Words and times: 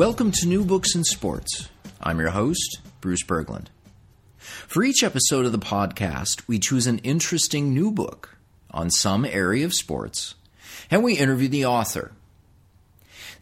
Welcome 0.00 0.32
to 0.32 0.46
New 0.46 0.64
Books 0.64 0.94
in 0.94 1.04
Sports. 1.04 1.68
I'm 2.00 2.20
your 2.20 2.30
host, 2.30 2.80
Bruce 3.02 3.22
Berglund. 3.22 3.66
For 4.38 4.82
each 4.82 5.02
episode 5.02 5.44
of 5.44 5.52
the 5.52 5.58
podcast, 5.58 6.40
we 6.48 6.58
choose 6.58 6.86
an 6.86 7.00
interesting 7.00 7.74
new 7.74 7.90
book 7.90 8.38
on 8.70 8.90
some 8.90 9.26
area 9.26 9.66
of 9.66 9.74
sports, 9.74 10.36
and 10.90 11.04
we 11.04 11.18
interview 11.18 11.48
the 11.48 11.66
author. 11.66 12.12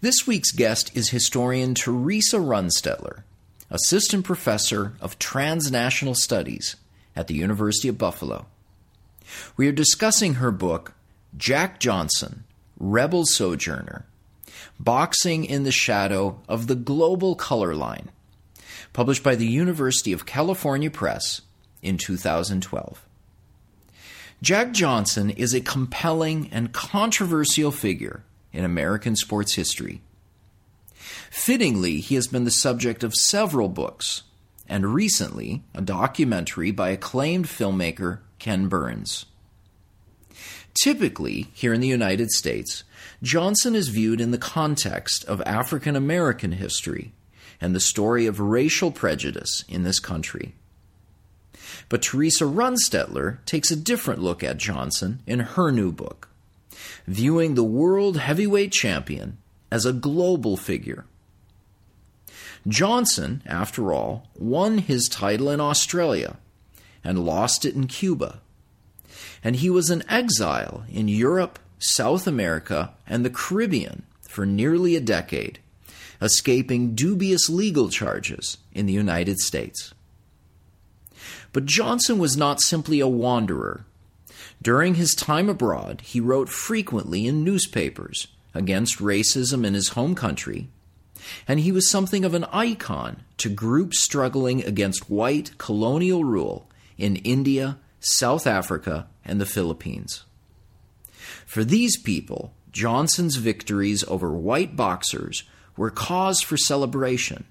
This 0.00 0.26
week's 0.26 0.50
guest 0.50 0.90
is 0.96 1.10
historian 1.10 1.76
Theresa 1.76 2.38
Runstedtler, 2.38 3.22
assistant 3.70 4.24
professor 4.24 4.94
of 5.00 5.16
transnational 5.20 6.16
studies 6.16 6.74
at 7.14 7.28
the 7.28 7.36
University 7.36 7.86
of 7.86 7.98
Buffalo. 7.98 8.46
We 9.56 9.68
are 9.68 9.72
discussing 9.72 10.34
her 10.34 10.50
book, 10.50 10.94
Jack 11.36 11.78
Johnson, 11.78 12.42
Rebel 12.80 13.26
Sojourner 13.26 14.06
Boxing 14.80 15.44
in 15.44 15.64
the 15.64 15.72
Shadow 15.72 16.40
of 16.48 16.66
the 16.66 16.74
Global 16.74 17.34
Color 17.34 17.74
Line, 17.74 18.10
published 18.92 19.22
by 19.22 19.34
the 19.34 19.46
University 19.46 20.12
of 20.12 20.26
California 20.26 20.90
Press 20.90 21.42
in 21.82 21.98
2012. 21.98 23.04
Jack 24.40 24.72
Johnson 24.72 25.30
is 25.30 25.52
a 25.52 25.60
compelling 25.60 26.48
and 26.52 26.72
controversial 26.72 27.72
figure 27.72 28.22
in 28.52 28.64
American 28.64 29.16
sports 29.16 29.54
history. 29.54 30.00
Fittingly, 31.30 32.00
he 32.00 32.14
has 32.14 32.28
been 32.28 32.44
the 32.44 32.50
subject 32.50 33.02
of 33.02 33.14
several 33.14 33.68
books, 33.68 34.22
and 34.68 34.94
recently, 34.94 35.62
a 35.74 35.82
documentary 35.82 36.70
by 36.70 36.90
acclaimed 36.90 37.46
filmmaker 37.46 38.20
Ken 38.38 38.68
Burns. 38.68 39.26
Typically, 40.82 41.48
here 41.52 41.74
in 41.74 41.80
the 41.80 41.88
United 41.88 42.30
States, 42.30 42.84
Johnson 43.22 43.74
is 43.74 43.88
viewed 43.88 44.20
in 44.20 44.30
the 44.30 44.38
context 44.38 45.24
of 45.24 45.42
African 45.42 45.96
American 45.96 46.52
history 46.52 47.12
and 47.60 47.74
the 47.74 47.80
story 47.80 48.26
of 48.26 48.38
racial 48.38 48.92
prejudice 48.92 49.64
in 49.68 49.82
this 49.82 49.98
country. 49.98 50.54
But 51.88 52.02
Theresa 52.02 52.44
Runstedtler 52.44 53.44
takes 53.44 53.70
a 53.70 53.76
different 53.76 54.22
look 54.22 54.44
at 54.44 54.58
Johnson 54.58 55.20
in 55.26 55.40
her 55.40 55.72
new 55.72 55.90
book, 55.90 56.28
viewing 57.06 57.54
the 57.54 57.64
world 57.64 58.18
heavyweight 58.18 58.70
champion 58.72 59.38
as 59.70 59.84
a 59.84 59.92
global 59.92 60.56
figure. 60.56 61.04
Johnson, 62.66 63.42
after 63.46 63.92
all, 63.92 64.28
won 64.36 64.78
his 64.78 65.08
title 65.08 65.50
in 65.50 65.60
Australia 65.60 66.36
and 67.02 67.24
lost 67.24 67.64
it 67.64 67.74
in 67.74 67.86
Cuba. 67.86 68.40
And 69.42 69.56
he 69.56 69.70
was 69.70 69.90
an 69.90 70.04
exile 70.08 70.84
in 70.90 71.08
Europe 71.08 71.58
South 71.78 72.26
America, 72.26 72.92
and 73.06 73.24
the 73.24 73.30
Caribbean 73.30 74.02
for 74.28 74.44
nearly 74.44 74.96
a 74.96 75.00
decade, 75.00 75.58
escaping 76.20 76.94
dubious 76.94 77.48
legal 77.48 77.88
charges 77.88 78.58
in 78.72 78.86
the 78.86 78.92
United 78.92 79.38
States. 79.38 79.94
But 81.52 81.64
Johnson 81.64 82.18
was 82.18 82.36
not 82.36 82.60
simply 82.60 83.00
a 83.00 83.08
wanderer. 83.08 83.84
During 84.60 84.94
his 84.94 85.14
time 85.14 85.48
abroad, 85.48 86.02
he 86.02 86.20
wrote 86.20 86.48
frequently 86.48 87.26
in 87.26 87.44
newspapers 87.44 88.28
against 88.54 88.98
racism 88.98 89.64
in 89.64 89.74
his 89.74 89.90
home 89.90 90.14
country, 90.14 90.68
and 91.46 91.60
he 91.60 91.72
was 91.72 91.90
something 91.90 92.24
of 92.24 92.34
an 92.34 92.44
icon 92.52 93.22
to 93.38 93.48
groups 93.48 94.02
struggling 94.02 94.64
against 94.64 95.10
white 95.10 95.56
colonial 95.58 96.24
rule 96.24 96.68
in 96.96 97.16
India, 97.16 97.78
South 98.00 98.46
Africa, 98.46 99.06
and 99.24 99.40
the 99.40 99.46
Philippines. 99.46 100.24
For 101.46 101.64
these 101.64 101.96
people, 102.00 102.52
Johnson's 102.72 103.36
victories 103.36 104.04
over 104.04 104.32
white 104.32 104.76
boxers 104.76 105.44
were 105.76 105.90
cause 105.90 106.40
for 106.40 106.56
celebration. 106.56 107.44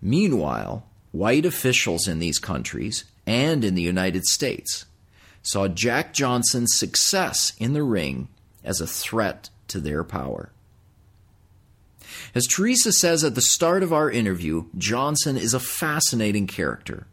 Meanwhile, 0.00 0.84
white 1.12 1.46
officials 1.46 2.08
in 2.08 2.18
these 2.18 2.38
countries 2.38 3.04
and 3.26 3.64
in 3.64 3.74
the 3.74 3.82
United 3.82 4.24
States 4.24 4.86
saw 5.42 5.68
Jack 5.68 6.12
Johnson's 6.12 6.76
success 6.76 7.52
in 7.58 7.72
the 7.72 7.82
ring 7.82 8.28
as 8.64 8.80
a 8.80 8.86
threat 8.86 9.50
to 9.68 9.80
their 9.80 10.04
power. 10.04 10.50
As 12.34 12.46
Theresa 12.46 12.92
says 12.92 13.24
at 13.24 13.34
the 13.34 13.42
start 13.42 13.82
of 13.82 13.92
our 13.92 14.10
interview, 14.10 14.66
Johnson 14.76 15.36
is 15.36 15.54
a 15.54 15.60
fascinating 15.60 16.46
character. 16.46 17.06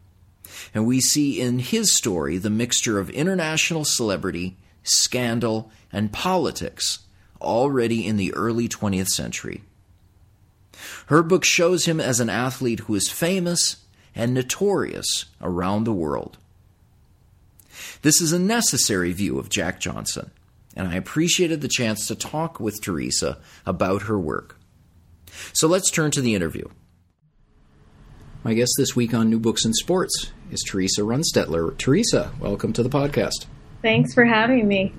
And 0.74 0.86
we 0.86 1.00
see 1.00 1.40
in 1.40 1.58
his 1.58 1.96
story 1.96 2.38
the 2.38 2.50
mixture 2.50 2.98
of 2.98 3.10
international 3.10 3.84
celebrity 3.84 4.56
scandal, 4.82 5.70
and 5.92 6.12
politics 6.12 7.00
already 7.40 8.06
in 8.06 8.16
the 8.16 8.32
early 8.34 8.68
20th 8.68 9.08
century. 9.08 9.62
Her 11.06 11.22
book 11.22 11.44
shows 11.44 11.84
him 11.84 12.00
as 12.00 12.20
an 12.20 12.30
athlete 12.30 12.80
who 12.80 12.94
is 12.94 13.10
famous 13.10 13.76
and 14.14 14.34
notorious 14.34 15.26
around 15.40 15.84
the 15.84 15.92
world. 15.92 16.38
This 18.02 18.20
is 18.20 18.32
a 18.32 18.38
necessary 18.38 19.12
view 19.12 19.38
of 19.38 19.48
Jack 19.48 19.80
Johnson, 19.80 20.30
and 20.76 20.88
I 20.88 20.94
appreciated 20.94 21.60
the 21.60 21.68
chance 21.68 22.06
to 22.06 22.14
talk 22.14 22.60
with 22.60 22.80
Theresa 22.80 23.38
about 23.66 24.02
her 24.02 24.18
work. 24.18 24.56
So 25.52 25.68
let's 25.68 25.90
turn 25.90 26.10
to 26.12 26.20
the 26.20 26.34
interview. 26.34 26.66
My 28.42 28.54
guest 28.54 28.72
this 28.78 28.96
week 28.96 29.12
on 29.12 29.28
New 29.28 29.38
Books 29.38 29.64
in 29.64 29.74
Sports 29.74 30.32
is 30.50 30.62
Theresa 30.62 31.02
Runstedtler. 31.02 31.76
Theresa, 31.76 32.32
welcome 32.40 32.72
to 32.72 32.82
the 32.82 32.88
podcast. 32.88 33.46
Thanks 33.82 34.14
for 34.14 34.24
having 34.24 34.68
me. 34.68 34.92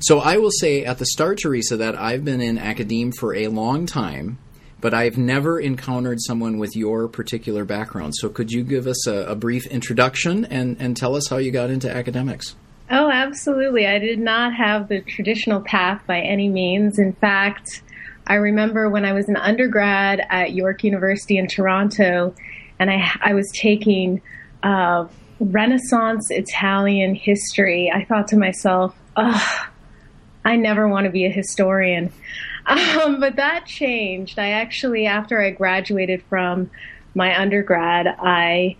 So 0.00 0.20
I 0.20 0.38
will 0.38 0.50
say 0.50 0.84
at 0.84 0.98
the 0.98 1.06
start, 1.06 1.38
Theresa, 1.42 1.76
that 1.76 1.94
I've 1.94 2.24
been 2.24 2.40
in 2.40 2.58
academia 2.58 3.12
for 3.18 3.34
a 3.34 3.48
long 3.48 3.86
time, 3.86 4.38
but 4.80 4.94
I've 4.94 5.18
never 5.18 5.60
encountered 5.60 6.18
someone 6.20 6.58
with 6.58 6.74
your 6.74 7.08
particular 7.08 7.64
background. 7.64 8.14
So 8.16 8.28
could 8.28 8.50
you 8.50 8.62
give 8.62 8.86
us 8.86 9.06
a, 9.06 9.26
a 9.26 9.34
brief 9.34 9.66
introduction 9.66 10.44
and, 10.46 10.76
and 10.80 10.96
tell 10.96 11.16
us 11.16 11.28
how 11.28 11.36
you 11.36 11.50
got 11.50 11.70
into 11.70 11.90
academics? 11.90 12.56
Oh, 12.90 13.10
absolutely. 13.10 13.86
I 13.86 13.98
did 13.98 14.18
not 14.18 14.54
have 14.54 14.88
the 14.88 15.00
traditional 15.00 15.60
path 15.60 16.02
by 16.06 16.20
any 16.20 16.48
means. 16.48 16.98
In 16.98 17.12
fact, 17.12 17.82
I 18.26 18.34
remember 18.34 18.88
when 18.88 19.04
I 19.04 19.12
was 19.12 19.28
an 19.28 19.36
undergrad 19.36 20.26
at 20.30 20.52
York 20.52 20.82
University 20.82 21.36
in 21.36 21.46
Toronto, 21.46 22.34
and 22.78 22.90
I, 22.90 23.10
I 23.20 23.34
was 23.34 23.50
taking 23.54 24.22
uh, 24.62 25.06
Renaissance 25.40 26.30
Italian 26.30 27.14
history, 27.14 27.90
I 27.92 28.04
thought 28.04 28.28
to 28.28 28.36
myself, 28.36 28.94
I 29.16 30.56
never 30.56 30.86
want 30.86 31.06
to 31.06 31.10
be 31.10 31.26
a 31.26 31.30
historian. 31.30 32.12
Um, 32.66 33.18
but 33.18 33.36
that 33.36 33.64
changed. 33.64 34.38
I 34.38 34.50
actually, 34.50 35.06
after 35.06 35.40
I 35.40 35.50
graduated 35.50 36.22
from 36.28 36.70
my 37.14 37.36
undergrad, 37.36 38.06
I 38.06 38.76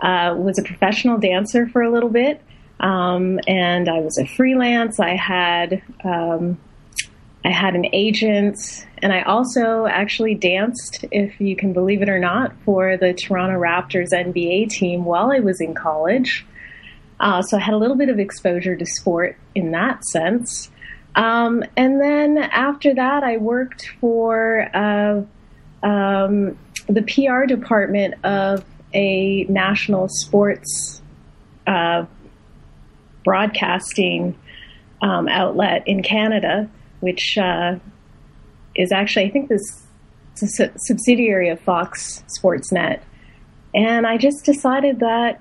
uh, 0.00 0.34
was 0.38 0.56
a 0.58 0.62
professional 0.62 1.18
dancer 1.18 1.66
for 1.66 1.82
a 1.82 1.90
little 1.90 2.08
bit. 2.08 2.40
Um, 2.80 3.40
and 3.46 3.88
I 3.88 3.98
was 4.00 4.18
a 4.18 4.26
freelance. 4.26 5.00
I 5.00 5.16
had 5.16 5.82
um, 6.04 6.58
I 7.44 7.50
had 7.50 7.74
an 7.74 7.86
agent, 7.92 8.86
and 9.02 9.12
I 9.12 9.22
also 9.22 9.86
actually 9.86 10.34
danced, 10.34 11.04
if 11.12 11.38
you 11.40 11.56
can 11.56 11.74
believe 11.74 12.00
it 12.00 12.08
or 12.08 12.18
not, 12.18 12.54
for 12.64 12.96
the 12.96 13.12
Toronto 13.12 13.58
Raptors 13.58 14.12
NBA 14.12 14.70
team 14.70 15.04
while 15.04 15.30
I 15.30 15.40
was 15.40 15.60
in 15.60 15.74
college. 15.74 16.46
Uh, 17.20 17.42
so 17.42 17.58
I 17.58 17.60
had 17.60 17.74
a 17.74 17.76
little 17.76 17.96
bit 17.96 18.08
of 18.08 18.18
exposure 18.18 18.74
to 18.76 18.86
sport 18.86 19.36
in 19.54 19.72
that 19.72 20.04
sense. 20.04 20.70
Um, 21.14 21.64
and 21.76 22.00
then 22.00 22.38
after 22.38 22.94
that, 22.94 23.22
I 23.22 23.36
worked 23.36 23.90
for 24.00 24.68
uh, 24.74 25.22
um, 25.86 26.58
the 26.88 27.02
PR 27.02 27.44
department 27.44 28.14
of 28.24 28.64
a 28.94 29.44
national 29.44 30.08
sports 30.08 31.02
uh, 31.66 32.06
broadcasting 33.22 34.36
um, 35.02 35.28
outlet 35.28 35.86
in 35.86 36.02
Canada 36.02 36.70
which 37.04 37.36
uh, 37.36 37.76
is 38.74 38.90
actually, 38.90 39.26
I 39.26 39.30
think, 39.30 39.50
this 39.50 39.82
subsidiary 40.34 41.50
of 41.50 41.60
Fox 41.60 42.24
Sportsnet. 42.38 43.00
And 43.74 44.06
I 44.06 44.16
just 44.16 44.44
decided 44.44 45.00
that 45.00 45.40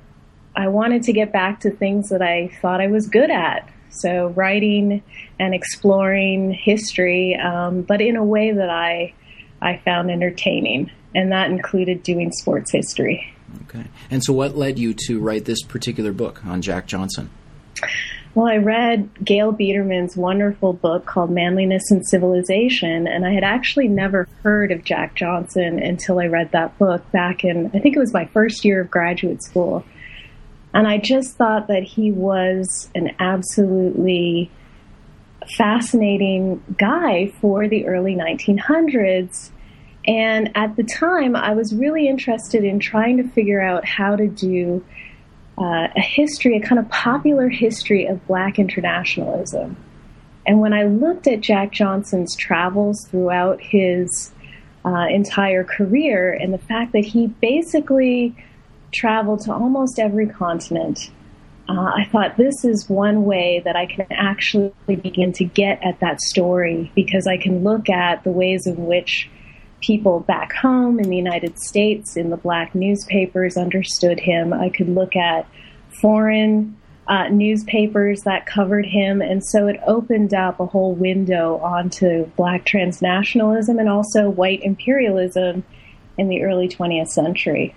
I 0.56 0.68
wanted 0.68 1.04
to 1.04 1.14
get 1.14 1.32
back 1.32 1.62
to 1.62 1.72
things 1.72 2.10
that 2.10 2.22
I 2.22 2.50
thought 2.62 2.82
I 2.82 2.88
was 2.88 3.08
good 3.08 3.32
at. 3.32 3.70
So 3.90 4.28
writing 4.36 5.02
and 5.40 5.54
exploring 5.54 6.52
history, 6.52 7.36
um, 7.36 7.84
but 7.84 8.02
in 8.02 8.18
a 8.18 8.24
way 8.24 8.52
that 8.52 8.70
I 8.70 9.14
I 9.62 9.78
found 9.86 10.12
entertaining, 10.12 10.92
and 11.16 11.32
that 11.32 11.50
included 11.50 12.04
doing 12.04 12.32
sports 12.32 12.72
history. 12.72 13.34
Okay. 13.64 13.86
And 14.12 14.24
so, 14.24 14.34
what 14.34 14.58
led 14.58 14.78
you 14.78 14.94
to 15.08 15.20
write 15.20 15.46
this 15.46 15.62
particular 15.64 16.12
book 16.12 16.44
on 16.46 16.62
Jack 16.62 16.88
Johnson? 16.88 17.30
Well, 18.36 18.48
I 18.48 18.58
read 18.58 19.24
Gail 19.24 19.54
Bederman's 19.54 20.18
wonderful 20.18 20.74
book 20.74 21.06
called 21.06 21.30
Manliness 21.30 21.92
and 21.92 22.04
Civilization, 22.04 23.08
and 23.08 23.28
I 23.28 23.32
had 23.32 23.44
actually 23.44 23.88
never 23.88 24.28
heard 24.42 24.72
of 24.72 24.84
Jack 24.84 25.14
Johnson 25.14 25.78
until 25.78 26.20
I 26.20 26.26
read 26.26 26.52
that 26.52 26.76
book 26.80 27.10
back 27.12 27.44
in, 27.44 27.68
I 27.76 27.80
think 27.80 27.96
it 27.96 28.00
was 28.00 28.12
my 28.12 28.26
first 28.26 28.66
year 28.66 28.82
of 28.82 28.90
graduate 28.90 29.44
school. 29.44 29.86
And 30.74 30.88
I 30.88 30.98
just 30.98 31.36
thought 31.36 31.68
that 31.68 31.84
he 31.84 32.12
was 32.12 32.90
an 32.96 33.12
absolutely 33.20 34.50
fascinating 35.56 36.64
guy 36.80 37.32
for 37.40 37.68
the 37.68 37.86
early 37.86 38.16
1900s. 38.16 39.52
And 40.08 40.52
at 40.56 40.76
the 40.76 40.84
time, 40.84 41.36
I 41.36 41.54
was 41.54 41.76
really 41.76 42.08
interested 42.08 42.64
in 42.64 42.80
trying 42.80 43.18
to 43.18 43.28
figure 43.30 43.62
out 43.62 43.86
how 43.86 44.16
to 44.16 44.28
do 44.28 44.84
uh, 45.58 45.88
a 45.96 46.02
history, 46.02 46.58
a 46.58 46.62
kind 46.62 46.80
of 46.80 46.90
popular 46.90 47.50
history 47.50 48.06
of 48.06 48.26
black 48.28 48.58
internationalism. 48.58 49.78
And 50.46 50.60
when 50.60 50.74
I 50.74 50.84
looked 50.84 51.28
at 51.28 51.42
Jack 51.42 51.72
Johnson's 51.72 52.36
travels 52.36 53.08
throughout 53.10 53.62
his 53.62 54.32
uh, 54.86 55.06
entire 55.10 55.64
career 55.64 56.34
and 56.34 56.54
the 56.54 56.58
fact 56.58 56.92
that 56.94 57.06
he 57.06 57.28
basically 57.28 58.36
traveled 58.92 59.42
to 59.42 59.54
almost 59.54 60.00
every 60.00 60.28
continent, 60.28 61.12
uh, 61.70 61.92
I 61.96 62.06
thought 62.12 62.36
this 62.36 62.66
is 62.66 62.90
one 62.90 63.24
way 63.24 63.62
that 63.64 63.76
I 63.76 63.86
can 63.86 64.06
actually 64.12 64.74
begin 64.86 65.32
to 65.34 65.46
get 65.46 65.82
at 65.84 66.00
that 66.02 66.20
story 66.20 66.92
because 66.94 67.26
I 67.26 67.38
can 67.38 67.64
look 67.64 67.90
at 67.90 68.24
the 68.24 68.32
ways 68.32 68.68
in 68.68 68.86
which 68.86 69.30
people 69.84 70.22
back 70.22 70.54
home 70.54 71.00
in 71.00 71.10
the 71.10 71.18
United 71.18 71.60
States 71.60 72.16
in 72.16 72.30
the 72.30 72.38
black 72.38 72.74
newspapers 72.74 73.58
understood 73.58 74.20
him. 74.20 74.54
I 74.54 74.70
could 74.70 74.88
look 74.88 75.16
at 75.16 75.46
foreign 76.02 76.78
uh, 77.08 77.28
newspapers 77.28 78.22
that 78.22 78.46
covered 78.46 78.86
him, 78.86 79.22
and 79.22 79.44
so 79.44 79.68
it 79.68 79.80
opened 79.86 80.34
up 80.34 80.60
a 80.60 80.66
whole 80.66 80.96
window 80.96 81.58
onto 81.58 82.26
black 82.38 82.66
transnationalism 82.66 83.78
and 83.78 83.90
also 83.90 84.30
white 84.30 84.64
imperialism 84.64 85.64
in 86.18 86.30
the 86.30 86.44
early 86.44 86.70
20th 86.70 87.10
century. 87.10 87.76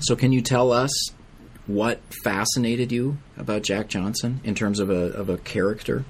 So, 0.00 0.16
can 0.16 0.32
you 0.32 0.40
tell 0.40 0.72
us 0.72 0.90
what 1.66 2.00
fascinated 2.24 2.92
you 2.92 3.18
about 3.36 3.62
Jack 3.62 3.88
Johnson 3.88 4.40
in 4.42 4.54
terms 4.54 4.80
of 4.80 4.88
a, 4.88 5.12
of 5.12 5.28
a 5.28 5.36
character? 5.36 6.06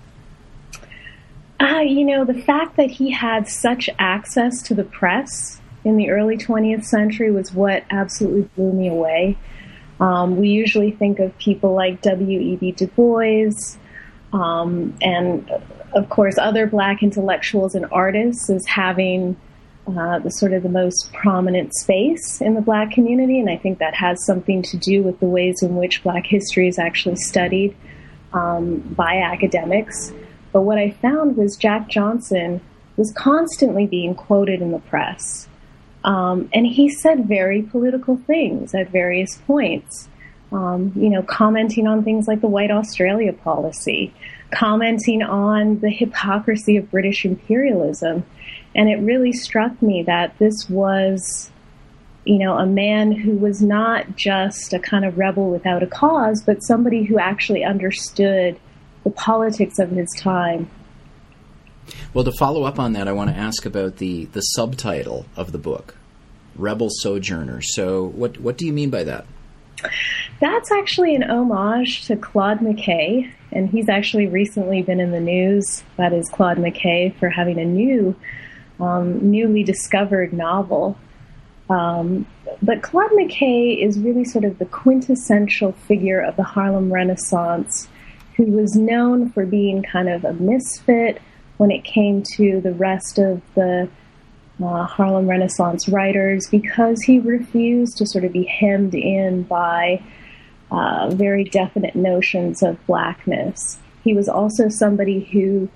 Uh, 1.59 1.81
you 1.81 2.05
know, 2.05 2.25
the 2.25 2.35
fact 2.35 2.77
that 2.77 2.91
he 2.91 3.11
had 3.11 3.49
such 3.49 3.89
access 3.99 4.63
to 4.63 4.75
the 4.75 4.85
press 4.85 5.61
in 5.85 5.97
the 5.97 6.11
early 6.11 6.37
20th 6.37 6.85
century 6.85 7.31
was 7.31 7.53
what 7.53 7.85
absolutely 7.91 8.43
blew 8.57 8.73
me 8.73 8.89
away. 8.89 9.39
Um, 9.99 10.37
we 10.37 10.49
usually 10.49 10.91
think 10.91 11.19
of 11.19 11.37
people 11.39 11.75
like 11.75 12.03
W.E.B. 12.03 12.73
Du 12.73 12.87
Bois 12.89 13.51
um, 14.33 14.95
and, 15.01 15.49
of 15.95 16.09
course, 16.11 16.37
other 16.37 16.67
black 16.67 17.03
intellectuals 17.03 17.75
and 17.75 17.87
artists 17.91 18.51
as 18.51 18.67
having 18.67 19.37
uh, 19.87 20.19
the 20.19 20.31
sort 20.31 20.53
of 20.53 20.63
the 20.63 20.69
most 20.69 21.13
prominent 21.13 21.73
space 21.75 22.41
in 22.41 22.55
the 22.55 22.61
black 22.61 22.91
community, 22.91 23.39
and 23.39 23.49
I 23.49 23.57
think 23.57 23.79
that 23.79 23.95
has 23.95 24.25
something 24.27 24.61
to 24.63 24.77
do 24.77 25.03
with 25.03 25.21
the 25.21 25.27
ways 25.27 25.63
in 25.63 25.77
which 25.77 26.03
black 26.03 26.27
history 26.27 26.67
is 26.69 26.79
actually 26.79 27.17
studied 27.17 27.77
um, 28.33 28.81
by 28.81 29.19
academics. 29.19 30.13
But 30.57 30.63
what 30.63 30.79
I 30.79 30.91
found 30.91 31.37
was 31.37 31.55
Jack 31.55 31.87
Johnson 31.87 32.63
was 32.97 33.13
constantly 33.13 33.87
being 33.87 34.15
quoted 34.15 34.63
in 34.63 34.73
the 34.73 34.79
press. 34.79 35.49
Um, 36.03 36.49
and 36.51 36.67
he 36.67 36.89
said 36.89 37.29
very 37.29 37.61
political 37.61 38.17
things 38.17 38.75
at 38.75 38.89
various 38.89 39.37
points. 39.47 40.09
Um, 40.51 40.93
you 40.97 41.11
know, 41.11 41.23
commenting 41.23 41.87
on 41.87 42.05
things 42.05 42.27
like 42.27 42.41
the 42.41 42.47
White 42.47 42.71
Australia 42.71 43.35
policy, 43.35 44.15
commenting 44.51 45.23
on 45.23 45.81
the 45.81 45.91
hypocrisy 45.91 46.79
of 46.79 46.91
British 46.91 47.27
imperialism. 47.27 48.25
And 48.75 48.89
it 48.89 48.97
really 48.97 49.35
struck 49.35 49.83
me 49.83 50.05
that 50.05 50.39
this 50.39 50.71
was, 50.71 51.51
you 52.25 52.39
know, 52.39 52.57
a 52.57 52.65
man 52.65 53.13
who 53.13 53.33
was 53.33 53.61
not 53.61 54.17
just 54.17 54.73
a 54.73 54.79
kind 54.79 55.05
of 55.05 55.19
rebel 55.19 55.51
without 55.51 55.83
a 55.83 55.87
cause, 55.87 56.43
but 56.43 56.63
somebody 56.63 57.05
who 57.05 57.19
actually 57.19 57.63
understood 57.63 58.59
the 59.07 59.13
politics 59.13 59.79
of 59.79 59.89
his 59.91 60.13
time. 60.19 60.69
Well, 62.13 62.25
to 62.25 62.33
follow 62.33 62.65
up 62.65 62.81
on 62.81 62.95
that, 62.95 63.07
I 63.07 63.13
want 63.13 63.31
to 63.31 63.37
ask 63.37 63.65
about 63.65 63.99
the, 63.99 64.25
the 64.25 64.41
subtitle 64.41 65.27
of 65.37 65.53
the 65.53 65.59
book, 65.59 65.95
Rebel 66.57 66.89
Sojourner. 66.91 67.63
So, 67.63 68.05
what, 68.05 68.41
what 68.41 68.59
do 68.59 68.67
you 68.67 68.73
mean 68.73 68.91
by 68.91 69.05
that? 69.05 69.25
That's 70.41 70.73
actually 70.73 71.15
an 71.15 71.23
homage 71.23 72.07
to 72.07 72.17
Claude 72.17 72.59
McKay, 72.59 73.31
and 73.53 73.71
he's 73.71 73.89
actually 73.89 74.27
recently 74.27 74.83
been 74.83 74.99
in 74.99 75.13
the 75.13 75.21
news. 75.21 75.85
That 75.99 76.13
is 76.13 76.29
Claude 76.29 76.57
McKay 76.57 77.15
for 77.15 77.29
having 77.29 77.61
a 77.61 77.65
new, 77.65 78.17
um, 78.81 79.31
newly 79.31 79.63
discovered 79.63 80.33
novel. 80.33 80.99
Um, 81.71 82.27
but 82.61 82.83
Claude 82.83 83.13
McKay 83.13 83.81
is 83.81 84.01
really 84.01 84.25
sort 84.25 84.45
of 84.45 84.59
the 84.59 84.67
quintessential 84.67 85.71
figure 85.87 86.21
of 86.21 86.35
the 86.35 86.43
Harlem 86.43 86.93
Renaissance 86.93 87.87
who 88.37 88.45
was 88.45 88.77
known 88.77 89.31
for 89.31 89.47
being 89.47 89.83
kind 89.83 90.09
of 90.09 90.25
a 90.25 90.33
misfit 90.35 91.21
when 91.57 91.71
it 91.71 91.85
came 91.85 92.23
to 92.23 92.61
the 92.61 92.73
rest 92.73 93.19
of 93.19 93.41
the 93.55 93.89
uh, 94.63 94.85
Harlem 94.85 95.27
Renaissance 95.27 95.89
writers 95.89 96.47
because 96.51 97.03
he 97.03 97.19
refused 97.19 97.99
to 97.99 98.07
sort 98.07 98.25
of 98.25 98.33
be 98.33 98.45
hemmed 98.45 98.95
in 98.95 99.43
by 99.43 100.03
uh, 100.71 101.11
very 101.11 101.45
definite 101.45 101.95
notions 101.95 102.63
of 102.63 102.85
blackness. 102.87 103.79
He 104.03 104.15
was 104.15 104.29
also 104.29 104.69
somebody 104.69 105.21
who 105.21 105.69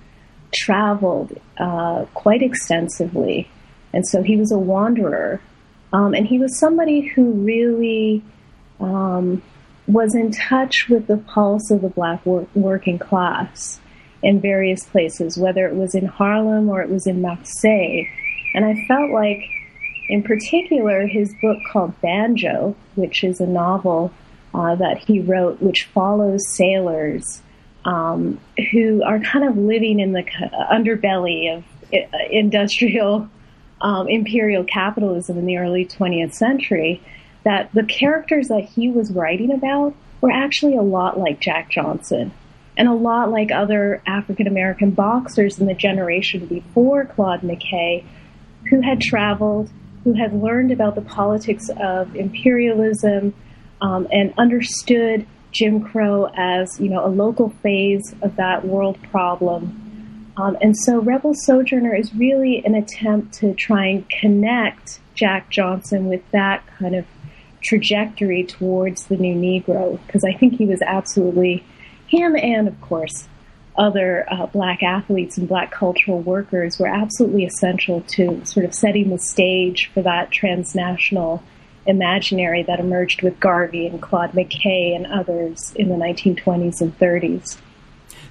traveled 0.54 1.38
uh, 1.58 2.06
quite 2.14 2.42
extensively, 2.42 3.48
and 3.92 4.06
so 4.06 4.22
he 4.22 4.36
was 4.36 4.52
a 4.52 4.58
wanderer. 4.58 5.40
Um, 5.92 6.14
and 6.14 6.26
he 6.26 6.38
was 6.38 6.58
somebody 6.58 7.00
who 7.00 7.32
really 7.32 8.22
um, 8.78 9.42
was 9.92 10.14
in 10.14 10.30
touch 10.30 10.88
with 10.88 11.06
the 11.06 11.16
pulse 11.16 11.70
of 11.70 11.82
the 11.82 11.88
black 11.88 12.24
wor- 12.24 12.46
working 12.54 12.98
class 12.98 13.80
in 14.22 14.40
various 14.40 14.84
places, 14.84 15.38
whether 15.38 15.66
it 15.66 15.74
was 15.74 15.94
in 15.94 16.06
Harlem 16.06 16.68
or 16.68 16.82
it 16.82 16.90
was 16.90 17.06
in 17.06 17.20
Marseille. 17.20 18.04
And 18.54 18.64
I 18.64 18.84
felt 18.86 19.10
like, 19.10 19.42
in 20.08 20.22
particular, 20.22 21.06
his 21.06 21.34
book 21.40 21.58
called 21.72 21.98
Banjo, 22.00 22.76
which 22.94 23.24
is 23.24 23.40
a 23.40 23.46
novel 23.46 24.12
uh, 24.54 24.74
that 24.76 24.98
he 24.98 25.20
wrote, 25.20 25.62
which 25.62 25.84
follows 25.86 26.46
sailors 26.48 27.42
um, 27.84 28.40
who 28.72 29.02
are 29.04 29.20
kind 29.20 29.48
of 29.48 29.56
living 29.56 30.00
in 30.00 30.12
the 30.12 30.22
underbelly 30.70 31.56
of 31.56 31.64
industrial 32.30 33.28
um, 33.80 34.08
imperial 34.08 34.62
capitalism 34.64 35.38
in 35.38 35.46
the 35.46 35.56
early 35.56 35.86
20th 35.86 36.34
century 36.34 37.02
that 37.44 37.70
the 37.72 37.84
characters 37.84 38.48
that 38.48 38.64
he 38.64 38.90
was 38.90 39.10
writing 39.12 39.52
about 39.52 39.94
were 40.20 40.30
actually 40.30 40.76
a 40.76 40.82
lot 40.82 41.18
like 41.18 41.40
Jack 41.40 41.70
Johnson 41.70 42.32
and 42.76 42.88
a 42.88 42.94
lot 42.94 43.30
like 43.30 43.50
other 43.50 44.02
African 44.06 44.46
American 44.46 44.90
boxers 44.90 45.58
in 45.58 45.66
the 45.66 45.74
generation 45.74 46.46
before 46.46 47.04
Claude 47.04 47.40
McKay 47.40 48.04
who 48.68 48.80
had 48.80 49.00
traveled, 49.00 49.70
who 50.04 50.12
had 50.12 50.32
learned 50.32 50.70
about 50.70 50.94
the 50.94 51.02
politics 51.02 51.68
of 51.80 52.14
imperialism 52.14 53.34
um, 53.80 54.06
and 54.12 54.34
understood 54.38 55.26
Jim 55.52 55.82
Crow 55.82 56.30
as, 56.36 56.78
you 56.80 56.88
know, 56.88 57.04
a 57.04 57.08
local 57.08 57.50
phase 57.62 58.14
of 58.22 58.36
that 58.36 58.64
world 58.64 58.98
problem. 59.10 60.32
Um, 60.36 60.56
and 60.60 60.76
so 60.76 61.00
Rebel 61.00 61.34
Sojourner 61.34 61.94
is 61.94 62.14
really 62.14 62.64
an 62.64 62.74
attempt 62.74 63.34
to 63.34 63.54
try 63.54 63.86
and 63.86 64.08
connect 64.08 65.00
Jack 65.14 65.50
Johnson 65.50 66.06
with 66.06 66.22
that 66.30 66.64
kind 66.78 66.94
of 66.94 67.04
trajectory 67.62 68.44
towards 68.44 69.06
the 69.06 69.16
new 69.16 69.34
Negro 69.34 69.98
because 70.06 70.24
I 70.24 70.32
think 70.32 70.54
he 70.54 70.66
was 70.66 70.80
absolutely 70.82 71.64
him 72.06 72.36
and 72.36 72.66
of 72.66 72.80
course 72.80 73.28
other 73.76 74.26
uh, 74.30 74.46
black 74.46 74.82
athletes 74.82 75.38
and 75.38 75.48
black 75.48 75.70
cultural 75.70 76.20
workers 76.20 76.78
were 76.78 76.88
absolutely 76.88 77.44
essential 77.44 78.02
to 78.02 78.44
sort 78.44 78.66
of 78.66 78.74
setting 78.74 79.10
the 79.10 79.18
stage 79.18 79.90
for 79.94 80.02
that 80.02 80.30
transnational 80.30 81.42
imaginary 81.86 82.62
that 82.64 82.78
emerged 82.78 83.22
with 83.22 83.38
Garvey 83.40 83.86
and 83.86 84.02
Claude 84.02 84.32
McKay 84.32 84.94
and 84.94 85.06
others 85.06 85.72
in 85.76 85.88
the 85.88 85.94
1920s 85.94 86.80
and 86.80 86.98
30s. 86.98 87.58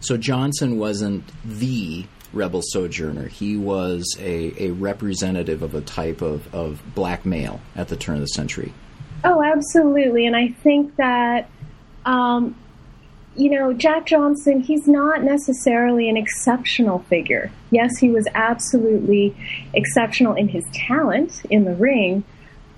So 0.01 0.17
Johnson 0.17 0.77
wasn't 0.77 1.23
the 1.43 2.05
rebel 2.31 2.61
sojourner. 2.63 3.27
He 3.27 3.57
was 3.57 4.05
a, 4.19 4.65
a 4.65 4.71
representative 4.71 5.63
of 5.63 5.73
a 5.73 5.81
type 5.81 6.21
of, 6.21 6.53
of 6.53 6.81
black 6.93 7.25
male 7.25 7.59
at 7.75 7.87
the 7.87 7.95
turn 7.95 8.15
of 8.15 8.21
the 8.21 8.27
century. 8.27 8.73
Oh, 9.23 9.43
absolutely. 9.43 10.25
And 10.25 10.35
I 10.35 10.49
think 10.49 10.95
that, 10.95 11.49
um, 12.05 12.55
you 13.35 13.49
know, 13.49 13.73
Jack 13.73 14.05
Johnson, 14.05 14.61
he's 14.61 14.87
not 14.87 15.23
necessarily 15.23 16.09
an 16.09 16.17
exceptional 16.17 16.99
figure. 17.09 17.51
Yes, 17.69 17.97
he 17.97 18.09
was 18.09 18.27
absolutely 18.33 19.35
exceptional 19.73 20.33
in 20.35 20.47
his 20.47 20.65
talent 20.73 21.43
in 21.49 21.65
the 21.65 21.75
ring. 21.75 22.23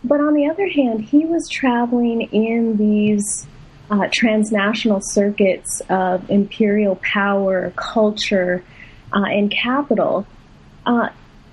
But 0.03 0.19
on 0.19 0.33
the 0.33 0.49
other 0.49 0.67
hand, 0.67 1.05
he 1.05 1.25
was 1.25 1.47
traveling 1.47 2.21
in 2.31 2.77
these 2.77 3.45
uh, 3.91 4.07
transnational 4.11 4.99
circuits 5.01 5.81
of 5.89 6.27
imperial 6.29 6.95
power, 6.97 7.71
culture, 7.75 8.63
uh, 9.13 9.25
and 9.25 9.51
capital. 9.51 10.25
Uh, 10.85 11.09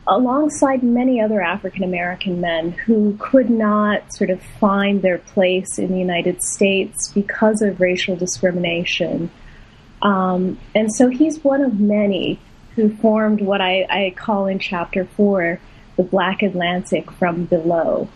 alongside 0.09 0.83
many 0.83 1.21
other 1.21 1.41
African 1.41 1.85
American 1.85 2.41
men 2.41 2.73
who 2.73 3.17
could 3.19 3.51
not 3.51 4.13
sort 4.15 4.31
of 4.31 4.43
find 4.43 5.03
their 5.03 5.19
place 5.19 5.79
in 5.79 5.93
the 5.93 5.99
United 5.99 6.43
States 6.43 7.13
because 7.13 7.61
of 7.63 7.81
racial 7.81 8.17
discrimination. 8.17 9.31
Um, 10.01 10.59
and 10.75 10.93
so 10.95 11.09
he's 11.09 11.43
one 11.45 11.63
of 11.63 11.79
many 11.79 12.41
who 12.75 12.95
formed 12.97 13.41
what 13.41 13.61
I, 13.61 13.87
I 13.91 14.15
call 14.17 14.47
in 14.47 14.59
chapter 14.59 15.05
four 15.05 15.61
the 15.97 16.05
Black 16.05 16.43
Atlantic 16.43 17.11
from 17.11 17.45
below. 17.45 18.09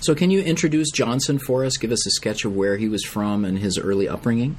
So, 0.00 0.14
can 0.14 0.30
you 0.30 0.42
introduce 0.42 0.90
Johnson 0.90 1.38
for 1.38 1.64
us? 1.64 1.78
Give 1.78 1.92
us 1.92 2.06
a 2.06 2.10
sketch 2.10 2.44
of 2.44 2.54
where 2.54 2.76
he 2.76 2.88
was 2.88 3.04
from 3.04 3.44
and 3.44 3.58
his 3.58 3.78
early 3.78 4.08
upbringing. 4.08 4.56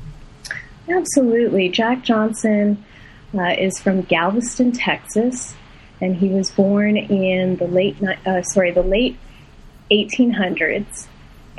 Absolutely. 0.89 1.69
Jack 1.69 2.03
Johnson 2.03 2.83
uh, 3.37 3.53
is 3.57 3.79
from 3.79 4.01
Galveston, 4.01 4.71
Texas, 4.71 5.53
and 6.01 6.15
he 6.15 6.29
was 6.29 6.51
born 6.51 6.97
in 6.97 7.55
the 7.57 7.67
late 7.67 7.97
uh, 8.25 8.41
sorry 8.43 8.71
the 8.71 8.83
late 8.83 9.17
1800s. 9.91 11.07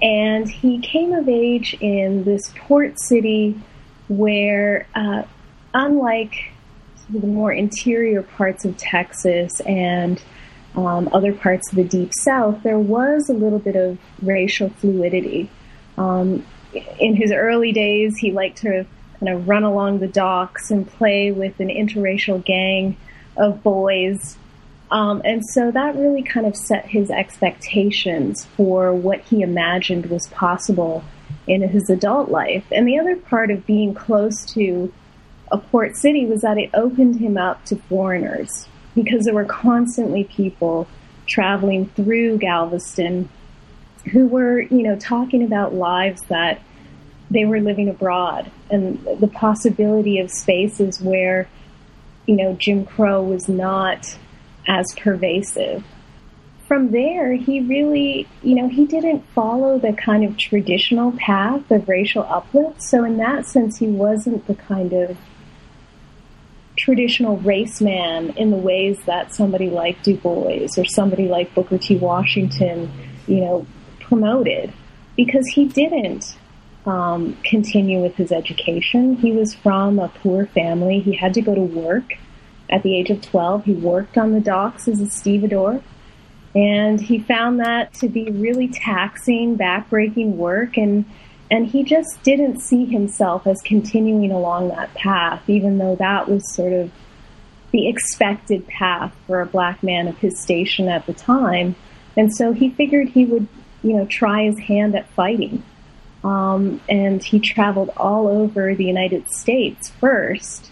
And 0.02 0.48
he 0.48 0.80
came 0.80 1.12
of 1.12 1.28
age 1.28 1.76
in 1.80 2.24
this 2.24 2.52
port 2.56 3.00
city 3.00 3.60
where, 4.08 4.86
uh, 4.94 5.22
unlike 5.72 6.52
the 7.08 7.26
more 7.26 7.52
interior 7.52 8.22
parts 8.22 8.64
of 8.64 8.76
Texas 8.76 9.60
and 9.60 10.22
um, 10.74 11.08
other 11.12 11.32
parts 11.32 11.70
of 11.70 11.76
the 11.76 11.84
deep 11.84 12.10
south, 12.12 12.62
there 12.62 12.78
was 12.78 13.28
a 13.28 13.32
little 13.32 13.60
bit 13.60 13.76
of 13.76 13.98
racial 14.20 14.68
fluidity. 14.68 15.48
Um, 15.96 16.44
in 16.98 17.14
his 17.14 17.30
early 17.30 17.70
days, 17.70 18.16
he 18.18 18.32
liked 18.32 18.58
to 18.58 18.84
kind 19.20 19.28
of 19.28 19.48
run 19.48 19.62
along 19.62 20.00
the 20.00 20.08
docks 20.08 20.70
and 20.70 20.86
play 20.86 21.30
with 21.30 21.60
an 21.60 21.68
interracial 21.68 22.44
gang 22.44 22.96
of 23.36 23.62
boys. 23.62 24.36
Um, 24.90 25.22
and 25.24 25.44
so 25.44 25.70
that 25.70 25.96
really 25.96 26.22
kind 26.22 26.46
of 26.46 26.56
set 26.56 26.86
his 26.86 27.10
expectations 27.10 28.44
for 28.56 28.94
what 28.94 29.20
he 29.22 29.42
imagined 29.42 30.06
was 30.06 30.28
possible 30.28 31.02
in 31.46 31.62
his 31.62 31.90
adult 31.90 32.30
life. 32.30 32.64
And 32.70 32.86
the 32.86 32.98
other 32.98 33.16
part 33.16 33.50
of 33.50 33.66
being 33.66 33.94
close 33.94 34.44
to 34.54 34.92
a 35.50 35.58
port 35.58 35.96
city 35.96 36.26
was 36.26 36.42
that 36.42 36.58
it 36.58 36.70
opened 36.74 37.20
him 37.20 37.36
up 37.36 37.64
to 37.66 37.76
foreigners 37.76 38.68
because 38.94 39.24
there 39.24 39.34
were 39.34 39.44
constantly 39.44 40.24
people 40.24 40.86
traveling 41.26 41.86
through 41.90 42.38
Galveston 42.38 43.28
who 44.12 44.26
were, 44.26 44.60
you 44.60 44.82
know, 44.82 44.96
talking 44.96 45.42
about 45.42 45.74
lives 45.74 46.22
that 46.28 46.60
they 47.30 47.44
were 47.44 47.60
living 47.60 47.88
abroad 47.88 48.50
and 48.70 49.02
the 49.18 49.26
possibility 49.26 50.18
of 50.18 50.30
spaces 50.30 51.00
where, 51.00 51.48
you 52.26 52.36
know, 52.36 52.54
Jim 52.54 52.84
Crow 52.84 53.22
was 53.22 53.48
not 53.48 54.16
as 54.66 54.86
pervasive. 54.96 55.84
From 56.66 56.92
there, 56.92 57.34
he 57.34 57.60
really, 57.60 58.26
you 58.42 58.54
know, 58.54 58.68
he 58.68 58.86
didn't 58.86 59.20
follow 59.34 59.78
the 59.78 59.92
kind 59.92 60.24
of 60.24 60.38
traditional 60.38 61.12
path 61.12 61.70
of 61.70 61.88
racial 61.88 62.22
uplift. 62.22 62.82
So, 62.82 63.04
in 63.04 63.18
that 63.18 63.46
sense, 63.46 63.78
he 63.78 63.86
wasn't 63.86 64.46
the 64.46 64.54
kind 64.54 64.92
of 64.92 65.18
traditional 66.76 67.36
race 67.38 67.80
man 67.80 68.30
in 68.30 68.50
the 68.50 68.56
ways 68.56 68.98
that 69.06 69.32
somebody 69.34 69.70
like 69.70 70.02
Du 70.02 70.16
Bois 70.16 70.66
or 70.76 70.84
somebody 70.84 71.28
like 71.28 71.54
Booker 71.54 71.78
T. 71.78 71.96
Washington, 71.96 72.90
you 73.26 73.42
know, 73.42 73.66
promoted 74.00 74.72
because 75.16 75.46
he 75.48 75.66
didn't 75.66 76.36
um, 76.86 77.36
continue 77.44 78.00
with 78.00 78.14
his 78.16 78.30
education. 78.30 79.16
He 79.16 79.32
was 79.32 79.54
from 79.54 79.98
a 79.98 80.08
poor 80.08 80.46
family. 80.46 81.00
He 81.00 81.14
had 81.14 81.34
to 81.34 81.40
go 81.40 81.54
to 81.54 81.60
work 81.60 82.14
at 82.68 82.82
the 82.82 82.96
age 82.96 83.10
of 83.10 83.22
12. 83.22 83.64
He 83.64 83.72
worked 83.72 84.18
on 84.18 84.32
the 84.32 84.40
docks 84.40 84.88
as 84.88 85.00
a 85.00 85.08
stevedore. 85.08 85.82
And 86.54 87.00
he 87.00 87.18
found 87.18 87.60
that 87.60 87.94
to 87.94 88.08
be 88.08 88.30
really 88.30 88.68
taxing, 88.68 89.58
backbreaking 89.58 90.36
work. 90.36 90.76
And 90.76 91.04
and 91.50 91.66
he 91.66 91.84
just 91.84 92.22
didn't 92.22 92.60
see 92.60 92.86
himself 92.86 93.46
as 93.46 93.60
continuing 93.62 94.32
along 94.32 94.68
that 94.68 94.94
path, 94.94 95.42
even 95.48 95.78
though 95.78 95.94
that 95.96 96.28
was 96.28 96.54
sort 96.54 96.72
of 96.72 96.90
the 97.70 97.86
expected 97.88 98.66
path 98.66 99.14
for 99.26 99.40
a 99.40 99.46
black 99.46 99.82
man 99.82 100.08
of 100.08 100.16
his 100.18 100.40
station 100.40 100.88
at 100.88 101.06
the 101.06 101.12
time. 101.12 101.76
And 102.16 102.34
so 102.34 102.52
he 102.52 102.70
figured 102.70 103.10
he 103.10 103.24
would, 103.26 103.46
you 103.82 103.92
know, 103.94 104.06
try 104.06 104.44
his 104.44 104.58
hand 104.58 104.96
at 104.96 105.08
fighting. 105.10 105.62
Um, 106.24 106.80
and 106.88 107.22
he 107.22 107.38
traveled 107.38 107.90
all 107.98 108.26
over 108.28 108.74
the 108.74 108.84
United 108.84 109.30
States 109.30 109.90
first, 110.00 110.70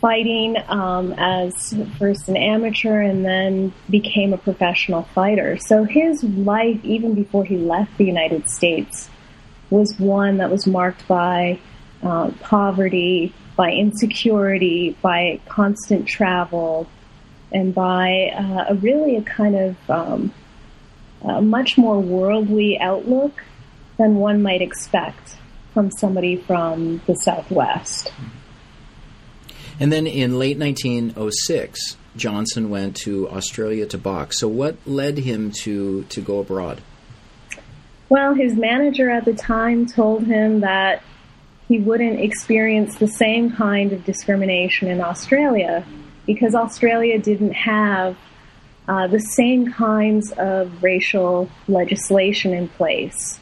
fighting 0.00 0.56
um, 0.68 1.12
as 1.18 1.74
first 1.98 2.28
an 2.28 2.36
amateur 2.36 3.00
and 3.00 3.24
then 3.24 3.72
became 3.90 4.32
a 4.32 4.38
professional 4.38 5.02
fighter. 5.14 5.58
So 5.58 5.82
his 5.82 6.22
life, 6.22 6.78
even 6.84 7.14
before 7.14 7.44
he 7.44 7.56
left 7.56 7.98
the 7.98 8.06
United 8.06 8.48
States, 8.48 9.10
was 9.68 9.98
one 9.98 10.38
that 10.38 10.50
was 10.50 10.66
marked 10.66 11.06
by 11.08 11.58
uh, 12.02 12.30
poverty, 12.40 13.34
by 13.56 13.72
insecurity, 13.72 14.96
by 15.02 15.40
constant 15.48 16.06
travel, 16.06 16.88
and 17.52 17.74
by 17.74 18.32
uh, 18.34 18.72
a 18.72 18.74
really 18.76 19.16
a 19.16 19.22
kind 19.22 19.56
of 19.56 19.90
um, 19.90 20.32
a 21.22 21.42
much 21.42 21.76
more 21.76 22.00
worldly 22.00 22.78
outlook 22.78 23.42
than 24.00 24.14
one 24.14 24.42
might 24.42 24.62
expect 24.62 25.36
from 25.74 25.90
somebody 25.90 26.36
from 26.36 27.02
the 27.06 27.14
Southwest. 27.14 28.10
And 29.78 29.92
then 29.92 30.06
in 30.06 30.38
late 30.38 30.58
1906, 30.58 31.96
Johnson 32.16 32.70
went 32.70 32.96
to 32.96 33.28
Australia 33.28 33.86
to 33.86 33.98
box. 33.98 34.40
So, 34.40 34.48
what 34.48 34.76
led 34.86 35.18
him 35.18 35.52
to, 35.62 36.04
to 36.04 36.20
go 36.22 36.38
abroad? 36.40 36.80
Well, 38.08 38.34
his 38.34 38.54
manager 38.54 39.10
at 39.10 39.26
the 39.26 39.34
time 39.34 39.86
told 39.86 40.24
him 40.24 40.60
that 40.60 41.02
he 41.68 41.78
wouldn't 41.78 42.18
experience 42.20 42.96
the 42.96 43.06
same 43.06 43.52
kind 43.52 43.92
of 43.92 44.04
discrimination 44.04 44.88
in 44.88 45.00
Australia 45.00 45.84
because 46.26 46.54
Australia 46.54 47.18
didn't 47.18 47.52
have 47.52 48.16
uh, 48.88 49.06
the 49.06 49.20
same 49.20 49.72
kinds 49.72 50.32
of 50.32 50.82
racial 50.82 51.48
legislation 51.68 52.52
in 52.52 52.66
place 52.66 53.38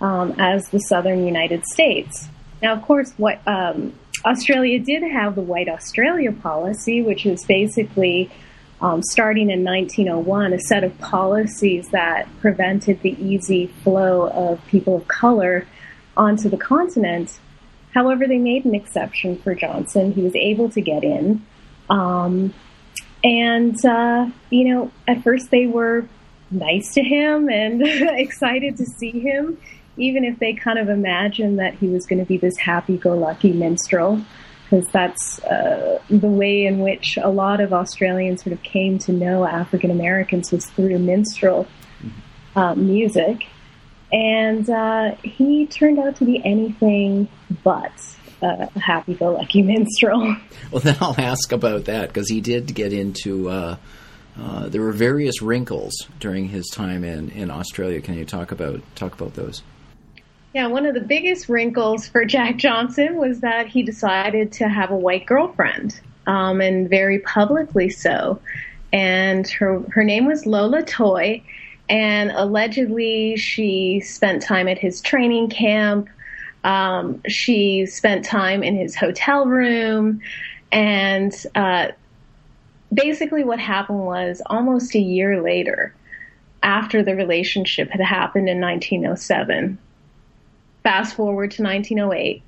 um, 0.00 0.34
as 0.38 0.68
the 0.68 0.78
southern 0.78 1.26
United 1.26 1.64
States. 1.64 2.28
Now, 2.62 2.74
of 2.74 2.82
course, 2.82 3.12
what 3.16 3.40
um, 3.46 3.94
Australia 4.24 4.78
did 4.78 5.02
have 5.02 5.34
the 5.34 5.42
White 5.42 5.68
Australia 5.68 6.32
policy, 6.32 7.02
which 7.02 7.24
is 7.26 7.44
basically 7.44 8.30
um, 8.80 9.02
starting 9.02 9.50
in 9.50 9.64
1901, 9.64 10.52
a 10.52 10.60
set 10.60 10.84
of 10.84 10.96
policies 10.98 11.88
that 11.90 12.28
prevented 12.40 13.02
the 13.02 13.16
easy 13.22 13.66
flow 13.82 14.28
of 14.28 14.64
people 14.66 14.96
of 14.96 15.08
color 15.08 15.66
onto 16.16 16.48
the 16.48 16.56
continent. 16.56 17.38
However, 17.94 18.26
they 18.26 18.38
made 18.38 18.64
an 18.64 18.74
exception 18.74 19.36
for 19.38 19.54
Johnson. 19.54 20.12
He 20.12 20.22
was 20.22 20.34
able 20.36 20.68
to 20.70 20.80
get 20.80 21.02
in. 21.02 21.44
Um, 21.90 22.54
and, 23.24 23.84
uh, 23.84 24.30
you 24.50 24.72
know, 24.72 24.92
at 25.08 25.22
first 25.22 25.50
they 25.50 25.66
were 25.66 26.08
nice 26.50 26.94
to 26.94 27.02
him 27.02 27.48
and 27.48 27.82
excited 27.84 28.76
to 28.76 28.84
see 28.84 29.18
him, 29.18 29.58
even 29.98 30.24
if 30.24 30.38
they 30.38 30.52
kind 30.52 30.78
of 30.78 30.88
imagined 30.88 31.58
that 31.58 31.74
he 31.74 31.88
was 31.88 32.06
going 32.06 32.18
to 32.18 32.24
be 32.24 32.36
this 32.36 32.56
happy 32.56 32.96
go 32.96 33.16
lucky 33.16 33.52
minstrel 33.52 34.20
because 34.68 34.86
that's 34.88 35.42
uh, 35.44 36.00
the 36.10 36.28
way 36.28 36.66
in 36.66 36.80
which 36.80 37.16
a 37.22 37.30
lot 37.30 37.60
of 37.60 37.72
Australians 37.72 38.44
sort 38.44 38.52
of 38.52 38.62
came 38.62 38.98
to 38.98 39.12
know 39.12 39.44
African 39.44 39.90
Americans 39.90 40.52
was 40.52 40.66
through 40.66 40.98
minstrel 40.98 41.66
uh, 42.54 42.74
music. 42.74 43.46
And 44.12 44.68
uh, 44.68 45.14
he 45.22 45.66
turned 45.66 45.98
out 45.98 46.16
to 46.16 46.24
be 46.24 46.42
anything 46.44 47.28
but 47.64 47.92
a 48.42 48.78
happy 48.78 49.14
go 49.14 49.32
lucky 49.32 49.62
minstrel. 49.74 50.36
Well, 50.70 50.80
then 50.80 50.96
I'll 51.00 51.18
ask 51.18 51.50
about 51.52 51.86
that 51.86 52.08
because 52.08 52.28
he 52.28 52.40
did 52.40 52.74
get 52.74 52.92
into. 52.92 53.48
Uh, 53.48 53.76
uh, 54.38 54.68
there 54.68 54.82
were 54.82 54.92
various 54.92 55.42
wrinkles 55.42 55.94
during 56.20 56.48
his 56.48 56.68
time 56.68 57.02
in, 57.02 57.30
in 57.30 57.50
Australia. 57.50 58.00
Can 58.00 58.14
you 58.14 58.24
talk 58.24 58.52
about 58.52 58.80
talk 58.94 59.14
about 59.14 59.34
those? 59.34 59.62
Yeah, 60.54 60.68
one 60.68 60.86
of 60.86 60.94
the 60.94 61.00
biggest 61.00 61.48
wrinkles 61.48 62.08
for 62.08 62.24
Jack 62.24 62.56
Johnson 62.56 63.16
was 63.16 63.40
that 63.40 63.66
he 63.66 63.82
decided 63.82 64.50
to 64.52 64.68
have 64.68 64.90
a 64.90 64.96
white 64.96 65.26
girlfriend, 65.26 66.00
um, 66.26 66.62
and 66.62 66.88
very 66.88 67.18
publicly 67.18 67.90
so. 67.90 68.40
And 68.90 69.46
her 69.48 69.80
her 69.90 70.02
name 70.02 70.26
was 70.26 70.46
Lola 70.46 70.82
Toy, 70.82 71.42
and 71.90 72.30
allegedly 72.30 73.36
she 73.36 74.00
spent 74.00 74.42
time 74.42 74.68
at 74.68 74.78
his 74.78 75.02
training 75.02 75.50
camp. 75.50 76.08
Um, 76.64 77.20
she 77.28 77.84
spent 77.84 78.24
time 78.24 78.62
in 78.62 78.74
his 78.74 78.96
hotel 78.96 79.44
room, 79.46 80.22
and 80.72 81.34
uh, 81.54 81.88
basically 82.92 83.44
what 83.44 83.60
happened 83.60 84.00
was 84.00 84.40
almost 84.46 84.94
a 84.94 84.98
year 84.98 85.42
later, 85.42 85.94
after 86.62 87.02
the 87.02 87.14
relationship 87.14 87.90
had 87.90 88.00
happened 88.00 88.48
in 88.48 88.62
1907 88.62 89.78
fast 90.88 91.16
forward 91.16 91.50
to 91.50 91.62
1908, 91.62 92.42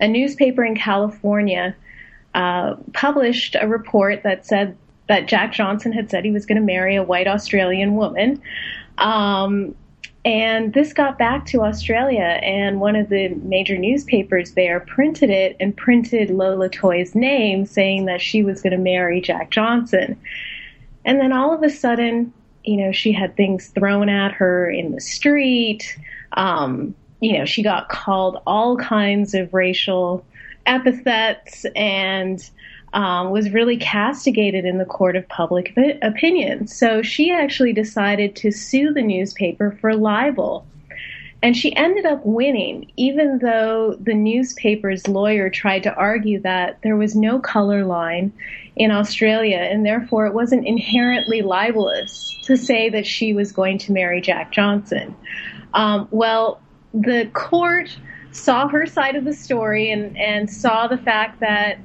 a 0.00 0.08
newspaper 0.08 0.64
in 0.64 0.74
California 0.74 1.76
uh, 2.34 2.74
published 2.92 3.54
a 3.60 3.68
report 3.68 4.24
that 4.24 4.44
said 4.44 4.76
that 5.06 5.28
Jack 5.28 5.52
Johnson 5.52 5.92
had 5.92 6.10
said 6.10 6.24
he 6.24 6.32
was 6.32 6.44
going 6.44 6.58
to 6.58 6.66
marry 6.66 6.96
a 6.96 7.04
white 7.04 7.28
Australian 7.28 7.94
woman. 7.94 8.42
Um, 8.98 9.76
and 10.24 10.74
this 10.74 10.92
got 10.92 11.18
back 11.18 11.46
to 11.46 11.62
Australia, 11.62 12.40
and 12.42 12.80
one 12.80 12.96
of 12.96 13.10
the 13.10 13.28
major 13.28 13.78
newspapers 13.78 14.54
there 14.54 14.80
printed 14.80 15.30
it 15.30 15.56
and 15.60 15.76
printed 15.76 16.30
Lola 16.30 16.68
Toy's 16.68 17.14
name, 17.14 17.64
saying 17.64 18.06
that 18.06 18.20
she 18.20 18.42
was 18.42 18.60
going 18.60 18.72
to 18.72 18.78
marry 18.78 19.20
Jack 19.20 19.50
Johnson. 19.50 20.20
And 21.04 21.20
then 21.20 21.32
all 21.32 21.54
of 21.54 21.62
a 21.62 21.70
sudden, 21.70 22.32
you 22.64 22.76
know, 22.78 22.90
she 22.90 23.12
had 23.12 23.36
things 23.36 23.68
thrown 23.68 24.08
at 24.08 24.32
her 24.32 24.68
in 24.68 24.90
the 24.90 25.00
street. 25.00 25.96
Um, 26.32 26.96
you 27.24 27.38
know, 27.38 27.46
she 27.46 27.62
got 27.62 27.88
called 27.88 28.42
all 28.46 28.76
kinds 28.76 29.32
of 29.32 29.54
racial 29.54 30.22
epithets 30.66 31.64
and 31.74 32.50
um, 32.92 33.30
was 33.30 33.48
really 33.50 33.78
castigated 33.78 34.66
in 34.66 34.76
the 34.76 34.84
court 34.84 35.16
of 35.16 35.26
public 35.28 35.74
opinion. 36.02 36.66
So 36.66 37.00
she 37.00 37.32
actually 37.32 37.72
decided 37.72 38.36
to 38.36 38.50
sue 38.50 38.92
the 38.92 39.00
newspaper 39.00 39.76
for 39.80 39.94
libel. 39.96 40.66
And 41.42 41.56
she 41.56 41.74
ended 41.74 42.04
up 42.04 42.20
winning, 42.26 42.92
even 42.98 43.38
though 43.38 43.96
the 43.98 44.14
newspaper's 44.14 45.08
lawyer 45.08 45.48
tried 45.48 45.84
to 45.84 45.94
argue 45.94 46.40
that 46.40 46.80
there 46.82 46.96
was 46.96 47.16
no 47.16 47.38
color 47.38 47.86
line 47.86 48.34
in 48.76 48.90
Australia, 48.90 49.58
and 49.58 49.84
therefore 49.84 50.26
it 50.26 50.34
wasn't 50.34 50.66
inherently 50.66 51.40
libelous 51.40 52.38
to 52.44 52.56
say 52.56 52.90
that 52.90 53.06
she 53.06 53.32
was 53.32 53.50
going 53.50 53.78
to 53.78 53.92
marry 53.92 54.20
Jack 54.20 54.52
Johnson. 54.52 55.16
Um, 55.72 56.06
well, 56.10 56.60
the 56.94 57.28
court 57.32 57.96
saw 58.30 58.68
her 58.68 58.86
side 58.86 59.16
of 59.16 59.24
the 59.24 59.32
story 59.32 59.90
and, 59.90 60.16
and 60.16 60.48
saw 60.48 60.86
the 60.86 60.96
fact 60.96 61.40
that 61.40 61.78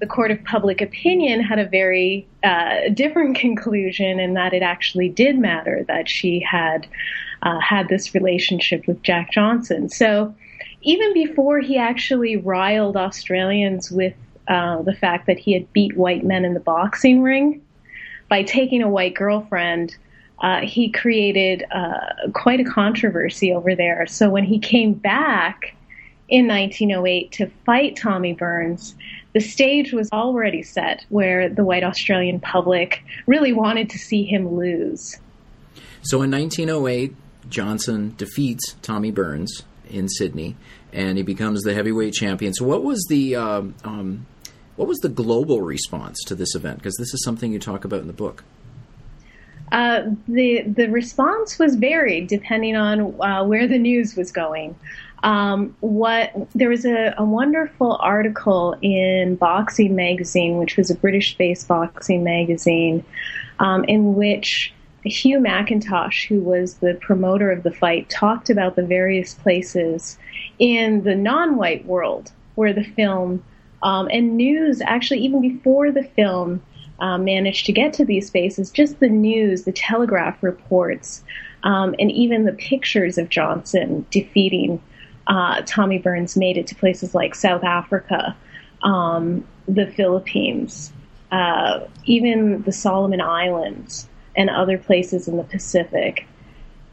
the 0.00 0.06
court 0.06 0.30
of 0.30 0.42
public 0.44 0.80
opinion 0.80 1.40
had 1.40 1.58
a 1.58 1.66
very 1.66 2.26
uh, 2.42 2.88
different 2.94 3.36
conclusion 3.38 4.18
and 4.18 4.36
that 4.36 4.52
it 4.52 4.62
actually 4.62 5.08
did 5.08 5.38
matter 5.38 5.84
that 5.88 6.08
she 6.08 6.40
had 6.40 6.86
uh, 7.42 7.58
had 7.60 7.88
this 7.88 8.14
relationship 8.14 8.86
with 8.86 9.02
Jack 9.02 9.32
Johnson. 9.32 9.88
So 9.88 10.34
even 10.82 11.12
before 11.12 11.60
he 11.60 11.76
actually 11.76 12.36
riled 12.36 12.96
Australians 12.96 13.90
with 13.90 14.14
uh, 14.48 14.82
the 14.82 14.94
fact 14.94 15.26
that 15.26 15.38
he 15.38 15.52
had 15.52 15.72
beat 15.72 15.96
white 15.96 16.24
men 16.24 16.44
in 16.44 16.54
the 16.54 16.60
boxing 16.60 17.22
ring 17.22 17.62
by 18.28 18.42
taking 18.42 18.82
a 18.82 18.88
white 18.88 19.14
girlfriend, 19.14 19.96
uh, 20.42 20.60
he 20.60 20.90
created 20.90 21.64
uh, 21.70 22.30
quite 22.34 22.60
a 22.60 22.64
controversy 22.64 23.52
over 23.52 23.74
there. 23.74 24.06
So 24.08 24.28
when 24.28 24.44
he 24.44 24.58
came 24.58 24.92
back 24.92 25.74
in 26.28 26.48
1908 26.48 27.32
to 27.32 27.46
fight 27.64 27.96
Tommy 27.96 28.32
Burns, 28.32 28.96
the 29.34 29.40
stage 29.40 29.92
was 29.92 30.10
already 30.12 30.62
set 30.62 31.06
where 31.08 31.48
the 31.48 31.64
white 31.64 31.84
Australian 31.84 32.40
public 32.40 33.04
really 33.26 33.52
wanted 33.52 33.88
to 33.90 33.98
see 33.98 34.24
him 34.24 34.56
lose. 34.56 35.18
So 36.02 36.22
in 36.22 36.30
1908, 36.32 37.14
Johnson 37.48 38.14
defeats 38.16 38.76
Tommy 38.82 39.10
Burns 39.10 39.62
in 39.88 40.08
Sydney, 40.08 40.56
and 40.92 41.18
he 41.18 41.22
becomes 41.22 41.62
the 41.62 41.74
heavyweight 41.74 42.14
champion. 42.14 42.54
So, 42.54 42.64
what 42.64 42.82
was 42.82 43.04
the 43.08 43.36
um, 43.36 43.74
um, 43.84 44.26
what 44.76 44.88
was 44.88 44.98
the 44.98 45.08
global 45.08 45.60
response 45.60 46.18
to 46.26 46.34
this 46.34 46.54
event? 46.54 46.78
Because 46.78 46.96
this 46.96 47.12
is 47.12 47.22
something 47.24 47.52
you 47.52 47.58
talk 47.58 47.84
about 47.84 48.00
in 48.00 48.06
the 48.06 48.12
book. 48.12 48.44
Uh, 49.72 50.02
the 50.28 50.60
the 50.62 50.86
response 50.88 51.58
was 51.58 51.76
varied 51.76 52.26
depending 52.26 52.76
on 52.76 53.18
uh, 53.22 53.42
where 53.42 53.66
the 53.66 53.78
news 53.78 54.14
was 54.14 54.30
going. 54.30 54.76
Um, 55.22 55.74
what 55.80 56.32
there 56.54 56.68
was 56.68 56.84
a, 56.84 57.14
a, 57.16 57.24
wonderful 57.24 57.96
article 58.00 58.76
in 58.82 59.36
Boxing 59.36 59.94
Magazine, 59.94 60.58
which 60.58 60.76
was 60.76 60.90
a 60.90 60.96
British-based 60.96 61.68
boxing 61.68 62.24
magazine, 62.24 63.04
um, 63.60 63.84
in 63.84 64.16
which 64.16 64.74
Hugh 65.04 65.38
McIntosh, 65.38 66.26
who 66.26 66.40
was 66.40 66.74
the 66.74 66.94
promoter 66.94 67.50
of 67.50 67.62
the 67.62 67.70
fight, 67.70 68.10
talked 68.10 68.50
about 68.50 68.76
the 68.76 68.84
various 68.84 69.32
places 69.32 70.18
in 70.58 71.04
the 71.04 71.14
non 71.14 71.56
white 71.56 71.86
world 71.86 72.30
where 72.56 72.74
the 72.74 72.84
film 72.84 73.42
um, 73.82 74.08
and 74.12 74.36
news, 74.36 74.82
actually, 74.82 75.20
even 75.20 75.40
before 75.40 75.90
the 75.90 76.04
film 76.04 76.62
uh, 77.02 77.18
managed 77.18 77.66
to 77.66 77.72
get 77.72 77.92
to 77.94 78.04
these 78.04 78.28
spaces, 78.28 78.70
just 78.70 79.00
the 79.00 79.08
news, 79.08 79.64
the 79.64 79.72
telegraph 79.72 80.40
reports, 80.40 81.24
um, 81.64 81.96
and 81.98 82.12
even 82.12 82.44
the 82.44 82.52
pictures 82.52 83.18
of 83.18 83.28
Johnson 83.28 84.06
defeating 84.12 84.80
uh, 85.26 85.62
Tommy 85.66 85.98
Burns 85.98 86.36
made 86.36 86.56
it 86.56 86.68
to 86.68 86.76
places 86.76 87.12
like 87.12 87.34
South 87.34 87.64
Africa, 87.64 88.36
um, 88.82 89.44
the 89.66 89.86
Philippines, 89.88 90.92
uh, 91.32 91.80
even 92.04 92.62
the 92.62 92.72
Solomon 92.72 93.20
Islands 93.20 94.08
and 94.36 94.48
other 94.48 94.78
places 94.78 95.26
in 95.26 95.36
the 95.36 95.44
Pacific. 95.44 96.26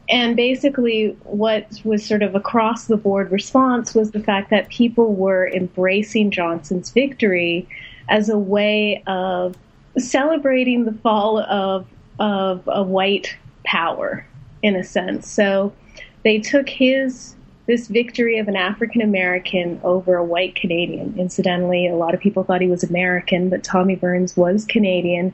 And 0.08 0.34
basically, 0.34 1.16
what 1.22 1.68
was 1.84 2.04
sort 2.04 2.24
of 2.24 2.34
across 2.34 2.86
the 2.86 2.96
board 2.96 3.30
response 3.30 3.94
was 3.94 4.10
the 4.10 4.20
fact 4.20 4.50
that 4.50 4.68
people 4.70 5.14
were 5.14 5.48
embracing 5.48 6.32
Johnson's 6.32 6.90
victory 6.90 7.68
as 8.08 8.28
a 8.28 8.38
way 8.38 9.04
of 9.06 9.56
celebrating 10.08 10.84
the 10.84 10.92
fall 10.92 11.38
of 11.38 11.86
of 12.18 12.62
a 12.66 12.82
white 12.82 13.36
power, 13.64 14.26
in 14.62 14.76
a 14.76 14.84
sense. 14.84 15.28
So 15.28 15.72
they 16.22 16.38
took 16.38 16.68
his 16.68 17.34
this 17.66 17.86
victory 17.86 18.38
of 18.38 18.48
an 18.48 18.56
African 18.56 19.00
American 19.00 19.80
over 19.84 20.16
a 20.16 20.24
white 20.24 20.56
Canadian. 20.56 21.14
Incidentally, 21.16 21.86
a 21.86 21.94
lot 21.94 22.14
of 22.14 22.20
people 22.20 22.42
thought 22.42 22.60
he 22.60 22.66
was 22.66 22.82
American, 22.82 23.48
but 23.48 23.62
Tommy 23.62 23.94
Burns 23.94 24.36
was 24.36 24.64
Canadian. 24.64 25.32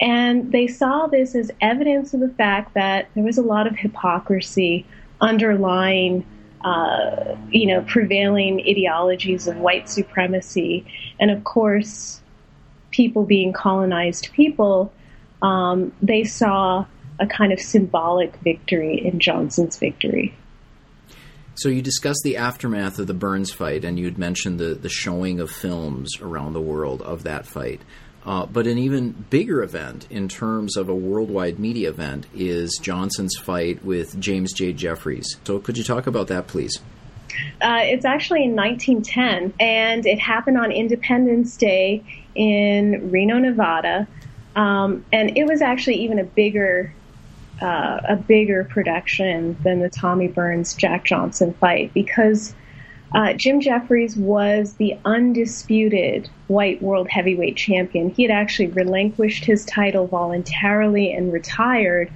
And 0.00 0.50
they 0.50 0.66
saw 0.66 1.06
this 1.06 1.36
as 1.36 1.52
evidence 1.60 2.12
of 2.14 2.20
the 2.20 2.30
fact 2.30 2.74
that 2.74 3.08
there 3.14 3.22
was 3.22 3.38
a 3.38 3.42
lot 3.42 3.68
of 3.68 3.76
hypocrisy 3.76 4.84
underlying, 5.20 6.26
uh, 6.62 7.36
you 7.50 7.68
know, 7.68 7.82
prevailing 7.82 8.60
ideologies 8.68 9.46
of 9.46 9.58
white 9.58 9.88
supremacy. 9.88 10.84
And 11.20 11.30
of 11.30 11.44
course, 11.44 12.21
people 12.92 13.24
being 13.24 13.52
colonized 13.52 14.30
people, 14.32 14.92
um, 15.42 15.92
they 16.00 16.22
saw 16.22 16.86
a 17.18 17.26
kind 17.26 17.52
of 17.52 17.58
symbolic 17.60 18.36
victory 18.36 19.04
in 19.04 19.18
Johnson's 19.18 19.78
victory. 19.78 20.34
So 21.54 21.68
you 21.68 21.82
discussed 21.82 22.22
the 22.24 22.36
aftermath 22.36 22.98
of 22.98 23.06
the 23.06 23.14
Burns 23.14 23.52
fight, 23.52 23.84
and 23.84 23.98
you 23.98 24.06
had 24.06 24.16
mentioned 24.16 24.58
the, 24.58 24.74
the 24.74 24.88
showing 24.88 25.38
of 25.38 25.50
films 25.50 26.18
around 26.20 26.54
the 26.54 26.60
world 26.60 27.02
of 27.02 27.24
that 27.24 27.46
fight. 27.46 27.82
Uh, 28.24 28.46
but 28.46 28.66
an 28.66 28.78
even 28.78 29.10
bigger 29.30 29.62
event 29.62 30.06
in 30.08 30.28
terms 30.28 30.76
of 30.76 30.88
a 30.88 30.94
worldwide 30.94 31.58
media 31.58 31.88
event 31.88 32.26
is 32.34 32.78
Johnson's 32.80 33.36
fight 33.36 33.84
with 33.84 34.18
James 34.20 34.52
J. 34.52 34.72
Jeffries. 34.72 35.36
So 35.44 35.58
could 35.58 35.76
you 35.76 35.84
talk 35.84 36.06
about 36.06 36.28
that, 36.28 36.46
please? 36.46 36.78
Uh, 37.60 37.80
it's 37.82 38.04
actually 38.04 38.44
in 38.44 38.54
1910, 38.54 39.54
and 39.58 40.06
it 40.06 40.20
happened 40.20 40.58
on 40.58 40.70
Independence 40.70 41.56
Day 41.56 42.04
in 42.34 43.10
Reno, 43.10 43.38
Nevada. 43.38 44.06
Um, 44.56 45.04
and 45.12 45.36
it 45.36 45.44
was 45.44 45.62
actually 45.62 45.96
even 45.96 46.18
a 46.18 46.24
bigger, 46.24 46.92
uh, 47.60 48.00
a 48.08 48.16
bigger 48.16 48.64
production 48.64 49.56
than 49.62 49.80
the 49.80 49.88
Tommy 49.88 50.28
Burns 50.28 50.74
Jack 50.74 51.04
Johnson 51.04 51.54
fight 51.54 51.92
because 51.94 52.54
uh, 53.14 53.34
Jim 53.34 53.60
Jeffries 53.60 54.16
was 54.16 54.74
the 54.74 54.96
undisputed 55.04 56.30
white 56.48 56.80
world 56.82 57.08
heavyweight 57.10 57.56
champion. 57.56 58.10
He 58.10 58.22
had 58.22 58.30
actually 58.30 58.68
relinquished 58.68 59.44
his 59.44 59.66
title 59.66 60.06
voluntarily 60.06 61.12
and 61.12 61.32
retired. 61.32 62.10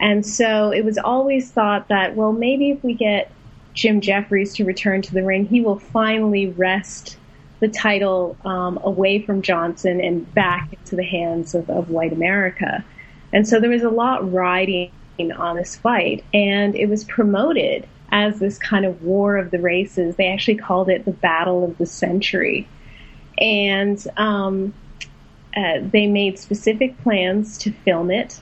And 0.00 0.24
so 0.24 0.70
it 0.70 0.84
was 0.84 0.96
always 0.96 1.50
thought 1.50 1.88
that, 1.88 2.14
well, 2.14 2.32
maybe 2.32 2.70
if 2.70 2.84
we 2.84 2.94
get 2.94 3.32
Jim 3.74 4.00
Jeffries 4.00 4.54
to 4.54 4.64
return 4.64 5.02
to 5.02 5.12
the 5.12 5.24
ring, 5.24 5.46
he 5.46 5.60
will 5.60 5.78
finally 5.78 6.46
wrest 6.46 7.16
the 7.60 7.68
title 7.68 8.36
um, 8.44 8.78
away 8.82 9.20
from 9.20 9.42
Johnson 9.42 10.00
and 10.00 10.32
back 10.34 10.72
into 10.72 10.96
the 10.96 11.04
hands 11.04 11.54
of, 11.54 11.68
of 11.70 11.90
white 11.90 12.12
America. 12.12 12.84
And 13.32 13.46
so 13.46 13.60
there 13.60 13.70
was 13.70 13.82
a 13.82 13.90
lot 13.90 14.32
riding 14.32 14.90
on 15.36 15.56
this 15.56 15.76
fight, 15.76 16.24
and 16.32 16.74
it 16.76 16.88
was 16.88 17.04
promoted 17.04 17.86
as 18.10 18.38
this 18.38 18.58
kind 18.58 18.84
of 18.84 19.02
war 19.02 19.36
of 19.36 19.50
the 19.50 19.58
races. 19.58 20.16
They 20.16 20.28
actually 20.28 20.56
called 20.56 20.88
it 20.88 21.04
the 21.04 21.12
Battle 21.12 21.64
of 21.64 21.76
the 21.78 21.86
Century. 21.86 22.66
And 23.38 24.04
um, 24.16 24.72
uh, 25.56 25.78
they 25.82 26.06
made 26.06 26.38
specific 26.38 26.96
plans 27.02 27.58
to 27.58 27.72
film 27.72 28.10
it. 28.10 28.40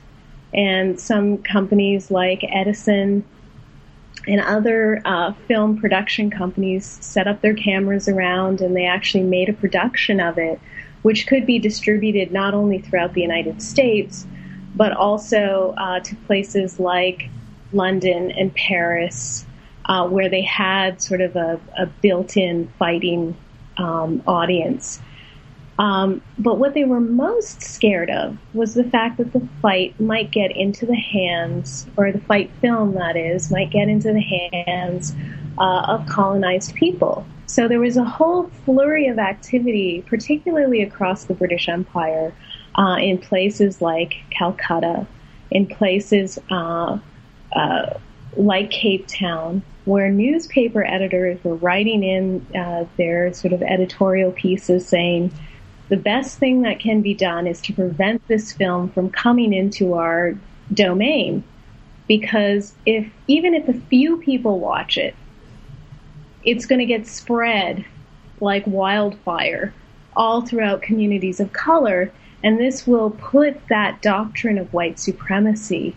And 0.55 1.01
some 1.01 1.39
companies 1.39 2.11
like 2.11 2.45
Edison 2.45 3.25
and 4.27 4.41
other 4.41 5.01
uh, 5.05 5.33
film 5.47 5.79
production 5.79 6.31
companies 6.31 6.99
set 7.01 7.29
up 7.29 7.41
their 7.41 7.55
cameras 7.55 8.09
around 8.09 8.61
and 8.61 8.75
they 8.75 8.87
actually 8.87 9.23
made 9.23 9.49
a 9.49 9.53
production 9.53 10.21
of 10.21 10.39
it, 10.39 10.59
which 11.03 11.27
could 11.27 11.47
be 11.47 11.59
distributed 11.59 12.33
not 12.33 12.55
only 12.55 12.79
throughout 12.79 13.15
the 13.15 13.21
United 13.21 13.63
States, 13.63 14.27
but 14.75 14.93
also 14.93 15.75
uh, 15.79 16.01
to 16.01 16.17
places 16.27 16.81
like 16.81 17.31
London 17.73 18.31
and 18.33 18.55
Paris 18.55 19.47
uh, 19.87 20.07
where 20.09 20.29
they 20.29 20.43
had 20.43 21.01
sort 21.01 21.21
of 21.21 21.37
a, 21.37 21.61
a 21.79 21.87
built-in 21.87 22.69
fighting 22.79 23.37
um, 23.79 24.23
audience. 24.27 25.01
Um, 25.79 26.23
but 26.39 26.59
what 26.59 26.73
they 26.73 26.85
were 26.85 27.01
most 27.01 27.63
scared 27.63 28.09
of 28.09 28.39
was 28.55 28.75
the 28.75 28.85
fact 28.85 29.19
that 29.19 29.33
the 29.33 29.47
fight 29.61 29.99
might 30.01 30.31
get 30.31 30.57
into 30.57 30.87
the 30.87 30.97
hands, 30.97 31.87
or 31.97 32.11
the 32.13 32.21
fight 32.21 32.51
film 32.63 32.95
that 32.95 33.17
is, 33.17 33.51
might 33.51 33.71
get 33.71 33.89
into 33.89 34.13
the 34.13 34.21
hands 34.21 35.15
uh, 35.59 35.83
of 35.89 36.07
colonized 36.07 36.75
people. 36.75 37.27
So 37.47 37.69
there 37.69 37.79
was 37.81 37.97
a 37.97 38.05
whole 38.05 38.49
flurry 38.65 39.07
of 39.07 39.19
activity, 39.19 40.03
particularly 40.07 40.83
across 40.83 41.25
the 41.25 41.35
British 41.35 41.69
Empire, 41.69 42.33
uh, 42.77 42.97
in 42.99 43.19
places 43.19 43.81
like 43.81 44.15
Calcutta, 44.31 45.07
in 45.51 45.67
places 45.67 46.39
uh, 46.51 46.99
uh, 47.55 47.99
like 48.37 48.71
Cape 48.71 49.07
Town, 49.07 49.63
where 49.85 50.11
newspaper 50.11 50.85
editors 50.85 51.43
were 51.45 51.55
writing 51.55 52.03
in 52.03 52.47
uh, 52.57 52.85
their 52.97 53.33
sort 53.33 53.53
of 53.53 53.63
editorial 53.63 54.33
pieces 54.33 54.87
saying, 54.87 55.33
the 55.89 55.97
best 55.97 56.39
thing 56.39 56.63
that 56.63 56.81
can 56.81 57.01
be 57.01 57.15
done 57.15 57.47
is 57.47 57.61
to 57.63 57.73
prevent 57.73 58.27
this 58.27 58.53
film 58.53 58.91
from 58.91 59.11
coming 59.11 59.53
into 59.53 59.95
our 59.95 60.35
domain. 60.73 61.45
Because 62.09 62.75
if, 62.85 63.11
even 63.27 63.55
if 63.55 63.69
a 63.69 63.81
few 63.89 64.19
people 64.19 64.59
watch 64.59 64.97
it, 64.97 65.15
it's 66.45 66.67
going 66.67 66.79
to 66.79 66.87
get 66.87 67.07
spread 67.07 67.85
like 68.41 68.67
wildfire 68.67 69.75
all 70.17 70.43
throughout 70.43 70.83
communities 70.83 71.41
of 71.41 71.53
color. 71.53 72.13
And 72.43 72.59
this 72.59 72.87
will 72.87 73.11
put 73.11 73.61
that 73.69 74.03
doctrine 74.03 74.59
of 74.59 74.73
white 74.73 74.99
supremacy 74.99 75.97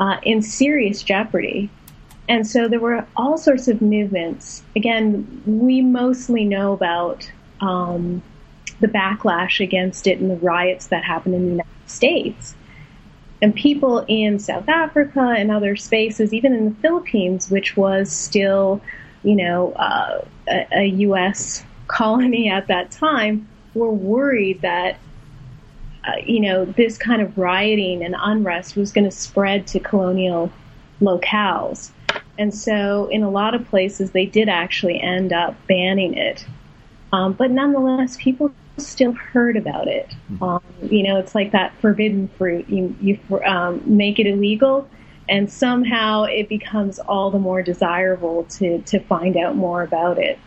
uh, 0.00 0.18
in 0.22 0.42
serious 0.42 1.02
jeopardy. 1.02 1.70
And 2.28 2.46
so 2.46 2.68
there 2.68 2.80
were 2.80 3.06
all 3.16 3.38
sorts 3.38 3.68
of 3.68 3.80
movements. 3.80 4.62
Again, 4.76 5.42
we 5.46 5.80
mostly 5.80 6.44
know 6.44 6.72
about 6.72 7.30
um, 7.60 8.22
the 8.80 8.88
backlash 8.88 9.60
against 9.60 10.06
it 10.06 10.18
and 10.18 10.30
the 10.30 10.36
riots 10.36 10.88
that 10.88 11.04
happened 11.04 11.34
in 11.34 11.44
the 11.44 11.50
United 11.50 11.90
States. 11.90 12.54
And 13.40 13.54
people 13.54 14.04
in 14.08 14.38
South 14.38 14.68
Africa 14.68 15.34
and 15.36 15.50
other 15.50 15.76
spaces, 15.76 16.34
even 16.34 16.52
in 16.52 16.64
the 16.66 16.74
Philippines, 16.76 17.50
which 17.50 17.76
was 17.76 18.10
still, 18.10 18.80
you 19.22 19.36
know, 19.36 19.72
uh, 19.72 20.24
a, 20.48 20.66
a 20.72 20.84
U.S. 20.86 21.64
colony 21.86 22.50
at 22.50 22.66
that 22.66 22.90
time, 22.90 23.48
were 23.74 23.90
worried 23.90 24.62
that 24.62 24.98
uh, 26.08 26.12
you 26.24 26.40
know, 26.40 26.64
this 26.64 26.96
kind 26.96 27.20
of 27.20 27.36
rioting 27.36 28.02
and 28.02 28.14
unrest 28.18 28.76
was 28.76 28.92
going 28.92 29.04
to 29.04 29.10
spread 29.10 29.66
to 29.66 29.80
colonial 29.80 30.50
locales. 31.00 31.90
And 32.38 32.54
so, 32.54 33.08
in 33.10 33.22
a 33.22 33.30
lot 33.30 33.54
of 33.54 33.66
places, 33.68 34.12
they 34.12 34.24
did 34.24 34.48
actually 34.48 35.00
end 35.00 35.32
up 35.32 35.54
banning 35.66 36.14
it. 36.14 36.46
Um, 37.12 37.32
but 37.32 37.50
nonetheless, 37.50 38.16
people 38.18 38.52
still 38.78 39.12
heard 39.12 39.56
about 39.56 39.88
it. 39.88 40.12
Hmm. 40.28 40.42
Um, 40.42 40.62
you 40.82 41.02
know, 41.02 41.18
it's 41.18 41.34
like 41.34 41.52
that 41.52 41.72
forbidden 41.80 42.28
fruit. 42.28 42.68
You, 42.68 42.94
you 43.00 43.18
um, 43.44 43.82
make 43.84 44.18
it 44.18 44.26
illegal, 44.26 44.88
and 45.28 45.50
somehow 45.50 46.24
it 46.24 46.48
becomes 46.48 46.98
all 46.98 47.30
the 47.30 47.38
more 47.38 47.62
desirable 47.62 48.44
to, 48.44 48.80
to 48.82 49.00
find 49.00 49.36
out 49.36 49.56
more 49.56 49.82
about 49.82 50.18
it. 50.18 50.38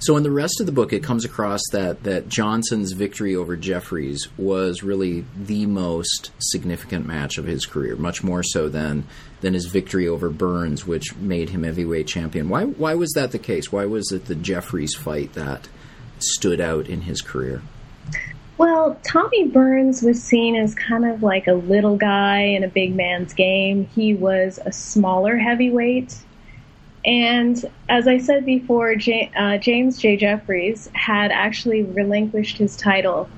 So 0.00 0.16
in 0.16 0.22
the 0.22 0.30
rest 0.30 0.60
of 0.60 0.66
the 0.66 0.72
book, 0.72 0.94
it 0.94 1.02
comes 1.02 1.26
across 1.26 1.60
that 1.72 2.04
that 2.04 2.28
Johnson's 2.28 2.92
victory 2.92 3.36
over 3.36 3.54
Jeffries 3.54 4.28
was 4.38 4.82
really 4.82 5.26
the 5.36 5.66
most 5.66 6.30
significant 6.38 7.06
match 7.06 7.36
of 7.36 7.44
his 7.44 7.66
career, 7.66 7.96
much 7.96 8.24
more 8.24 8.42
so 8.42 8.70
than 8.70 9.04
than 9.42 9.52
his 9.52 9.66
victory 9.66 10.08
over 10.08 10.30
Burns, 10.30 10.86
which 10.86 11.14
made 11.16 11.50
him 11.50 11.64
heavyweight 11.64 12.06
champion. 12.06 12.48
Why 12.48 12.64
why 12.64 12.94
was 12.94 13.12
that 13.12 13.32
the 13.32 13.38
case? 13.38 13.70
Why 13.70 13.84
was 13.84 14.10
it 14.10 14.24
the 14.24 14.34
Jeffries 14.34 14.94
fight 14.94 15.34
that 15.34 15.68
stood 16.22 16.60
out 16.60 16.88
in 16.88 17.02
his 17.02 17.20
career? 17.20 17.62
Well, 18.58 18.98
Tommy 19.02 19.48
Burns 19.48 20.02
was 20.02 20.22
seen 20.22 20.54
as 20.54 20.74
kind 20.74 21.06
of 21.06 21.22
like 21.22 21.46
a 21.46 21.54
little 21.54 21.96
guy 21.96 22.40
in 22.40 22.62
a 22.62 22.68
big 22.68 22.94
man's 22.94 23.32
game. 23.32 23.86
He 23.94 24.14
was 24.14 24.58
a 24.64 24.72
smaller 24.72 25.38
heavyweight 25.38 26.14
and 27.04 27.64
as 27.88 28.06
I 28.06 28.18
said 28.18 28.44
before, 28.44 28.94
J- 28.94 29.30
uh, 29.36 29.58
James 29.58 29.98
J. 29.98 30.16
Jeffries 30.16 30.90
had 30.94 31.30
actually 31.30 31.82
relinquished 31.82 32.58
his 32.58 32.76
title, 32.76 33.28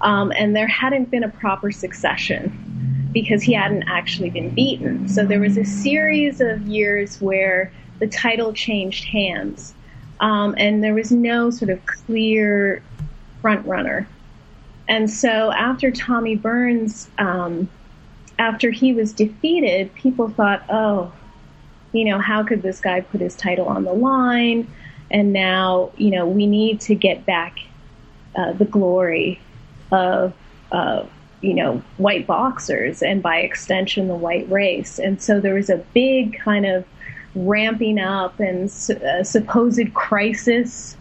um, 0.00 0.32
and 0.32 0.56
there 0.56 0.66
hadn't 0.66 1.10
been 1.10 1.24
a 1.24 1.28
proper 1.28 1.70
succession 1.70 3.10
because 3.12 3.42
he 3.42 3.52
hadn't 3.52 3.84
actually 3.88 4.30
been 4.30 4.54
beaten. 4.54 5.08
So 5.08 5.26
there 5.26 5.40
was 5.40 5.58
a 5.58 5.64
series 5.64 6.40
of 6.40 6.66
years 6.66 7.20
where 7.20 7.72
the 7.98 8.06
title 8.06 8.52
changed 8.52 9.04
hands, 9.04 9.74
um, 10.20 10.54
and 10.58 10.84
there 10.84 10.94
was 10.94 11.10
no 11.10 11.50
sort 11.50 11.70
of 11.70 11.84
clear 11.86 12.82
front 13.40 13.66
runner. 13.66 14.06
And 14.86 15.10
so 15.10 15.52
after 15.52 15.90
Tommy 15.90 16.36
Burns, 16.36 17.08
um, 17.18 17.68
after 18.38 18.70
he 18.70 18.92
was 18.92 19.12
defeated, 19.12 19.94
people 19.94 20.28
thought, 20.28 20.62
oh, 20.68 21.12
you 21.92 22.04
know, 22.04 22.18
how 22.18 22.42
could 22.42 22.62
this 22.62 22.80
guy 22.80 23.00
put 23.00 23.20
his 23.20 23.34
title 23.34 23.66
on 23.66 23.84
the 23.84 23.92
line? 23.92 24.66
And 25.10 25.32
now, 25.32 25.92
you 25.96 26.10
know, 26.10 26.26
we 26.26 26.46
need 26.46 26.80
to 26.82 26.94
get 26.94 27.26
back 27.26 27.58
uh, 28.36 28.52
the 28.52 28.64
glory 28.64 29.40
of, 29.90 30.32
uh, 30.70 31.04
you 31.40 31.54
know, 31.54 31.82
white 31.96 32.26
boxers 32.26 33.02
and 33.02 33.22
by 33.22 33.38
extension 33.38 34.08
the 34.08 34.14
white 34.14 34.48
race. 34.50 34.98
And 34.98 35.20
so 35.20 35.40
there 35.40 35.54
was 35.54 35.70
a 35.70 35.78
big 35.94 36.38
kind 36.38 36.66
of 36.66 36.84
ramping 37.34 37.98
up 37.98 38.40
and 38.40 38.64
uh, 38.64 39.22
supposed 39.22 39.94
crisis 39.94 40.96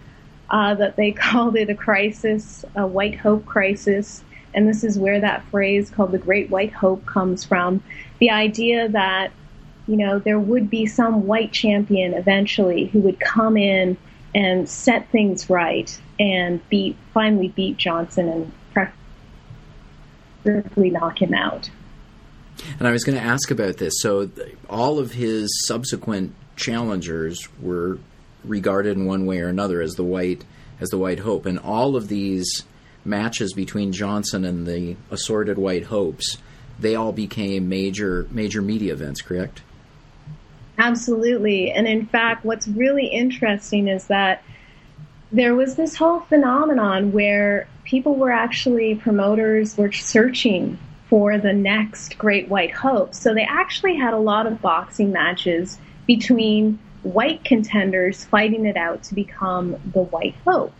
uh, 0.49 0.75
that 0.75 0.95
they 0.95 1.11
called 1.11 1.55
it 1.55 1.69
a 1.69 1.75
crisis, 1.75 2.65
a 2.75 2.85
white 2.85 3.17
hope 3.17 3.45
crisis. 3.45 4.23
And 4.53 4.67
this 4.67 4.83
is 4.83 4.97
where 4.97 5.19
that 5.19 5.43
phrase 5.45 5.89
called 5.91 6.11
the 6.11 6.17
Great 6.17 6.49
White 6.49 6.73
Hope 6.73 7.05
comes 7.05 7.43
from. 7.43 7.83
The 8.17 8.31
idea 8.31 8.89
that 8.89 9.31
you 9.89 9.97
know, 9.97 10.19
there 10.19 10.39
would 10.39 10.69
be 10.69 10.85
some 10.85 11.25
white 11.25 11.51
champion 11.51 12.13
eventually 12.13 12.85
who 12.85 12.99
would 12.99 13.19
come 13.19 13.57
in 13.57 13.97
and 14.35 14.69
set 14.69 15.09
things 15.09 15.49
right 15.49 15.99
and 16.19 16.61
beat, 16.69 16.95
finally 17.11 17.47
beat 17.47 17.75
Johnson 17.77 18.51
and 18.73 18.93
preferably 20.43 20.91
knock 20.91 21.19
him 21.19 21.33
out. 21.33 21.71
And 22.77 22.87
I 22.87 22.91
was 22.91 23.03
going 23.03 23.17
to 23.17 23.23
ask 23.23 23.51
about 23.51 23.77
this. 23.77 23.95
So, 23.99 24.29
all 24.69 24.99
of 24.99 25.13
his 25.13 25.65
subsequent 25.67 26.33
challengers 26.55 27.47
were 27.61 27.99
regarded 28.43 28.97
in 28.97 29.05
one 29.05 29.25
way 29.25 29.39
or 29.39 29.47
another 29.47 29.81
as 29.81 29.93
the 29.93 30.03
white 30.03 30.43
as 30.79 30.89
the 30.89 30.97
white 30.97 31.19
hope, 31.19 31.45
and 31.45 31.59
all 31.59 31.95
of 31.95 32.07
these 32.07 32.63
matches 33.03 33.53
between 33.53 33.91
Johnson 33.91 34.45
and 34.45 34.65
the 34.65 34.95
assorted 35.11 35.57
white 35.57 35.85
hopes, 35.85 36.37
they 36.79 36.95
all 36.95 37.11
became 37.11 37.67
major 37.67 38.27
major 38.31 38.61
media 38.61 38.93
events. 38.93 39.21
Correct? 39.21 39.61
Absolutely. 40.77 41.71
And 41.71 41.87
in 41.87 42.05
fact, 42.05 42.45
what's 42.45 42.67
really 42.67 43.07
interesting 43.07 43.89
is 43.89 44.07
that 44.07 44.43
there 45.31 45.53
was 45.53 45.75
this 45.75 45.95
whole 45.95 46.21
phenomenon 46.21 47.11
where 47.11 47.67
people 47.83 48.15
were 48.15 48.31
actually, 48.31 48.95
promoters 48.95 49.77
were 49.77 49.91
searching 49.91 50.79
for 51.09 51.37
the 51.37 51.53
next 51.53 52.17
Great 52.17 52.47
White 52.49 52.71
Hope. 52.71 53.15
So 53.15 53.33
they 53.33 53.43
actually 53.43 53.95
had 53.95 54.13
a 54.13 54.19
lot 54.19 54.45
of 54.45 54.61
boxing 54.61 55.11
matches 55.11 55.79
between 56.05 56.79
white 57.01 57.43
contenders 57.43 58.25
fighting 58.25 58.65
it 58.65 58.77
out 58.77 59.03
to 59.03 59.15
become 59.15 59.75
the 59.93 60.01
White 60.01 60.35
Hope. 60.45 60.73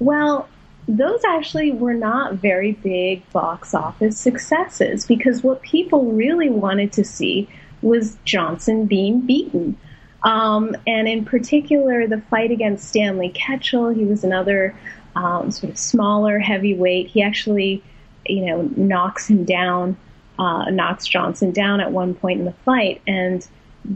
Well, 0.00 0.48
those 0.88 1.22
actually 1.24 1.70
were 1.70 1.94
not 1.94 2.34
very 2.34 2.72
big 2.72 3.30
box 3.30 3.74
office 3.74 4.18
successes 4.18 5.06
because 5.06 5.42
what 5.42 5.62
people 5.62 6.12
really 6.12 6.50
wanted 6.50 6.92
to 6.92 7.04
see 7.04 7.48
was 7.80 8.16
Johnson 8.24 8.86
being 8.86 9.20
beaten. 9.20 9.78
Um, 10.22 10.76
and 10.86 11.06
in 11.06 11.24
particular, 11.24 12.06
the 12.06 12.20
fight 12.22 12.50
against 12.50 12.88
Stanley 12.88 13.30
Ketchel, 13.30 13.94
he 13.94 14.04
was 14.04 14.24
another 14.24 14.74
um, 15.16 15.50
sort 15.50 15.70
of 15.70 15.78
smaller 15.78 16.38
heavyweight. 16.38 17.08
He 17.08 17.22
actually, 17.22 17.82
you 18.26 18.46
know, 18.46 18.62
knocks 18.76 19.28
him 19.28 19.44
down, 19.44 19.96
uh, 20.38 20.70
knocks 20.70 21.06
Johnson 21.06 21.52
down 21.52 21.80
at 21.80 21.92
one 21.92 22.14
point 22.14 22.40
in 22.40 22.44
the 22.44 22.52
fight. 22.64 23.00
And 23.06 23.46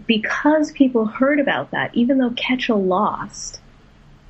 because 0.07 0.73
people 0.73 1.07
heard 1.07 1.41
about 1.41 1.71
that, 1.71 1.95
even 1.95 2.19
though 2.19 2.31
Ketchel 2.31 2.87
lost, 2.87 3.61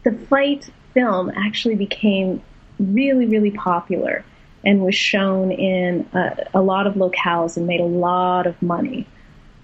the 0.05 0.13
fight 0.13 0.71
film 0.95 1.31
actually 1.37 1.75
became 1.75 2.43
really, 2.79 3.27
really 3.27 3.51
popular 3.51 4.25
and 4.65 4.83
was 4.83 4.95
shown 4.95 5.51
in 5.51 6.09
a, 6.13 6.47
a 6.55 6.63
lot 6.63 6.87
of 6.87 6.95
locales 6.95 7.57
and 7.57 7.67
made 7.67 7.81
a 7.81 7.85
lot 7.85 8.47
of 8.47 8.61
money. 8.63 9.07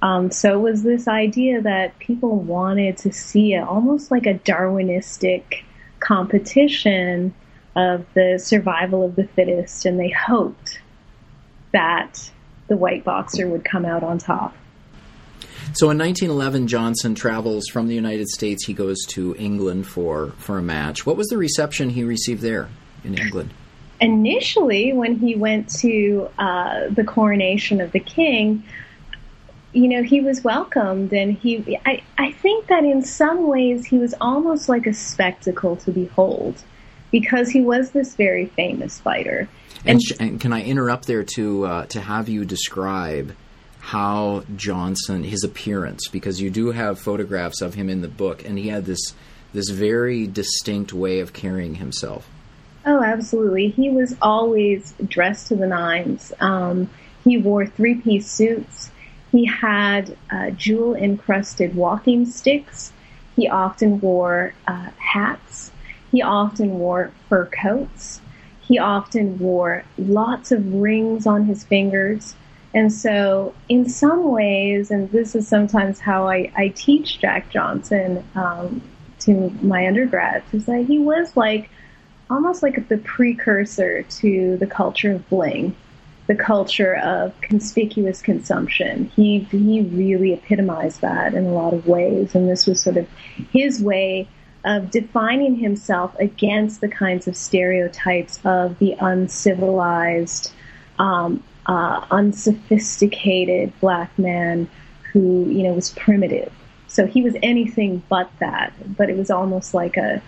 Um, 0.03 0.31
so 0.31 0.55
it 0.55 0.61
was 0.61 0.83
this 0.83 1.09
idea 1.09 1.63
that 1.63 1.99
people 1.99 2.37
wanted 2.37 2.99
to 2.99 3.13
see 3.13 3.55
it 3.55 3.63
almost 3.63 4.11
like 4.11 4.27
a 4.27 4.35
Darwinistic 4.35 5.63
competition 5.99 7.35
of 7.77 8.07
the 8.15 8.39
survival 8.43 9.05
of 9.05 9.17
the 9.17 9.27
fittest, 9.27 9.85
and 9.85 9.99
they 9.99 10.11
hoped 10.11 10.81
that 11.73 12.31
the 12.69 12.77
white 12.77 13.05
boxer 13.05 13.49
would 13.49 13.65
come 13.65 13.85
out 13.85 14.03
on 14.03 14.19
top. 14.19 14.55
So 15.73 15.91
in 15.91 15.99
1911, 15.99 16.69
Johnson 16.69 17.15
travels 17.15 17.67
from 17.69 17.89
the 17.89 17.95
United 17.95 18.29
States. 18.29 18.65
He 18.65 18.75
goes 18.75 19.05
to 19.09 19.35
England 19.37 19.87
for, 19.87 20.33
for 20.39 20.59
a 20.59 20.63
match. 20.63 21.05
What 21.05 21.17
was 21.17 21.29
the 21.29 21.39
reception 21.39 21.91
he 21.91 22.05
received 22.05 22.43
there 22.43 22.69
in 23.03 23.19
England? 23.19 23.53
Initially, 24.01 24.93
when 24.93 25.17
he 25.17 25.35
went 25.35 25.69
to 25.81 26.29
uh, 26.39 26.89
the 26.91 27.05
coronation 27.05 27.81
of 27.81 27.93
the 27.93 28.01
king, 28.01 28.63
you 29.73 29.89
know, 29.89 30.03
he 30.03 30.21
was 30.21 30.45
welcomed 30.45 31.13
and 31.13 31.33
he, 31.33 31.79
I, 31.85 32.03
I 32.19 32.33
think 32.33 32.69
that 32.69 32.85
in 32.85 33.03
some 33.03 33.49
ways 33.49 33.87
he 33.87 33.99
was 33.99 34.15
almost 34.21 34.69
like 34.69 34.87
a 34.87 34.95
spectacle 34.95 35.77
to 35.77 35.91
behold 35.91 36.63
because 37.15 37.49
he 37.49 37.61
was 37.61 37.93
this 37.93 38.17
very 38.17 38.47
famous 38.47 38.99
fighter. 38.99 39.49
And, 39.87 40.01
and, 40.19 40.21
and 40.21 40.41
can 40.41 40.53
I 40.53 40.65
interrupt 40.65 41.07
there 41.07 41.23
to 41.37 41.65
uh, 41.65 41.87
to 41.87 42.01
have 42.01 42.29
you 42.29 42.45
describe 42.45 43.37
how 43.79 44.43
Johnson 44.57 45.23
his 45.23 45.45
appearance 45.45 46.09
because 46.09 46.41
you 46.41 46.51
do 46.51 46.73
have 46.73 46.99
photographs 46.99 47.61
of 47.61 47.75
him 47.75 47.89
in 47.89 48.01
the 48.01 48.09
book, 48.09 48.45
and 48.45 48.59
he 48.59 48.67
had 48.67 48.85
this 48.85 49.15
this 49.53 49.71
very 49.71 50.27
distinct 50.27 50.93
way 50.93 51.21
of 51.21 51.33
carrying 51.33 51.77
himself. 51.77 52.29
Oh, 52.85 53.01
absolutely. 53.01 53.69
He 53.69 53.91
was 53.91 54.17
always 54.21 54.93
dressed 55.07 55.47
to 55.49 55.55
the 55.55 55.69
nines. 55.69 56.33
Um, 56.41 56.91
he 57.23 57.39
wore 57.39 57.65
three 57.65 57.95
piece 57.95 58.29
suits. 58.29 58.91
He 59.31 59.47
had 59.47 60.17
uh, 60.33 60.51
jewel 60.51 60.97
encrusted 60.97 61.77
walking 61.77 62.27
sticks. 62.27 62.93
He 63.37 63.47
often 63.47 64.01
wore 64.01 64.53
uh, 64.67 64.91
hats. 64.99 65.71
He 66.15 66.23
often 66.23 66.79
wore 66.79 67.11
fur 67.29 67.47
coats. 67.47 68.21
He 68.61 68.79
often 68.79 69.37
wore 69.37 69.83
lots 69.99 70.53
of 70.53 70.73
rings 70.73 71.27
on 71.27 71.45
his 71.45 71.65
fingers. 71.65 72.37
And 72.73 72.93
so, 72.93 73.53
in 73.69 73.89
some 73.89 74.31
ways, 74.31 74.93
and 74.93 75.11
this 75.11 75.35
is 75.35 75.49
sometimes 75.49 75.99
how 75.99 76.29
I, 76.29 76.53
I 76.57 76.69
teach 76.69 77.19
Jack 77.19 77.51
Johnson 77.51 78.25
um, 78.37 78.81
to 79.21 79.51
my 79.61 79.89
undergrads, 79.89 80.55
is 80.55 80.67
that 80.67 80.85
he 80.87 81.01
was 81.01 81.37
like 81.37 81.69
almost 82.31 82.63
like 82.63 82.87
the 82.89 82.99
precursor 82.99 84.05
to 84.21 84.57
the 84.59 84.69
culture 84.69 85.11
of 85.11 85.29
bling 85.29 85.75
the 86.27 86.35
culture 86.37 86.95
of 86.97 87.39
conspicuous 87.41 88.23
consumption. 88.23 89.11
He 89.17 89.41
he 89.41 89.83
really 89.83 90.33
epitomized 90.33 91.01
that 91.01 91.35
in 91.35 91.45
a 91.45 91.53
lot 91.53 91.75
of 91.75 91.89
ways, 91.89 92.37
and 92.37 92.49
this 92.49 92.67
was 92.67 92.81
sort 92.81 92.99
of 92.99 93.09
his 93.53 93.83
way 93.83 94.29
of 94.65 94.91
defining 94.91 95.57
himself 95.57 96.15
against 96.19 96.81
the 96.81 96.89
kinds 96.89 97.29
of 97.29 97.37
stereotypes 97.37 98.41
of 98.45 98.79
the 98.79 98.97
uncivilized, 99.01 100.53
um, 100.99 101.43
uh, 101.67 102.05
unsophisticated 102.11 103.73
black 103.81 104.19
man 104.19 104.69
who 105.13 105.49
you 105.49 105.63
know 105.63 105.73
was 105.73 105.91
primitive. 105.91 106.53
So 106.89 107.07
he 107.07 107.23
was 107.23 107.37
anything 107.43 108.03
but 108.09 108.31
that, 108.39 108.73
but 108.97 109.11
it 109.11 109.17
was 109.17 109.31
almost 109.31 109.75
like 109.75 109.97
a 109.97 110.23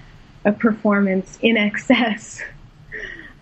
a 0.45 0.53
performance 0.53 1.39
in 1.43 1.57
excess. 1.69 2.43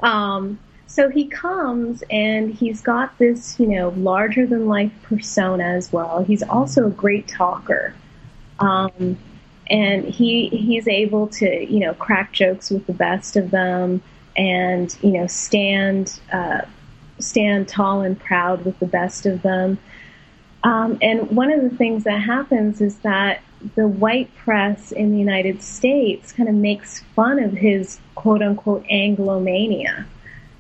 um, 0.00 0.59
so 0.87 1.11
he 1.11 1.26
comes 1.26 2.04
and 2.09 2.54
he's 2.54 2.80
got 2.80 3.18
this, 3.18 3.59
you 3.59 3.66
know, 3.66 3.88
larger 3.96 4.46
than 4.46 4.66
life 4.66 4.92
persona 5.02 5.64
as 5.64 5.92
well. 5.92 6.22
He's 6.22 6.42
also 6.44 6.87
a 6.87 6.90
great 6.90 7.26
talker. 7.26 7.94
Um, 8.61 9.18
and 9.70 10.05
he 10.05 10.48
he's 10.48 10.87
able 10.88 11.29
to, 11.29 11.64
you 11.72 11.81
know, 11.81 11.94
crack 11.94 12.33
jokes 12.33 12.70
with 12.70 12.87
the 12.87 12.92
best 12.92 13.37
of 13.37 13.50
them 13.50 14.03
and, 14.37 14.96
you 15.03 15.12
know, 15.12 15.27
stand 15.27 16.20
uh, 16.33 16.62
stand 17.18 17.68
tall 17.68 18.03
and 18.03 18.18
proud 18.18 18.64
with 18.64 18.79
the 18.79 18.87
best 18.87 19.27
of 19.27 19.42
them. 19.42 19.79
Um, 20.62 20.98
and 21.03 21.31
one 21.31 21.53
of 21.53 21.62
the 21.62 21.77
things 21.77 22.05
that 22.05 22.20
happens 22.20 22.81
is 22.81 22.96
that 22.98 23.42
the 23.74 23.87
white 23.87 24.35
press 24.35 24.92
in 24.92 25.12
the 25.12 25.18
United 25.18 25.62
States 25.62 26.33
kind 26.33 26.48
of 26.48 26.55
makes 26.55 27.00
fun 27.14 27.38
of 27.42 27.53
his 27.53 27.98
quote 28.14 28.42
unquote 28.42 28.85
Anglomania 28.85 30.07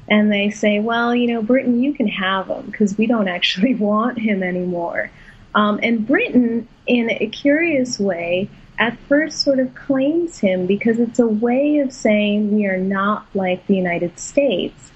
and 0.08 0.30
they 0.30 0.50
say, 0.50 0.80
well, 0.80 1.14
you 1.14 1.32
know, 1.32 1.42
Britain, 1.42 1.82
you 1.82 1.94
can 1.94 2.08
have 2.08 2.48
him 2.48 2.66
because 2.66 2.96
we 2.98 3.06
don't 3.06 3.28
actually 3.28 3.74
want 3.76 4.18
him 4.18 4.42
anymore. 4.42 5.10
Um, 5.54 5.78
and 5.82 6.06
Britain, 6.06 6.68
in 6.86 7.10
a 7.10 7.28
curious 7.28 7.98
way, 7.98 8.48
at 8.78 8.98
first 9.08 9.40
sort 9.40 9.58
of 9.58 9.74
claims 9.74 10.38
him 10.38 10.66
because 10.66 10.98
it's 10.98 11.18
a 11.18 11.26
way 11.26 11.78
of 11.78 11.92
saying 11.92 12.54
we 12.54 12.66
are 12.66 12.78
not 12.78 13.26
like 13.34 13.66
the 13.66 13.76
United 13.76 14.18
States. 14.18 14.90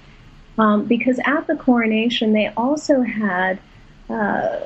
Um, 0.57 0.85
because 0.85 1.19
at 1.25 1.47
the 1.47 1.55
coronation, 1.55 2.33
they 2.33 2.47
also 2.57 3.01
had 3.01 3.59
uh, 4.09 4.59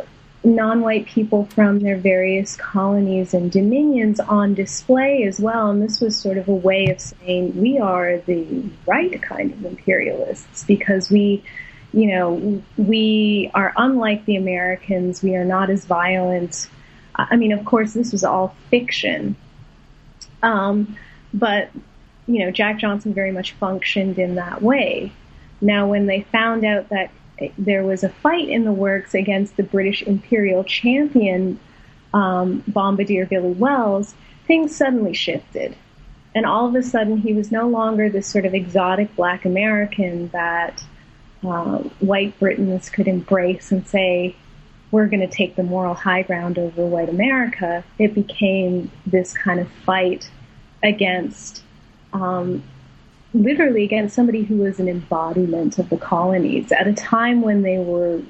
non-white 0.44 1.06
people 1.06 1.46
from 1.46 1.80
their 1.80 1.98
various 1.98 2.56
colonies 2.58 3.34
and 3.34 3.52
dominions 3.52 4.20
on 4.20 4.54
display 4.56 5.24
as 5.24 5.40
well. 5.40 5.70
And 5.70 5.82
this 5.82 6.02
was 6.02 6.18
sort 6.18 6.38
of 6.38 6.48
a 6.48 6.54
way 6.54 6.88
of 6.88 7.00
saying 7.00 7.60
we 7.60 7.78
are 7.78 8.18
the 8.18 8.64
right 8.86 9.22
kind 9.22 9.52
of 9.52 9.66
imperialists 9.66 10.64
because 10.64 11.10
we, 11.10 11.44
you 11.94 12.08
know, 12.08 12.62
we 12.78 13.52
are 13.54 13.74
unlike 13.78 14.26
the 14.26 14.36
Americans. 14.36 15.22
We 15.22 15.36
are 15.36 15.46
not 15.46 15.70
as 15.70 15.86
violent. 15.86 16.68
I 17.16 17.36
mean, 17.36 17.52
of 17.52 17.64
course, 17.66 17.94
this 17.94 18.12
was 18.12 18.24
all 18.24 18.56
fiction. 18.70 19.36
Um, 20.42 20.98
but, 21.34 21.70
you 22.28 22.40
know, 22.40 22.52
Jack 22.52 22.80
Johnson 22.80 23.14
very 23.14 23.32
much 23.32 23.54
functioned 23.54 24.18
in 24.18 24.36
that 24.36 24.62
way. 24.62 25.12
Now, 25.62 25.88
when 25.88 26.08
they 26.08 26.22
found 26.22 26.66
out 26.66 26.90
that 26.90 27.12
there 27.58 27.84
was 27.84 28.04
a 28.04 28.10
fight 28.10 28.50
in 28.50 28.64
the 28.64 28.72
works 28.72 29.14
against 29.14 29.58
the 29.58 29.64
British 29.64 30.02
Imperial 30.04 30.64
champion 30.64 31.60
um, 32.14 32.64
bombardier 32.68 33.26
Billy 33.26 33.52
Wells, 33.54 34.14
things 34.46 34.76
suddenly 34.76 35.14
shifted. 35.14 35.76
And 36.36 36.46
all 36.46 36.68
of 36.68 36.76
a 36.76 36.84
sudden, 36.84 37.18
he 37.18 37.34
was 37.34 37.52
no 37.52 37.68
longer 37.68 38.10
this 38.10 38.28
sort 38.28 38.46
of 38.46 38.54
exotic 38.54 39.16
black 39.16 39.46
American 39.46 40.30
that 40.30 40.84
uh, 41.44 41.78
white 42.00 42.38
Britons 42.40 42.90
could 42.90 43.08
embrace 43.08 43.72
and 43.72 43.88
say, 43.88 44.36
we're 44.94 45.08
going 45.08 45.28
to 45.28 45.28
take 45.28 45.56
the 45.56 45.64
moral 45.64 45.96
high 45.96 46.22
ground 46.22 46.60
over 46.60 46.86
white 46.86 47.10
America. 47.10 47.84
It 47.98 48.14
became 48.14 48.92
this 49.08 49.34
kind 49.34 49.60
of 49.60 49.68
fight 49.88 50.30
against 50.84 51.64
um, 52.14 52.62
literally 53.34 53.84
against 53.86 54.16
somebody 54.16 54.44
who 54.44 54.58
was 54.58 54.80
an 54.80 54.88
embodiment 54.88 55.80
of 55.80 55.90
the 55.90 55.98
colonies 55.98 56.72
at 56.72 56.86
a 56.88 56.94
time 56.94 57.42
when 57.42 57.64
they 57.64 57.80
were 57.80 58.22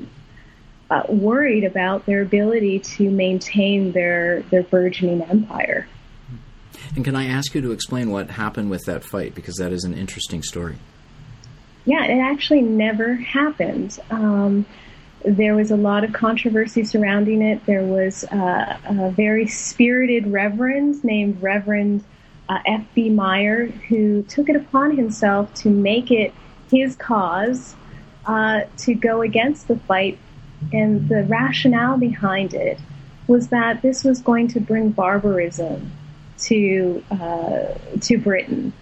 uh, 0.90 1.04
worried 1.10 1.66
about 1.66 2.06
their 2.06 2.22
ability 2.22 2.80
to 2.80 3.12
maintain 3.12 3.92
their 3.92 4.44
their 4.44 4.64
burgeoning 4.64 5.22
empire. 5.24 5.86
And 6.96 7.04
can 7.04 7.18
I 7.18 7.26
ask 7.26 7.54
you 7.54 7.60
to 7.60 7.74
explain 7.74 8.10
what 8.10 8.30
happened 8.30 8.70
with 8.70 8.86
that 8.86 9.04
fight 9.04 9.36
because 9.36 9.56
that 9.56 9.74
is 9.74 9.84
an 9.84 9.94
interesting 9.94 10.42
story. 10.42 10.78
Yeah, 11.84 12.06
it 12.06 12.20
actually 12.20 12.62
never 12.62 13.16
happened. 13.16 14.00
Um, 14.10 14.66
there 15.24 15.56
was 15.56 15.72
a 15.72 15.78
lot 15.78 16.04
of 16.04 16.14
controversy 16.14 16.84
surrounding 16.84 17.42
it. 17.42 17.66
There 17.66 17.84
was 17.84 18.24
uh, 18.26 18.78
a 18.86 19.12
very 19.12 19.48
spirited 19.48 20.28
reverend 20.28 21.04
named 21.04 21.42
Reverend 21.42 22.04
uh, 22.50 22.60
F.B. 22.66 23.10
Meyer, 23.10 23.68
who 23.68 24.24
took 24.24 24.50
it 24.50 24.56
upon 24.56 24.96
himself 24.96 25.54
to 25.56 25.70
make 25.70 26.12
it 26.12 26.34
his 26.70 26.96
cause 26.96 27.76
uh, 28.26 28.62
to 28.78 28.94
go 28.94 29.22
against 29.22 29.68
the 29.68 29.78
fight. 29.78 30.18
And 30.72 31.08
the 31.08 31.24
rationale 31.24 31.98
behind 31.98 32.54
it 32.54 32.80
was 33.28 33.50
that 33.50 33.82
this 33.82 34.04
was 34.04 34.22
going 34.22 34.50
to 34.50 34.60
bring 34.60 34.90
barbarism 34.90 35.92
to 36.40 37.04
uh, 37.12 37.74
to 38.02 38.18
Britain, 38.18 38.74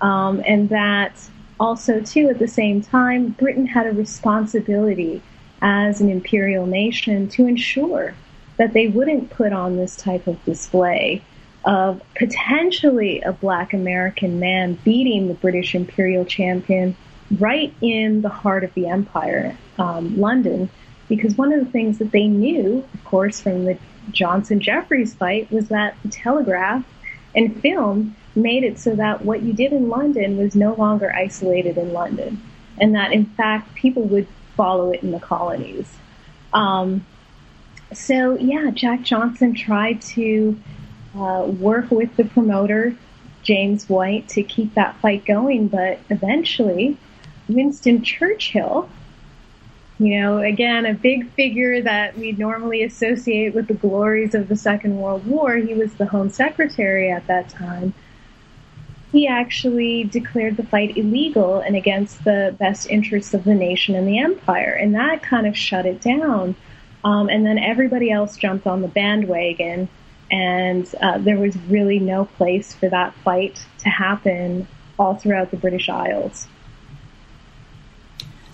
um, 0.00 0.42
and 0.46 0.68
that 0.70 1.12
also 1.58 2.00
too 2.00 2.28
at 2.28 2.38
the 2.38 2.48
same 2.48 2.80
time 2.80 3.28
Britain 3.30 3.66
had 3.66 3.86
a 3.86 3.92
responsibility 3.92 5.20
as 5.62 6.00
an 6.00 6.10
imperial 6.10 6.66
nation 6.66 7.28
to 7.28 7.46
ensure 7.46 8.14
that 8.56 8.72
they 8.72 8.88
wouldn't 8.88 9.30
put 9.30 9.52
on 9.52 9.76
this 9.76 9.96
type 9.96 10.26
of 10.26 10.42
display 10.44 11.22
of 11.64 12.00
potentially 12.14 13.20
a 13.20 13.32
black 13.32 13.72
American 13.72 14.40
man 14.40 14.74
beating 14.84 15.28
the 15.28 15.34
British 15.34 15.74
imperial 15.74 16.24
champion 16.24 16.96
right 17.38 17.74
in 17.80 18.22
the 18.22 18.28
heart 18.28 18.64
of 18.64 18.72
the 18.74 18.86
empire, 18.86 19.56
um, 19.78 20.18
London, 20.18 20.68
because 21.08 21.36
one 21.36 21.52
of 21.52 21.64
the 21.64 21.70
things 21.70 21.98
that 21.98 22.12
they 22.12 22.26
knew, 22.26 22.86
of 22.94 23.04
course, 23.04 23.40
from 23.40 23.64
the 23.64 23.78
Johnson 24.10 24.60
Jeffries 24.60 25.14
fight 25.14 25.50
was 25.52 25.68
that 25.68 25.96
the 26.02 26.08
telegraph 26.08 26.84
and 27.34 27.60
film 27.60 28.16
made 28.34 28.64
it 28.64 28.78
so 28.78 28.94
that 28.94 29.24
what 29.24 29.42
you 29.42 29.52
did 29.52 29.72
in 29.72 29.88
London 29.88 30.36
was 30.36 30.54
no 30.54 30.74
longer 30.74 31.12
isolated 31.14 31.76
in 31.76 31.92
London, 31.92 32.42
and 32.78 32.94
that 32.94 33.12
in 33.12 33.26
fact 33.26 33.74
people 33.74 34.02
would 34.04 34.26
follow 34.60 34.90
it 34.92 35.02
in 35.02 35.10
the 35.10 35.18
colonies. 35.18 35.90
Um, 36.52 37.06
so 37.94 38.36
yeah, 38.36 38.70
Jack 38.72 39.04
Johnson 39.04 39.54
tried 39.54 40.02
to 40.02 40.60
uh, 41.16 41.46
work 41.46 41.90
with 41.90 42.14
the 42.16 42.24
promoter, 42.24 42.94
James 43.42 43.88
White, 43.88 44.28
to 44.28 44.42
keep 44.42 44.74
that 44.74 44.96
fight 45.00 45.24
going. 45.24 45.68
But 45.68 46.00
eventually, 46.10 46.98
Winston 47.48 48.02
Churchill, 48.02 48.90
you 49.98 50.20
know, 50.20 50.40
again, 50.40 50.84
a 50.84 50.92
big 50.92 51.30
figure 51.30 51.80
that 51.80 52.18
we 52.18 52.32
normally 52.32 52.82
associate 52.82 53.54
with 53.54 53.66
the 53.66 53.74
glories 53.74 54.34
of 54.34 54.48
the 54.48 54.56
Second 54.56 54.98
World 54.98 55.26
War, 55.26 55.56
he 55.56 55.72
was 55.72 55.94
the 55.94 56.06
Home 56.06 56.28
Secretary 56.28 57.10
at 57.10 57.26
that 57.28 57.48
time. 57.48 57.94
He 59.12 59.26
actually 59.26 60.04
declared 60.04 60.56
the 60.56 60.62
fight 60.62 60.96
illegal 60.96 61.58
and 61.58 61.74
against 61.74 62.22
the 62.24 62.54
best 62.58 62.88
interests 62.88 63.34
of 63.34 63.44
the 63.44 63.54
nation 63.54 63.94
and 63.94 64.06
the 64.06 64.18
empire, 64.18 64.72
and 64.72 64.94
that 64.94 65.22
kind 65.22 65.46
of 65.46 65.56
shut 65.56 65.86
it 65.86 66.00
down. 66.00 66.54
Um, 67.02 67.28
and 67.28 67.44
then 67.44 67.58
everybody 67.58 68.10
else 68.10 68.36
jumped 68.36 68.66
on 68.66 68.82
the 68.82 68.88
bandwagon 68.88 69.88
and 70.30 70.92
uh, 71.00 71.18
there 71.18 71.38
was 71.38 71.56
really 71.68 71.98
no 71.98 72.24
place 72.24 72.74
for 72.74 72.88
that 72.88 73.14
fight 73.24 73.64
to 73.78 73.88
happen 73.88 74.66
all 74.98 75.14
throughout 75.14 75.50
the 75.50 75.56
British 75.56 75.88
Isles. 75.88 76.46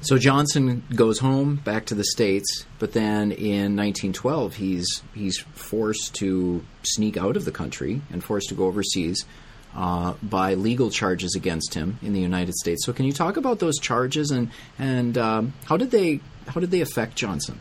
So 0.00 0.18
Johnson 0.18 0.84
goes 0.94 1.18
home 1.18 1.56
back 1.56 1.86
to 1.86 1.94
the 1.94 2.04
states, 2.04 2.64
but 2.78 2.92
then 2.92 3.32
in 3.32 3.76
1912 3.76 4.54
he's 4.54 5.02
he's 5.14 5.38
forced 5.38 6.14
to 6.16 6.64
sneak 6.82 7.16
out 7.16 7.36
of 7.36 7.44
the 7.44 7.50
country 7.50 8.02
and 8.10 8.22
forced 8.22 8.48
to 8.50 8.54
go 8.54 8.66
overseas 8.66 9.24
uh, 9.76 10.14
by 10.22 10.54
legal 10.54 10.90
charges 10.90 11.34
against 11.34 11.74
him 11.74 11.98
in 12.02 12.14
the 12.14 12.20
United 12.20 12.54
States. 12.54 12.84
So 12.84 12.92
can 12.92 13.04
you 13.04 13.12
talk 13.12 13.36
about 13.36 13.58
those 13.58 13.78
charges 13.78 14.30
and 14.30 14.50
and 14.78 15.18
um, 15.18 15.52
how 15.66 15.76
did 15.76 15.90
they 15.90 16.20
how 16.48 16.60
did 16.60 16.70
they 16.70 16.80
affect 16.80 17.16
Johnson? 17.16 17.60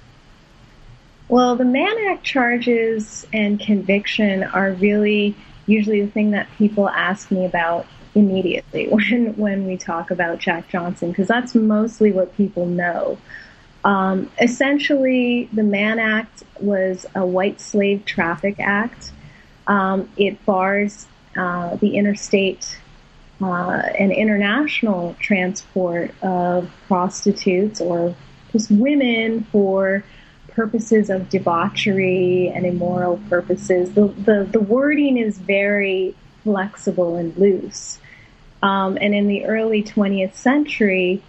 Well, 1.28 1.56
the 1.56 1.66
Mann 1.66 1.98
Act 2.08 2.24
charges 2.24 3.28
and 3.34 3.60
conviction 3.60 4.44
are 4.44 4.72
really 4.74 5.36
usually 5.66 6.02
the 6.04 6.12
thing 6.12 6.32
that 6.32 6.48
people 6.58 6.88
ask 6.88 7.32
me 7.32 7.46
about 7.46 7.86
immediately 8.14 8.88
when 8.90 9.36
when 9.36 9.68
we 9.68 9.76
talk 9.76 10.10
about 10.10 10.40
Jack 10.40 10.70
Johnson 10.70 11.10
because 11.10 11.28
that's 11.28 11.54
mostly 11.54 12.12
what 12.12 12.36
people 12.38 12.66
know. 12.66 13.18
Um, 13.84 14.32
essentially, 14.42 15.50
the 15.54 15.64
Mann 15.64 16.00
Act 16.00 16.44
was 16.60 17.06
a 17.14 17.26
white 17.26 17.60
slave 17.60 18.06
traffic 18.06 18.56
act. 18.60 19.12
Um, 19.68 20.10
it 20.18 20.44
bars 20.46 21.08
uh, 21.36 21.76
the 21.76 21.96
interstate 21.98 22.80
uh, 23.42 23.82
and 24.00 24.12
international 24.12 25.16
transport 25.20 26.14
of 26.22 26.70
prostitutes 26.88 27.82
or 27.82 28.16
just 28.52 28.72
women 28.72 29.44
for 29.52 30.04
purposes 30.50 31.10
of 31.10 31.30
debauchery 31.30 32.52
and 32.56 32.66
immoral 32.66 33.20
purposes. 33.30 33.92
The, 33.94 34.08
the, 34.08 34.48
the 34.50 34.62
wording 34.62 35.18
is 35.18 35.38
very 35.38 36.16
flexible 36.44 37.18
and 37.18 37.36
loose. 37.36 38.00
Um, 38.64 38.98
and 39.02 39.14
in 39.14 39.28
the 39.28 39.46
early 39.46 39.84
20th 39.84 40.34
century, 40.34 41.22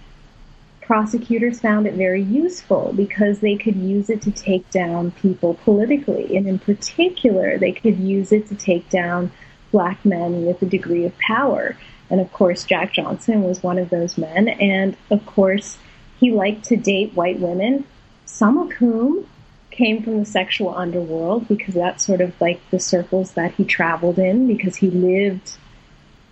prosecutors 0.80 1.58
found 1.58 1.88
it 1.88 1.94
very 1.94 2.22
useful 2.22 2.92
because 2.96 3.40
they 3.40 3.56
could 3.56 3.74
use 3.74 4.08
it 4.08 4.22
to 4.22 4.30
take 4.30 4.70
down 4.70 5.10
people 5.10 5.54
politically. 5.64 6.36
And 6.36 6.46
in 6.46 6.60
particular, 6.60 7.58
they 7.58 7.72
could 7.72 7.98
use 7.98 8.30
it 8.30 8.46
to 8.48 8.54
take 8.54 8.88
down 8.88 9.32
black 9.76 10.02
men 10.06 10.46
with 10.46 10.62
a 10.62 10.64
degree 10.64 11.04
of 11.04 11.12
power. 11.18 11.76
And 12.08 12.18
of 12.18 12.32
course, 12.32 12.64
Jack 12.64 12.94
Johnson 12.94 13.42
was 13.42 13.62
one 13.62 13.78
of 13.78 13.90
those 13.90 14.16
men. 14.16 14.48
And 14.48 14.96
of 15.10 15.26
course, 15.26 15.76
he 16.18 16.30
liked 16.30 16.64
to 16.66 16.76
date 16.78 17.12
white 17.12 17.40
women, 17.40 17.84
some 18.24 18.56
of 18.56 18.72
whom 18.72 19.28
came 19.70 20.02
from 20.02 20.20
the 20.20 20.24
sexual 20.24 20.74
underworld 20.74 21.46
because 21.46 21.74
that's 21.74 22.06
sort 22.06 22.22
of 22.22 22.32
like 22.40 22.58
the 22.70 22.80
circles 22.80 23.32
that 23.32 23.52
he 23.52 23.64
traveled 23.66 24.18
in 24.18 24.46
because 24.46 24.76
he 24.76 24.88
lived 24.88 25.58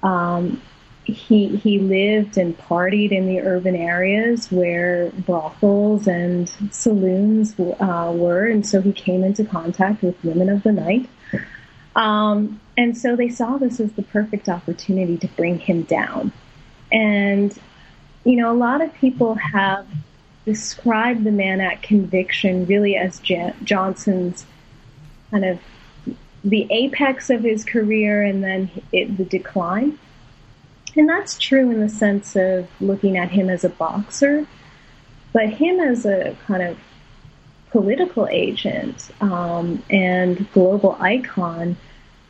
um, 0.03 0.63
he 1.05 1.55
he 1.57 1.79
lived 1.79 2.39
and 2.39 2.57
partied 2.57 3.13
in 3.13 3.27
the 3.27 3.41
urban 3.41 3.77
areas 3.77 4.51
where 4.51 5.11
brothels 5.11 6.07
and 6.07 6.49
saloons 6.71 7.55
uh, 7.61 8.11
were, 8.15 8.47
and 8.47 8.67
so 8.67 8.81
he 8.81 8.93
came 8.93 9.23
into 9.23 9.45
contact 9.45 10.03
with 10.03 10.17
women 10.25 10.49
of 10.49 10.63
the 10.63 10.73
night. 10.73 11.07
Um, 11.97 12.61
and 12.77 12.97
so 12.97 13.15
they 13.15 13.29
saw 13.29 13.57
this 13.57 13.79
as 13.81 13.93
the 13.93 14.03
perfect 14.03 14.49
opportunity 14.49 15.17
to 15.19 15.29
bring 15.29 15.59
him 15.59 15.83
down. 15.83 16.33
And 16.91 17.57
you 18.25 18.37
know, 18.37 18.51
a 18.51 18.57
lot 18.57 18.81
of 18.81 18.93
people 18.95 19.35
have 19.35 19.87
described 20.45 21.25
the 21.25 21.31
Mann 21.31 21.61
Act 21.61 21.83
conviction 21.83 22.67
really 22.67 22.97
as 22.97 23.21
Jan- 23.21 23.55
Johnson's 23.65 24.47
kind 25.31 25.45
of 25.45 25.59
the 26.43 26.67
apex 26.71 27.31
of 27.31 27.43
his 27.43 27.65
career 27.65 28.23
and 28.23 28.45
then 28.45 28.71
it, 28.93 29.17
the 29.17 29.25
decline. 29.25 29.99
And 30.97 31.09
that's 31.09 31.39
true 31.39 31.71
in 31.71 31.81
the 31.81 31.89
sense 31.89 32.37
of 32.37 32.69
looking 32.81 33.17
at 33.17 33.31
him 33.31 33.49
as 33.49 33.65
a 33.65 33.69
boxer, 33.69 34.47
but 35.33 35.49
him 35.49 35.81
as 35.81 36.07
a 36.07 36.37
kind 36.47 36.63
of 36.63 36.79
political 37.75 38.29
agent 38.31 39.11
um, 39.21 39.83
and 39.91 40.49
global 40.53 40.97
icon, 41.01 41.77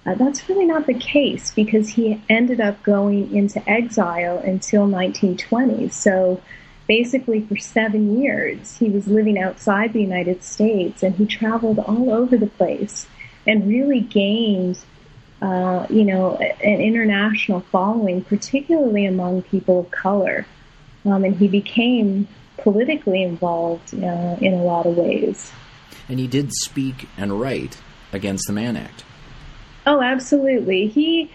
uh, 0.06 0.14
that's 0.14 0.48
really 0.48 0.64
not 0.64 0.86
the 0.86 0.94
case 0.94 1.52
because 1.52 1.90
he 1.90 2.18
ended 2.30 2.62
up 2.62 2.82
going 2.82 3.36
into 3.36 3.60
exile 3.68 4.38
until 4.38 4.86
1920. 4.86 5.90
So 5.90 6.40
basically, 6.88 7.42
for 7.42 7.58
seven 7.58 8.22
years, 8.22 8.78
he 8.78 8.88
was 8.88 9.06
living 9.06 9.38
outside 9.38 9.92
the 9.92 10.00
United 10.00 10.42
States 10.42 11.02
and 11.02 11.14
he 11.14 11.26
traveled 11.26 11.78
all 11.78 12.10
over 12.10 12.38
the 12.38 12.46
place 12.46 13.06
and 13.46 13.68
really 13.68 14.00
gained 14.00 14.78
uh, 15.42 15.86
you 15.90 16.04
know, 16.04 16.36
an 16.36 16.80
international 16.80 17.60
following, 17.60 18.24
particularly 18.24 19.04
among 19.04 19.42
people 19.42 19.80
of 19.80 19.90
color. 19.90 20.46
Um, 21.04 21.22
and 21.22 21.36
he 21.36 21.48
became 21.48 22.28
politically 22.58 23.22
involved 23.22 23.94
uh, 23.94 24.36
in 24.40 24.54
a 24.54 24.62
lot 24.62 24.86
of 24.86 24.96
ways. 24.96 25.52
And 26.08 26.18
he 26.18 26.26
did 26.26 26.52
speak 26.52 27.08
and 27.16 27.40
write 27.40 27.78
against 28.12 28.46
the 28.46 28.52
Mann 28.52 28.76
Act. 28.76 29.04
Oh, 29.86 30.00
absolutely. 30.00 30.86
He, 30.86 31.30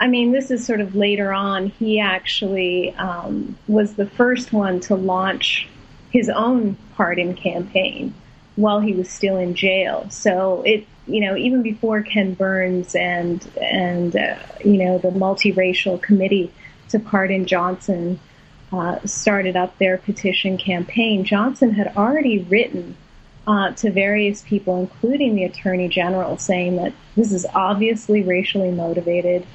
I 0.00 0.08
mean, 0.08 0.32
this 0.32 0.50
is 0.50 0.64
sort 0.64 0.80
of 0.80 0.94
later 0.94 1.32
on. 1.32 1.66
He 1.66 2.00
actually 2.00 2.94
um, 2.96 3.56
was 3.68 3.94
the 3.94 4.06
first 4.06 4.52
one 4.52 4.80
to 4.80 4.94
launch 4.94 5.68
his 6.10 6.28
own 6.28 6.76
pardon 6.94 7.34
campaign 7.34 8.14
while 8.56 8.80
he 8.80 8.92
was 8.92 9.08
still 9.08 9.36
in 9.36 9.54
jail. 9.54 10.08
So 10.10 10.62
it 10.62 10.86
you 11.06 11.20
know, 11.20 11.36
even 11.36 11.62
before 11.62 12.02
Ken 12.02 12.34
Burns 12.34 12.94
and 12.94 13.44
and 13.60 14.14
uh, 14.14 14.36
you 14.64 14.84
know 14.84 14.98
the 14.98 15.08
multiracial 15.08 16.00
committee 16.00 16.52
to 16.90 16.98
pardon 16.98 17.46
Johnson 17.46 18.20
uh, 18.72 18.98
started 19.04 19.56
up 19.56 19.76
their 19.78 19.98
petition 19.98 20.56
campaign, 20.56 21.24
Johnson 21.24 21.72
had 21.72 21.96
already 21.96 22.38
written 22.44 22.96
uh, 23.46 23.72
to 23.72 23.90
various 23.90 24.42
people, 24.42 24.78
including 24.80 25.34
the 25.34 25.44
Attorney 25.44 25.88
General, 25.88 26.38
saying 26.38 26.76
that 26.76 26.92
this 27.16 27.32
is 27.32 27.46
obviously 27.54 28.22
racially 28.22 28.70
motivated. 28.70 29.46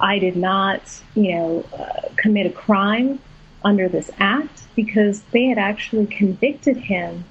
I 0.00 0.18
did 0.18 0.36
not, 0.36 0.82
you 1.14 1.34
know, 1.34 1.64
uh, 1.76 2.08
commit 2.16 2.46
a 2.46 2.50
crime 2.50 3.20
under 3.64 3.88
this 3.88 4.10
act 4.18 4.62
because 4.74 5.20
they 5.32 5.46
had 5.46 5.58
actually 5.58 6.06
convicted 6.06 6.76
him 6.76 7.24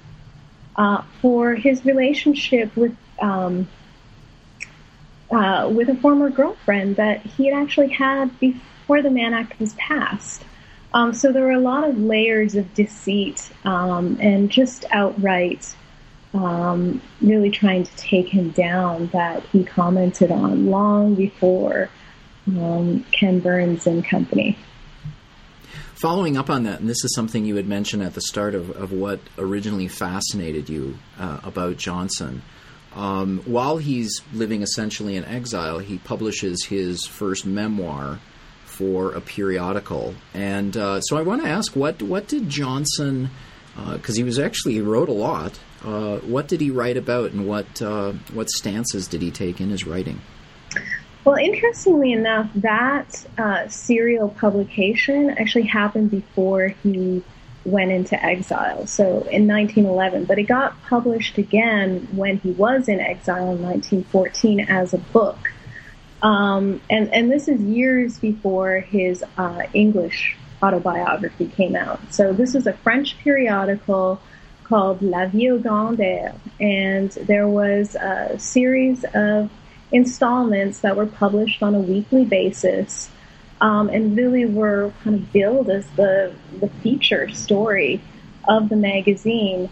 uh, 0.76 1.02
for 1.22 1.56
his 1.56 1.84
relationship 1.86 2.76
with 2.76 2.96
um, 3.20 3.68
uh, 5.32 5.70
with 5.74 5.90
a 5.90 5.96
former 5.96 6.30
girlfriend 6.30 6.96
that 6.98 7.26
he 7.26 7.48
had 7.48 7.58
actually 7.58 7.90
had 7.90 8.40
before 8.40 9.02
the 9.02 9.10
Mann 9.10 9.34
Act 9.34 9.60
was 9.60 9.74
passed. 9.74 10.44
Um, 10.94 11.14
so 11.14 11.32
there 11.32 11.44
were 11.44 11.52
a 11.52 11.60
lot 11.60 11.88
of 11.88 12.00
layers 12.00 12.56
of 12.56 12.74
deceit 12.74 13.52
um, 13.66 14.18
and 14.22 14.50
just 14.50 14.86
outright 14.92 15.76
um, 16.34 17.02
really 17.22 17.52
trying 17.52 17.84
to 17.84 17.96
take 17.96 18.28
him 18.28 18.52
down 18.52 19.08
that 19.08 19.44
he 19.48 19.64
commented 19.64 20.32
on 20.32 20.68
long 20.68 21.16
before 21.16 21.90
um, 22.48 23.06
Ken 23.12 23.40
Burns 23.40 23.88
and 23.88 24.06
company. 24.06 24.58
Following 25.96 26.38
up 26.38 26.50
on 26.50 26.64
that, 26.64 26.80
and 26.80 26.88
this 26.88 27.04
is 27.04 27.14
something 27.16 27.46
you 27.46 27.56
had 27.56 27.68
mentioned 27.68 28.04
at 28.04 28.14
the 28.14 28.22
start 28.22 28.54
of, 28.54 28.70
of 28.70 28.92
what 28.92 29.20
originally 29.38 29.88
fascinated 29.88 30.70
you 30.70 31.00
uh, 31.20 31.40
about 31.44 31.78
Johnson. 31.78 32.44
Um, 32.94 33.42
while 33.46 33.78
he's 33.78 34.22
living 34.32 34.62
essentially 34.62 35.16
in 35.16 35.26
exile, 35.26 35.80
he 35.80 35.98
publishes 35.98 36.66
his 36.66 37.06
first 37.06 37.46
memoir 37.46 38.20
for 38.78 39.12
a 39.14 39.22
periodical. 39.22 40.14
And 40.34 40.78
uh, 40.78 41.02
so 41.02 41.18
I 41.18 41.24
want 41.24 41.44
to 41.44 41.50
ask, 41.50 41.76
what 41.76 42.02
what 42.02 42.28
did 42.28 42.50
Johnson? 42.50 43.30
Because 43.76 44.16
uh, 44.16 44.20
he 44.20 44.24
was 44.24 44.40
actually 44.40 44.74
he 44.74 44.82
wrote 44.82 45.10
a 45.10 45.14
lot. 45.14 45.60
Uh, 45.84 46.18
what 46.18 46.48
did 46.48 46.62
he 46.62 46.72
write 46.72 46.98
about, 46.98 47.32
and 47.32 47.48
what 47.48 47.82
uh, 47.82 48.14
what 48.34 48.50
stances 48.50 49.08
did 49.08 49.22
he 49.22 49.32
take 49.32 49.60
in 49.60 49.70
his 49.70 49.86
writing? 49.86 50.22
Well, 51.24 51.36
interestingly 51.36 52.14
enough, 52.14 52.50
that 52.56 53.26
uh, 53.38 53.68
serial 53.68 54.30
publication 54.30 55.32
actually 55.32 55.66
happened 55.66 56.10
before 56.10 56.70
he 56.70 57.22
went 57.66 57.92
into 57.92 58.24
exile, 58.24 58.88
so 58.88 59.06
in 59.30 59.48
1911. 59.48 60.26
But 60.26 60.40
it 60.40 60.44
got 60.44 60.82
published 60.84 61.38
again 61.38 62.08
when 62.12 62.38
he 62.38 62.52
was 62.52 62.88
in 62.88 63.00
exile 63.00 63.52
in 63.52 63.62
1914 63.62 64.62
as 64.62 64.94
a 64.94 65.00
book. 65.00 65.52
Um, 66.22 66.82
and, 66.90 67.14
and 67.14 67.32
this 67.32 67.48
is 67.48 67.62
years 67.62 68.18
before 68.18 68.80
his 68.80 69.24
uh, 69.38 69.64
English 69.74 70.36
autobiography 70.62 71.48
came 71.48 71.76
out. 71.76 72.00
So 72.12 72.34
this 72.34 72.54
was 72.54 72.66
a 72.66 72.74
French 72.74 73.18
periodical 73.20 74.20
called 74.64 75.02
La 75.02 75.28
Vie 75.28 75.50
au 75.50 75.60
Grand 75.60 76.00
Air, 76.00 76.36
and 76.60 77.12
there 77.12 77.48
was 77.48 77.96
a 77.96 78.38
series 78.40 79.06
of 79.14 79.50
installments 79.92 80.80
that 80.80 80.98
were 80.98 81.06
published 81.06 81.64
on 81.64 81.74
a 81.74 81.80
weekly 81.80 82.26
basis 82.26 83.10
um, 83.62 83.90
and 83.90 84.18
really 84.18 84.46
were 84.46 84.92
kind 85.04 85.16
of 85.16 85.32
billed 85.32 85.70
as 85.70 85.88
the 85.92 86.34
the 86.60 86.68
feature 86.82 87.30
story 87.30 88.02
of 88.48 88.70
the 88.70 88.76
magazine. 88.76 89.70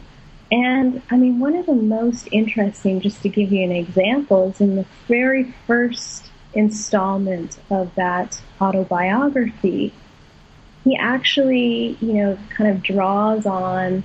And 0.52 1.02
I 1.10 1.18
mean, 1.18 1.40
one 1.40 1.56
of 1.56 1.66
the 1.66 1.74
most 1.74 2.30
interesting, 2.32 3.02
just 3.02 3.22
to 3.24 3.30
give 3.30 3.52
you 3.52 3.64
an 3.64 3.72
example, 3.72 4.52
is 4.52 4.62
in 4.62 4.76
the 4.76 4.86
very 5.08 5.54
first 5.68 6.30
installment 6.56 7.60
of 7.70 7.94
that 7.96 8.42
autobiography, 8.60 9.94
he 10.84 10.96
actually, 10.96 11.98
you 12.00 12.14
know, 12.14 12.38
kind 12.50 12.70
of 12.70 12.82
draws 12.82 13.46
on 13.46 14.04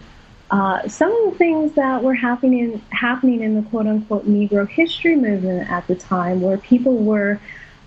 uh, 0.51 0.89
some 0.89 1.13
of 1.13 1.33
the 1.33 1.39
things 1.39 1.73
that 1.75 2.03
were 2.03 2.15
happening 2.15 2.83
happening 2.91 3.41
in 3.41 3.55
the 3.55 3.63
quote 3.71 3.87
unquote 3.87 4.27
Negro 4.27 4.69
history 4.69 5.15
movement 5.15 5.71
at 5.71 5.87
the 5.87 5.95
time, 5.95 6.41
where 6.41 6.59
people 6.59 6.97
were 6.97 7.41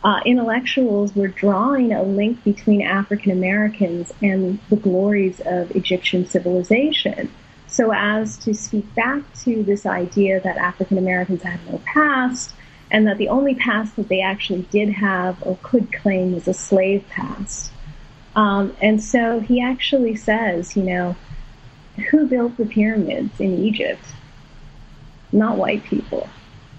uh, 0.03 0.19
intellectuals 0.25 1.15
were 1.15 1.29
drawing 1.29 1.93
a 1.93 2.03
link 2.03 2.43
between 2.43 2.81
African 2.81 3.31
Americans 3.31 4.13
and 4.21 4.59
the 4.69 4.75
glories 4.75 5.39
of 5.45 5.75
Egyptian 5.75 6.25
civilization. 6.25 7.31
So 7.67 7.91
as 7.93 8.37
to 8.39 8.53
speak 8.53 8.93
back 8.95 9.21
to 9.43 9.63
this 9.63 9.85
idea 9.85 10.39
that 10.41 10.57
African 10.57 10.97
Americans 10.97 11.41
had 11.41 11.59
no 11.69 11.81
past, 11.85 12.53
and 12.93 13.07
that 13.07 13.17
the 13.17 13.27
only 13.27 13.55
past 13.55 13.95
that 13.95 14.07
they 14.07 14.21
actually 14.21 14.61
did 14.71 14.87
have 14.89 15.41
or 15.41 15.57
could 15.63 15.91
claim 15.91 16.33
was 16.33 16.47
a 16.47 16.53
slave 16.53 17.03
past. 17.09 17.71
Um, 18.35 18.77
and 18.81 19.01
so 19.03 19.39
he 19.39 19.61
actually 19.61 20.15
says, 20.15 20.77
you 20.77 20.83
know, 20.83 21.15
who 22.11 22.27
built 22.27 22.55
the 22.55 22.65
pyramids 22.65 23.39
in 23.39 23.63
Egypt? 23.63 24.03
Not 25.31 25.57
white 25.57 25.83
people. 25.83 26.29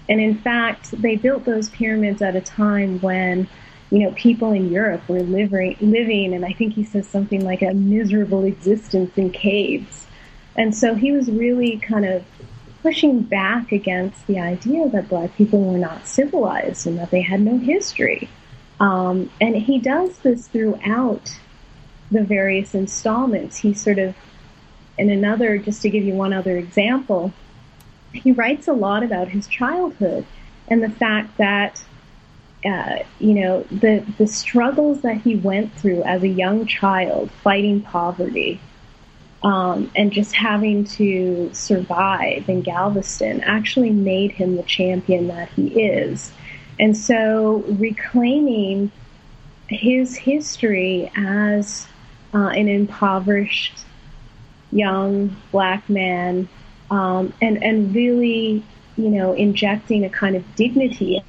And 0.07 0.21
in 0.21 0.37
fact, 0.37 0.91
they 0.91 1.17
built 1.17 1.43
those 1.43 1.69
pyramids 1.69 2.21
at 2.21 2.35
a 2.35 2.41
time 2.41 3.01
when, 3.01 3.47
you 3.91 3.99
know, 3.99 4.11
people 4.11 4.53
in 4.53 4.71
Europe 4.71 5.07
were 5.09 5.21
living, 5.21 5.75
living, 5.81 6.33
and 6.33 6.45
I 6.45 6.53
think 6.53 6.73
he 6.73 6.85
says 6.85 7.07
something 7.07 7.43
like 7.43 7.61
a 7.61 7.73
miserable 7.73 8.45
existence 8.45 9.11
in 9.17 9.31
caves. 9.31 10.07
And 10.55 10.73
so 10.75 10.95
he 10.95 11.11
was 11.11 11.29
really 11.29 11.77
kind 11.79 12.05
of 12.05 12.23
pushing 12.85 13.19
back 13.21 13.71
against 13.71 14.27
the 14.27 14.39
idea 14.39 14.87
that 14.87 15.09
black 15.09 15.35
people 15.35 15.59
were 15.59 15.79
not 15.79 16.07
civilized 16.07 16.85
and 16.85 16.99
that 16.99 17.09
they 17.09 17.21
had 17.21 17.41
no 17.41 17.57
history. 17.57 18.29
Um, 18.79 19.31
and 19.41 19.55
he 19.55 19.79
does 19.79 20.15
this 20.19 20.47
throughout 20.49 21.35
the 22.11 22.23
various 22.23 22.75
installments. 22.75 23.57
He 23.57 23.73
sort 23.73 23.97
of 23.97 24.13
in 24.99 25.09
another, 25.09 25.57
just 25.57 25.81
to 25.81 25.89
give 25.89 26.03
you 26.03 26.13
one 26.13 26.31
other 26.31 26.57
example, 26.57 27.33
he 28.13 28.31
writes 28.31 28.67
a 28.67 28.73
lot 28.73 29.01
about 29.01 29.29
his 29.29 29.47
childhood 29.47 30.23
and 30.67 30.83
the 30.83 30.91
fact 30.91 31.39
that, 31.39 31.83
uh, 32.63 32.97
you 33.17 33.33
know, 33.33 33.63
the, 33.71 34.05
the 34.19 34.27
struggles 34.27 35.01
that 35.01 35.17
he 35.21 35.35
went 35.35 35.73
through 35.73 36.03
as 36.03 36.21
a 36.21 36.27
young 36.27 36.67
child 36.67 37.31
fighting 37.31 37.81
poverty 37.81 38.61
um, 39.43 39.91
and 39.95 40.11
just 40.11 40.33
having 40.35 40.85
to 40.85 41.49
survive 41.53 42.49
in 42.49 42.61
Galveston 42.61 43.41
actually 43.41 43.91
made 43.91 44.31
him 44.31 44.55
the 44.55 44.63
champion 44.63 45.27
that 45.27 45.49
he 45.49 45.67
is. 45.81 46.31
And 46.79 46.97
so 46.97 47.63
reclaiming 47.67 48.91
his 49.67 50.15
history 50.15 51.11
as 51.15 51.87
uh, 52.33 52.47
an 52.47 52.67
impoverished 52.67 53.79
young 54.71 55.35
black 55.51 55.89
man, 55.89 56.49
um, 56.91 57.33
and 57.41 57.63
and 57.63 57.95
really, 57.95 58.63
you 58.97 59.09
know, 59.09 59.33
injecting 59.33 60.03
a 60.03 60.09
kind 60.09 60.35
of 60.35 60.55
dignity 60.55 61.23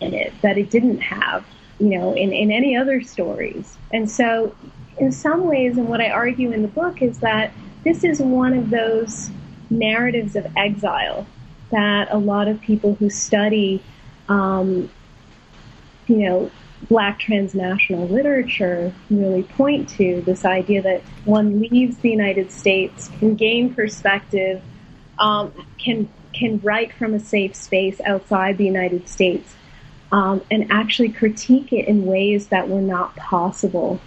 in 0.00 0.14
it 0.14 0.32
that 0.42 0.58
it 0.58 0.70
didn't 0.70 0.98
have, 0.98 1.44
you 1.78 1.96
know, 1.96 2.12
in 2.14 2.32
in 2.32 2.50
any 2.50 2.76
other 2.76 3.00
stories. 3.02 3.76
And 3.92 4.10
so, 4.10 4.54
in 4.98 5.12
some 5.12 5.44
ways, 5.46 5.78
and 5.78 5.88
what 5.88 6.00
I 6.00 6.10
argue 6.10 6.52
in 6.52 6.62
the 6.62 6.68
book 6.68 7.02
is 7.02 7.18
that 7.20 7.52
this 7.84 8.04
is 8.04 8.20
one 8.20 8.54
of 8.54 8.70
those 8.70 9.30
narratives 9.70 10.36
of 10.36 10.46
exile 10.56 11.26
that 11.70 12.08
a 12.10 12.18
lot 12.18 12.48
of 12.48 12.60
people 12.60 12.94
who 12.94 13.08
study, 13.08 13.82
um, 14.28 14.90
you 16.06 16.28
know, 16.28 16.50
black 16.88 17.18
transnational 17.18 18.06
literature 18.08 18.92
really 19.10 19.42
point 19.42 19.88
to 19.88 20.20
this 20.26 20.44
idea 20.44 20.82
that 20.82 21.02
one 21.24 21.60
leaves 21.60 21.98
the 21.98 22.10
United 22.10 22.50
States, 22.52 23.10
can 23.18 23.34
gain 23.34 23.74
perspective, 23.74 24.62
um, 25.18 25.52
can 25.78 26.08
can 26.32 26.58
write 26.60 26.92
from 26.94 27.12
a 27.12 27.20
safe 27.20 27.54
space 27.54 28.00
outside 28.06 28.56
the 28.56 28.64
United 28.64 29.08
States, 29.08 29.54
um, 30.10 30.42
and 30.50 30.70
actually 30.70 31.10
critique 31.10 31.72
it 31.72 31.86
in 31.86 32.06
ways 32.06 32.48
that 32.48 32.68
were 32.68 32.80
not 32.80 33.14
possible 33.16 34.00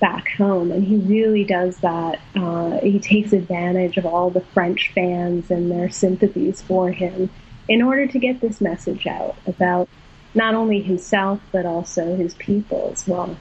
back 0.00 0.28
home. 0.30 0.70
And 0.70 0.84
he 0.84 0.96
really 0.96 1.44
does 1.44 1.78
that. 1.78 2.20
Uh, 2.34 2.78
he 2.78 2.98
takes 2.98 3.32
advantage 3.32 3.96
of 3.96 4.06
all 4.06 4.30
the 4.30 4.40
French 4.40 4.92
fans 4.94 5.50
and 5.50 5.70
their 5.70 5.90
sympathies 5.90 6.62
for 6.62 6.90
him 6.90 7.30
in 7.68 7.82
order 7.82 8.06
to 8.06 8.18
get 8.18 8.40
this 8.40 8.60
message 8.60 9.06
out 9.06 9.36
about 9.46 9.88
not 10.34 10.54
only 10.54 10.80
himself 10.80 11.40
but 11.52 11.66
also 11.66 12.16
his 12.16 12.34
people 12.34 12.90
as 12.92 13.06
well. 13.06 13.36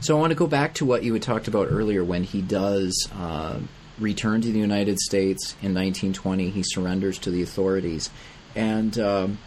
So 0.00 0.16
I 0.16 0.20
want 0.20 0.32
to 0.32 0.36
go 0.36 0.46
back 0.46 0.74
to 0.74 0.84
what 0.84 1.02
you 1.02 1.14
had 1.14 1.22
talked 1.22 1.48
about 1.48 1.68
earlier 1.70 2.04
when 2.04 2.24
he 2.24 2.42
does 2.42 3.08
uh, 3.16 3.58
return 3.98 4.42
to 4.42 4.52
the 4.52 4.58
United 4.58 4.98
States 4.98 5.52
in 5.62 5.72
1920. 5.72 6.50
He 6.50 6.62
surrenders 6.62 7.18
to 7.20 7.30
the 7.30 7.42
authorities, 7.42 8.10
and 8.54 8.98
um, 8.98 9.38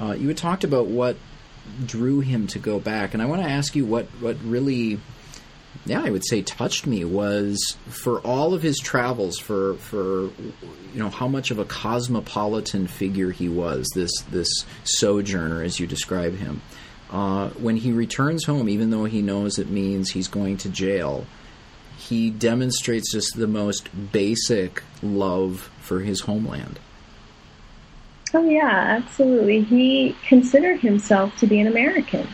uh, 0.00 0.12
you 0.12 0.28
had 0.28 0.38
talked 0.38 0.64
about 0.64 0.86
what 0.86 1.16
drew 1.84 2.20
him 2.20 2.46
to 2.48 2.58
go 2.58 2.78
back, 2.78 3.14
and 3.14 3.22
I 3.22 3.26
want 3.26 3.42
to 3.42 3.48
ask 3.48 3.74
you 3.74 3.84
what 3.84 4.06
what 4.20 4.36
really 4.42 5.00
yeah, 5.84 6.02
I 6.02 6.10
would 6.10 6.26
say 6.26 6.42
touched 6.42 6.86
me 6.86 7.04
was 7.04 7.76
for 7.86 8.20
all 8.20 8.54
of 8.54 8.62
his 8.62 8.78
travels, 8.78 9.38
for 9.38 9.74
for 9.74 10.24
you 10.24 10.62
know 10.94 11.10
how 11.10 11.28
much 11.28 11.50
of 11.50 11.58
a 11.58 11.64
cosmopolitan 11.64 12.86
figure 12.86 13.30
he 13.30 13.48
was. 13.48 13.86
This 13.94 14.12
this 14.30 14.48
sojourner, 14.84 15.62
as 15.62 15.78
you 15.78 15.86
describe 15.86 16.36
him, 16.36 16.62
uh, 17.10 17.50
when 17.50 17.76
he 17.76 17.92
returns 17.92 18.44
home, 18.44 18.68
even 18.68 18.90
though 18.90 19.04
he 19.04 19.22
knows 19.22 19.58
it 19.58 19.68
means 19.68 20.10
he's 20.10 20.28
going 20.28 20.56
to 20.58 20.68
jail, 20.68 21.26
he 21.96 22.30
demonstrates 22.30 23.12
just 23.12 23.36
the 23.36 23.46
most 23.46 23.88
basic 24.12 24.82
love 25.02 25.70
for 25.80 26.00
his 26.00 26.20
homeland. 26.20 26.78
Oh 28.34 28.48
yeah, 28.48 28.68
absolutely. 28.70 29.62
He 29.62 30.16
considered 30.28 30.80
himself 30.80 31.36
to 31.38 31.46
be 31.46 31.60
an 31.60 31.66
American. 31.66 32.28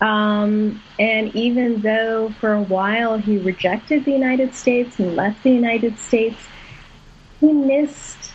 Um, 0.00 0.82
and 0.98 1.34
even 1.34 1.80
though 1.80 2.34
for 2.40 2.52
a 2.52 2.62
while 2.62 3.16
he 3.16 3.38
rejected 3.38 4.04
the 4.04 4.12
United 4.12 4.54
States 4.54 4.98
and 4.98 5.16
left 5.16 5.42
the 5.42 5.52
United 5.52 5.98
States, 5.98 6.48
he 7.40 7.52
missed 7.52 8.32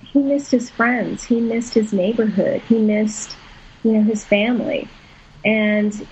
he 0.00 0.20
missed 0.20 0.50
his 0.50 0.70
friends, 0.70 1.24
he 1.24 1.40
missed 1.40 1.74
his 1.74 1.92
neighborhood, 1.92 2.62
he 2.68 2.78
missed 2.78 3.36
you 3.82 3.92
know 3.92 4.02
his 4.02 4.24
family, 4.24 4.88
and 5.44 6.06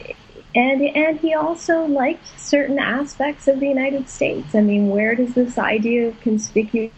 and 0.54 0.82
and 0.82 1.20
he 1.20 1.34
also 1.34 1.84
liked 1.86 2.26
certain 2.40 2.78
aspects 2.78 3.46
of 3.48 3.60
the 3.60 3.68
United 3.68 4.08
States. 4.08 4.54
I 4.54 4.60
mean, 4.60 4.88
where 4.88 5.14
does 5.14 5.34
this 5.34 5.58
idea 5.58 6.08
of 6.08 6.20
conspicuous 6.20 6.92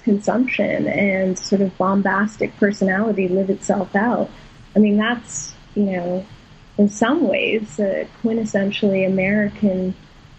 consumption 0.00 0.86
and 0.86 1.38
sort 1.38 1.60
of 1.60 1.76
bombastic 1.78 2.56
personality 2.56 3.28
live 3.28 3.50
itself 3.50 3.94
out? 3.96 4.30
I 4.76 4.78
mean, 4.78 4.96
that's 4.96 5.54
you 5.74 5.84
know 5.84 6.26
in 6.78 6.88
some 6.88 7.26
ways, 7.26 7.78
a 7.80 8.08
quintessentially 8.22 9.06
American 9.06 9.94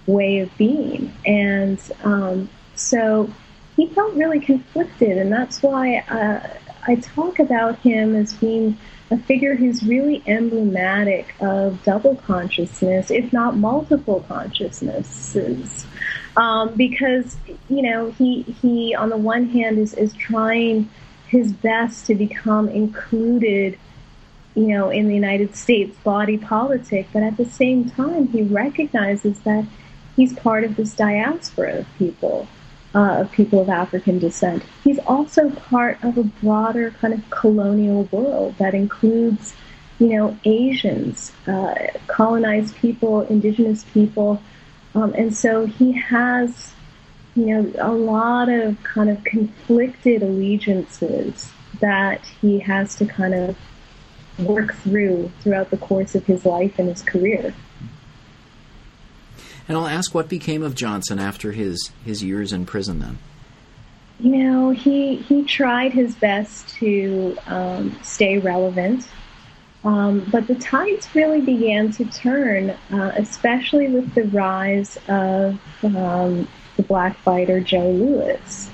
way 0.07 0.39
of 0.39 0.57
being. 0.57 1.13
And 1.25 1.79
um, 2.03 2.49
so 2.75 3.29
he 3.75 3.87
felt 3.87 4.15
really 4.15 4.39
conflicted, 4.39 5.17
and 5.17 5.31
that's 5.31 5.61
why 5.61 5.97
uh, 5.97 6.68
I 6.87 6.95
talk 6.95 7.39
about 7.39 7.79
him 7.79 8.15
as 8.15 8.33
being 8.33 8.77
a 9.11 9.17
figure 9.17 9.55
who's 9.55 9.83
really 9.83 10.23
emblematic 10.27 11.35
of 11.39 11.83
double 11.83 12.15
consciousness, 12.15 13.11
if 13.11 13.33
not 13.33 13.57
multiple 13.57 14.23
consciousnesses. 14.27 15.85
Um, 16.37 16.75
because 16.75 17.37
you 17.69 17.81
know 17.81 18.11
he 18.11 18.43
he 18.43 18.95
on 18.95 19.09
the 19.09 19.17
one 19.17 19.49
hand 19.49 19.79
is 19.79 19.93
is 19.95 20.13
trying 20.13 20.89
his 21.27 21.51
best 21.51 22.05
to 22.07 22.15
become 22.15 22.69
included 22.69 23.77
you 24.55 24.67
know, 24.67 24.89
in 24.89 25.07
the 25.07 25.15
United 25.15 25.55
States 25.55 25.97
body 26.03 26.37
politic, 26.37 27.07
but 27.13 27.23
at 27.23 27.37
the 27.37 27.45
same 27.45 27.89
time, 27.89 28.27
he 28.27 28.41
recognizes 28.41 29.39
that 29.41 29.65
he's 30.15 30.33
part 30.33 30.63
of 30.65 30.75
this 30.75 30.93
diaspora 30.93 31.79
of 31.79 31.87
people, 31.97 32.47
uh, 32.95 33.21
of 33.21 33.31
people 33.31 33.61
of 33.61 33.69
African 33.69 34.19
descent. 34.19 34.63
He's 34.83 34.99
also 34.99 35.49
part 35.49 36.03
of 36.03 36.17
a 36.17 36.23
broader 36.23 36.91
kind 36.91 37.13
of 37.13 37.29
colonial 37.29 38.03
world 38.11 38.55
that 38.57 38.73
includes, 38.73 39.53
you 39.99 40.07
know, 40.07 40.37
Asians, 40.43 41.31
uh, 41.47 41.75
colonized 42.07 42.75
people, 42.77 43.21
indigenous 43.21 43.83
people, 43.83 44.41
um, 44.95 45.13
and 45.13 45.35
so 45.35 45.65
he 45.65 45.91
has, 45.91 46.73
you 47.35 47.45
know, 47.45 47.71
a 47.79 47.91
lot 47.91 48.49
of 48.49 48.81
kind 48.83 49.09
of 49.09 49.23
conflicted 49.23 50.23
allegiances 50.23 51.51
that 51.79 52.25
he 52.41 52.59
has 52.59 52.95
to 52.95 53.05
kind 53.05 53.33
of 53.33 53.55
work 54.39 54.73
through 54.75 55.31
throughout 55.41 55.69
the 55.69 55.77
course 55.77 56.15
of 56.15 56.25
his 56.25 56.45
life 56.45 56.79
and 56.79 56.89
his 56.89 57.01
career. 57.01 57.53
And 59.69 59.77
I'll 59.77 59.87
ask 59.87 60.13
what 60.13 60.27
became 60.27 60.63
of 60.63 60.75
Johnson 60.75 61.19
after 61.19 61.53
his, 61.53 61.91
his 62.03 62.21
years 62.21 62.51
in 62.51 62.65
prison 62.65 62.99
then? 62.99 63.19
you 64.19 64.35
know, 64.37 64.69
he 64.71 65.15
he 65.15 65.43
tried 65.43 65.93
his 65.93 66.13
best 66.15 66.67
to 66.79 67.37
um, 67.47 67.97
stay 68.03 68.37
relevant, 68.37 69.07
um, 69.83 70.27
but 70.31 70.45
the 70.47 70.55
tides 70.55 71.07
really 71.15 71.41
began 71.41 71.91
to 71.93 72.05
turn, 72.05 72.71
uh, 72.91 73.13
especially 73.15 73.87
with 73.87 74.13
the 74.13 74.23
rise 74.23 74.97
of 75.07 75.59
um, 75.83 76.47
the 76.75 76.83
black 76.83 77.17
fighter 77.19 77.61
Joe 77.61 77.91
Louis, 77.91 78.69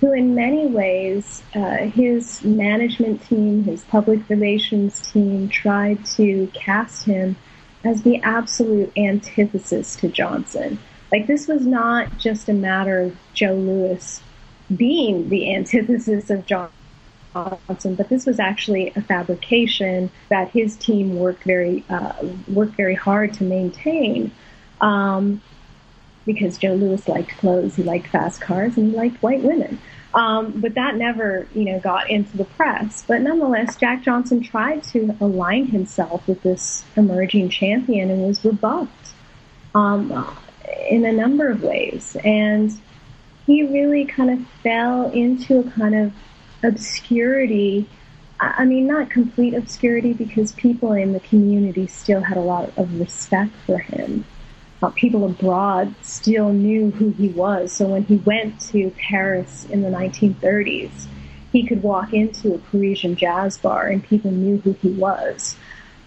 who, 0.00 0.12
in 0.12 0.34
many 0.34 0.66
ways, 0.66 1.42
uh, 1.54 1.78
his 1.78 2.44
management 2.44 3.26
team, 3.26 3.64
his 3.64 3.82
public 3.84 4.28
relations 4.28 5.10
team, 5.10 5.48
tried 5.48 6.04
to 6.16 6.46
cast 6.52 7.06
him 7.06 7.36
as 7.84 8.02
the 8.02 8.20
absolute 8.22 8.92
antithesis 8.96 9.96
to 9.96 10.08
Johnson. 10.08 10.78
Like 11.12 11.26
this 11.26 11.48
was 11.48 11.66
not 11.66 12.18
just 12.18 12.48
a 12.48 12.52
matter 12.52 13.00
of 13.00 13.16
Joe 13.34 13.54
Louis 13.54 14.20
being 14.76 15.28
the 15.28 15.54
antithesis 15.54 16.30
of 16.30 16.46
Johnson, 16.46 17.94
but 17.96 18.08
this 18.08 18.26
was 18.26 18.38
actually 18.38 18.92
a 18.94 19.00
fabrication 19.00 20.10
that 20.28 20.50
his 20.50 20.76
team 20.76 21.16
worked 21.16 21.44
very 21.44 21.84
uh, 21.88 22.12
worked 22.48 22.76
very 22.76 22.94
hard 22.94 23.34
to 23.34 23.44
maintain. 23.44 24.30
Um, 24.80 25.42
because 26.26 26.58
Joe 26.58 26.74
Louis 26.74 27.08
liked 27.08 27.36
clothes, 27.38 27.76
he 27.76 27.82
liked 27.82 28.06
fast 28.08 28.40
cars, 28.40 28.76
and 28.76 28.90
he 28.90 28.96
liked 28.96 29.22
white 29.22 29.42
women. 29.42 29.80
Um, 30.12 30.60
but 30.60 30.74
that 30.74 30.96
never, 30.96 31.46
you 31.54 31.66
know, 31.66 31.78
got 31.78 32.10
into 32.10 32.36
the 32.36 32.44
press. 32.44 33.04
But 33.06 33.20
nonetheless, 33.20 33.76
Jack 33.76 34.02
Johnson 34.02 34.42
tried 34.42 34.82
to 34.84 35.16
align 35.20 35.66
himself 35.66 36.26
with 36.26 36.42
this 36.42 36.84
emerging 36.96 37.50
champion 37.50 38.10
and 38.10 38.26
was 38.26 38.44
rebuffed 38.44 39.12
um, 39.74 40.36
in 40.88 41.04
a 41.04 41.12
number 41.12 41.48
of 41.48 41.62
ways. 41.62 42.16
And 42.24 42.76
he 43.46 43.62
really 43.62 44.04
kind 44.04 44.30
of 44.30 44.46
fell 44.62 45.10
into 45.10 45.60
a 45.60 45.70
kind 45.70 45.94
of 45.94 46.12
obscurity. 46.64 47.88
I 48.40 48.64
mean, 48.64 48.86
not 48.86 49.10
complete 49.10 49.54
obscurity 49.54 50.12
because 50.12 50.52
people 50.52 50.92
in 50.92 51.12
the 51.12 51.20
community 51.20 51.86
still 51.86 52.22
had 52.22 52.36
a 52.36 52.42
lot 52.42 52.76
of 52.76 52.98
respect 52.98 53.52
for 53.66 53.78
him. 53.78 54.24
Uh, 54.82 54.90
people 54.90 55.26
abroad 55.26 55.94
still 56.02 56.52
knew 56.52 56.90
who 56.90 57.10
he 57.10 57.28
was. 57.28 57.72
So 57.72 57.86
when 57.86 58.04
he 58.04 58.16
went 58.16 58.60
to 58.70 58.90
Paris 58.96 59.66
in 59.66 59.82
the 59.82 59.90
1930s, 59.90 61.06
he 61.52 61.66
could 61.66 61.82
walk 61.82 62.14
into 62.14 62.54
a 62.54 62.58
Parisian 62.58 63.16
jazz 63.16 63.58
bar 63.58 63.88
and 63.88 64.02
people 64.02 64.30
knew 64.30 64.58
who 64.58 64.72
he 64.80 64.90
was. 64.90 65.56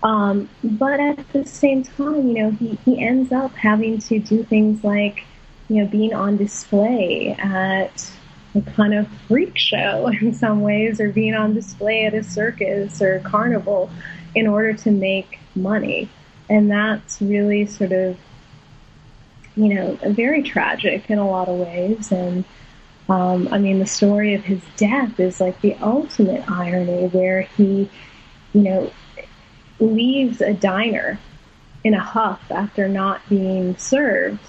Um, 0.02 0.50
but 0.64 1.00
at 1.00 1.28
the 1.34 1.46
same 1.46 1.84
time, 1.84 2.28
you 2.28 2.34
know, 2.34 2.52
he, 2.52 2.78
he 2.84 3.06
ends 3.06 3.32
up 3.32 3.54
having 3.56 4.00
to 4.00 4.20
do 4.20 4.44
things 4.44 4.84
like 4.84 5.24
you 5.70 5.82
know, 5.84 5.90
being 5.90 6.14
on 6.14 6.38
display 6.38 7.36
at 7.40 8.12
a 8.56 8.62
kind 8.62 8.94
of 8.94 9.08
freak 9.28 9.58
show 9.58 10.08
in 10.22 10.34
some 10.34 10.62
ways, 10.62 11.00
or 11.00 11.10
being 11.10 11.34
on 11.34 11.54
display 11.54 12.06
at 12.06 12.14
a 12.14 12.24
circus 12.24 13.02
or 13.02 13.20
carnival 13.22 13.90
in 14.36 14.48
order 14.48 14.74
to 14.74 14.92
make 14.92 15.40
money. 15.56 16.10
And 16.50 16.70
that's 16.70 17.22
really 17.22 17.66
sort 17.66 17.92
of, 17.92 18.18
you 19.56 19.74
know, 19.74 19.98
very 20.04 20.44
tragic 20.44 21.10
in 21.10 21.20
a 21.20 21.30
lot 21.30 21.48
of 21.48 21.56
ways. 21.56 22.12
And 22.12 22.44
um, 23.10 23.48
I 23.52 23.58
mean, 23.60 23.80
the 23.80 23.86
story 23.86 24.34
of 24.34 24.44
his 24.44 24.62
death 24.78 25.20
is 25.20 25.40
like 25.40 25.60
the 25.62 25.76
ultimate 25.76 26.50
irony 26.50 27.08
where 27.08 27.42
he, 27.42 27.90
you 28.54 28.62
know, 28.62 28.92
leaves 29.80 30.42
a 30.42 30.54
diner 30.54 31.20
in 31.84 31.94
a 31.94 32.00
huff 32.00 32.42
after 32.50 32.88
not 32.88 33.22
being 33.30 33.76
served 33.78 34.40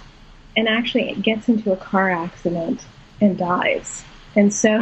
and 0.57 0.68
actually 0.68 1.14
gets 1.16 1.48
into 1.48 1.72
a 1.72 1.76
car 1.76 2.11
accident 2.11 2.84
and 3.20 3.36
dies. 3.36 4.05
And 4.36 4.52
so, 4.52 4.80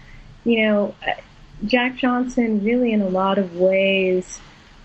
you 0.44 0.62
know, 0.62 0.94
Jack 1.64 1.96
Johnson 1.96 2.62
really, 2.62 2.92
in 2.92 3.00
a 3.00 3.08
lot 3.08 3.38
of 3.38 3.56
ways, 3.56 4.40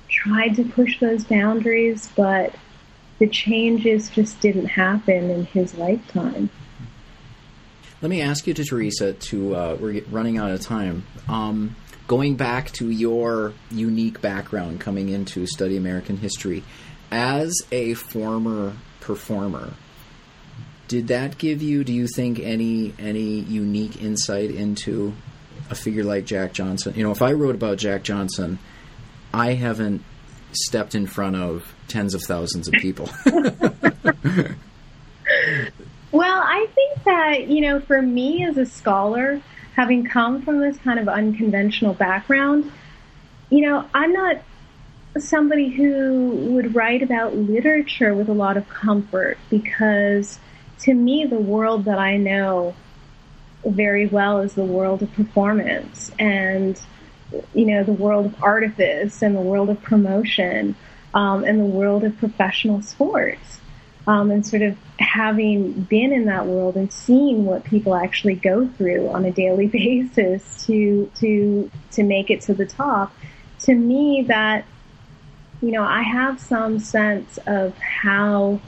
tried 0.07 0.55
to 0.55 0.63
push 0.63 0.99
those 0.99 1.23
boundaries, 1.23 2.09
but 2.15 2.55
the 3.20 3.28
changes 3.28 4.09
just 4.09 4.39
didn't 4.39 4.65
happen 4.65 5.30
in 5.30 5.45
his 5.45 5.76
lifetime. 5.76 6.49
Let 8.01 8.09
me 8.09 8.22
ask 8.22 8.47
you 8.47 8.53
to 8.53 8.63
Theresa. 8.63 9.13
To 9.13 9.55
uh, 9.55 9.78
we're 9.80 10.01
running 10.09 10.38
out 10.38 10.51
of 10.51 10.61
time. 10.61 11.05
Um, 11.28 11.76
going 12.07 12.36
back 12.36 12.72
to 12.72 12.89
your 12.89 13.53
unique 13.70 14.22
background, 14.22 14.80
coming 14.80 15.09
into 15.09 15.45
study 15.45 15.76
American 15.76 16.17
history, 16.17 16.63
as 17.11 17.53
a 17.72 17.93
former 17.95 18.74
performer, 19.01 19.74
did 20.88 21.09
that 21.09 21.38
give 21.38 21.61
you, 21.61 21.84
do 21.84 21.91
you 21.91 22.07
think, 22.07 22.39
any 22.39 22.93
any 22.97 23.41
unique 23.41 24.01
insight 24.01 24.49
into 24.49 25.13
a 25.70 25.76
figure 25.76 26.05
like 26.05 26.26
Jack 26.26 26.53
Johnson? 26.53 26.93
You 26.95 27.03
know, 27.03 27.11
if 27.11 27.22
I 27.22 27.34
wrote 27.34 27.55
about 27.55 27.78
Jack 27.78 28.03
Johnson, 28.03 28.59
I 29.34 29.53
haven't 29.55 30.03
stepped 30.52 30.95
in 30.95 31.08
front 31.08 31.36
of 31.36 31.74
tens 31.88 32.14
of 32.14 32.22
thousands 32.24 32.68
of 32.68 32.74
people. 32.76 33.10
well, 36.12 36.41
I 36.41 36.68
think 36.74 37.04
that, 37.06 37.47
you 37.47 37.62
know, 37.62 37.80
for 37.80 38.02
me 38.02 38.43
as 38.45 38.58
a 38.58 38.66
scholar, 38.66 39.41
having 39.76 40.06
come 40.06 40.41
from 40.41 40.60
this 40.60 40.78
kind 40.78 41.00
of 41.00 41.08
unconventional 41.08 41.93
background, 41.93 42.72
you 43.50 43.62
know, 43.62 43.86
I'm 43.93 44.14
not 44.14 44.38
somebody 45.18 45.70
who 45.70 46.30
would 46.52 46.76
write 46.76 47.02
about 47.02 47.36
literature 47.36 48.14
with 48.14 48.30
a 48.30 48.34
lot 48.34 48.58
of 48.58 48.70
comfort 48.70 49.38
because 49.50 50.39
to 50.80 50.93
me, 50.93 51.26
the 51.26 51.39
world 51.39 51.86
that 51.86 51.97
I 51.97 52.18
know 52.18 52.76
very 53.66 54.08
well 54.08 54.39
is 54.39 54.54
the 54.54 54.64
world 54.64 55.02
of 55.02 55.12
performance 55.14 56.12
and, 56.18 56.80
you 57.53 57.65
know, 57.65 57.84
the 57.84 57.93
world 57.93 58.27
of 58.27 58.43
artifice 58.43 59.21
and 59.21 59.36
the 59.36 59.41
world 59.41 59.69
of 59.69 59.82
promotion 59.82 60.75
um, 61.13 61.43
and 61.43 61.59
the 61.59 61.65
world 61.65 62.03
of 62.03 62.17
professional 62.17 62.82
sports. 62.82 63.59
Um, 64.07 64.32
and 64.32 64.45
sort 64.45 64.63
of 64.63 64.75
having 64.97 65.71
been 65.71 66.11
in 66.11 66.25
that 66.25 66.47
world 66.47 66.75
and 66.75 66.91
seeing 66.91 67.45
what 67.45 67.63
people 67.63 67.93
actually 67.93 68.34
go 68.34 68.67
through 68.67 69.09
on 69.09 69.23
a 69.23 69.32
daily 69.32 69.67
basis 70.07 70.65
to 70.65 71.11
to 71.19 71.69
to 71.91 72.03
make 72.03 72.32
it 72.32 72.41
to 72.43 72.55
the 72.55 72.65
top, 72.65 73.13
to 73.59 73.75
me 73.75 74.25
that 74.27 74.65
you 75.61 75.71
know 75.71 75.84
I 75.84 76.01
have 76.01 76.39
some 76.39 76.80
sense 76.80 77.38
of 77.45 77.77
how 77.77 78.61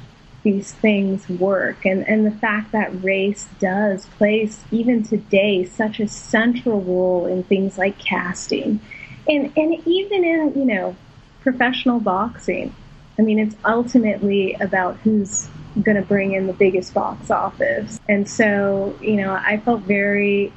these 0.43 0.71
things 0.71 1.27
work. 1.29 1.85
And, 1.85 2.07
and 2.07 2.25
the 2.25 2.31
fact 2.31 2.71
that 2.71 3.03
race 3.03 3.47
does 3.59 4.05
place 4.17 4.63
even 4.71 5.03
today 5.03 5.65
such 5.65 5.99
a 5.99 6.07
central 6.07 6.81
role 6.81 7.25
in 7.25 7.43
things 7.43 7.77
like 7.77 7.97
casting. 7.99 8.79
And 9.27 9.53
and 9.55 9.87
even 9.87 10.23
in 10.23 10.53
you 10.55 10.65
know 10.65 10.95
professional 11.41 11.99
boxing 11.99 12.73
i 13.17 13.21
mean 13.21 13.39
it's 13.39 13.55
ultimately 13.65 14.55
about 14.55 14.97
who's 14.97 15.47
going 15.81 15.95
to 15.95 16.03
bring 16.03 16.33
in 16.33 16.47
the 16.47 16.53
biggest 16.53 16.93
box 16.93 17.31
office. 17.31 17.99
And 18.09 18.27
so 18.27 18.97
you 18.99 19.17
know 19.17 19.33
i 19.33 19.57
felt 19.57 19.81
very 19.81 20.51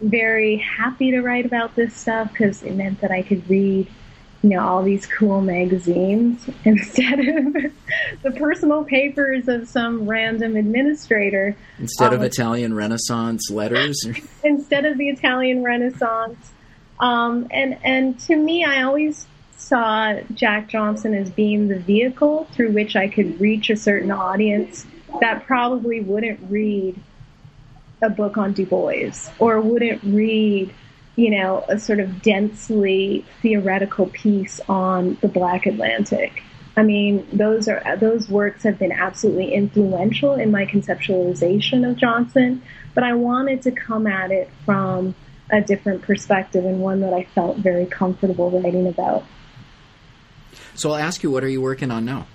very 0.00 0.56
happy 0.56 1.12
to 1.12 1.20
write 1.20 1.46
about 1.46 1.76
this 1.76 1.94
stuff 1.94 2.28
because 2.32 2.62
it 2.62 2.74
meant 2.74 3.00
that 3.00 3.10
i 3.10 3.22
could 3.22 3.48
read 3.48 3.88
you 4.42 4.50
know, 4.50 4.60
all 4.60 4.82
these 4.82 5.06
cool 5.06 5.40
magazines 5.40 6.48
instead 6.64 7.20
of 7.20 7.52
the 8.22 8.30
personal 8.36 8.84
papers 8.84 9.46
of 9.48 9.68
some 9.68 10.08
random 10.08 10.56
administrator. 10.56 11.56
Instead 11.78 12.08
um, 12.08 12.14
of 12.14 12.22
Italian 12.22 12.74
Renaissance 12.74 13.50
letters? 13.50 14.04
instead 14.44 14.84
of 14.84 14.98
the 14.98 15.08
Italian 15.08 15.62
Renaissance. 15.62 16.50
Um, 16.98 17.46
and, 17.50 17.78
and 17.84 18.18
to 18.20 18.36
me, 18.36 18.64
I 18.64 18.82
always 18.82 19.26
saw 19.56 20.14
Jack 20.34 20.68
Johnson 20.68 21.14
as 21.14 21.30
being 21.30 21.68
the 21.68 21.78
vehicle 21.78 22.48
through 22.52 22.72
which 22.72 22.96
I 22.96 23.08
could 23.08 23.40
reach 23.40 23.70
a 23.70 23.76
certain 23.76 24.10
audience 24.10 24.86
that 25.20 25.46
probably 25.46 26.00
wouldn't 26.00 26.40
read 26.50 27.00
a 28.02 28.10
book 28.10 28.36
on 28.36 28.52
Du 28.52 28.66
Bois 28.66 29.30
or 29.38 29.60
wouldn't 29.60 30.02
read 30.02 30.74
you 31.16 31.30
know, 31.30 31.64
a 31.68 31.78
sort 31.78 32.00
of 32.00 32.22
densely 32.22 33.24
theoretical 33.42 34.06
piece 34.06 34.60
on 34.68 35.18
the 35.20 35.28
Black 35.28 35.66
Atlantic. 35.66 36.42
I 36.76 36.82
mean, 36.82 37.26
those 37.32 37.68
are 37.68 37.96
those 37.98 38.30
works 38.30 38.62
have 38.62 38.78
been 38.78 38.92
absolutely 38.92 39.52
influential 39.52 40.34
in 40.34 40.50
my 40.50 40.64
conceptualization 40.64 41.88
of 41.88 41.98
Johnson, 41.98 42.62
but 42.94 43.04
I 43.04 43.12
wanted 43.12 43.62
to 43.62 43.72
come 43.72 44.06
at 44.06 44.30
it 44.30 44.50
from 44.64 45.14
a 45.50 45.60
different 45.60 46.00
perspective 46.02 46.64
and 46.64 46.80
one 46.80 47.00
that 47.00 47.12
I 47.12 47.24
felt 47.24 47.58
very 47.58 47.84
comfortable 47.84 48.50
writing 48.50 48.86
about. 48.86 49.24
So 50.74 50.90
I'll 50.90 50.96
ask 50.96 51.22
you, 51.22 51.30
what 51.30 51.44
are 51.44 51.48
you 51.48 51.60
working 51.60 51.90
on 51.90 52.06
now? 52.06 52.26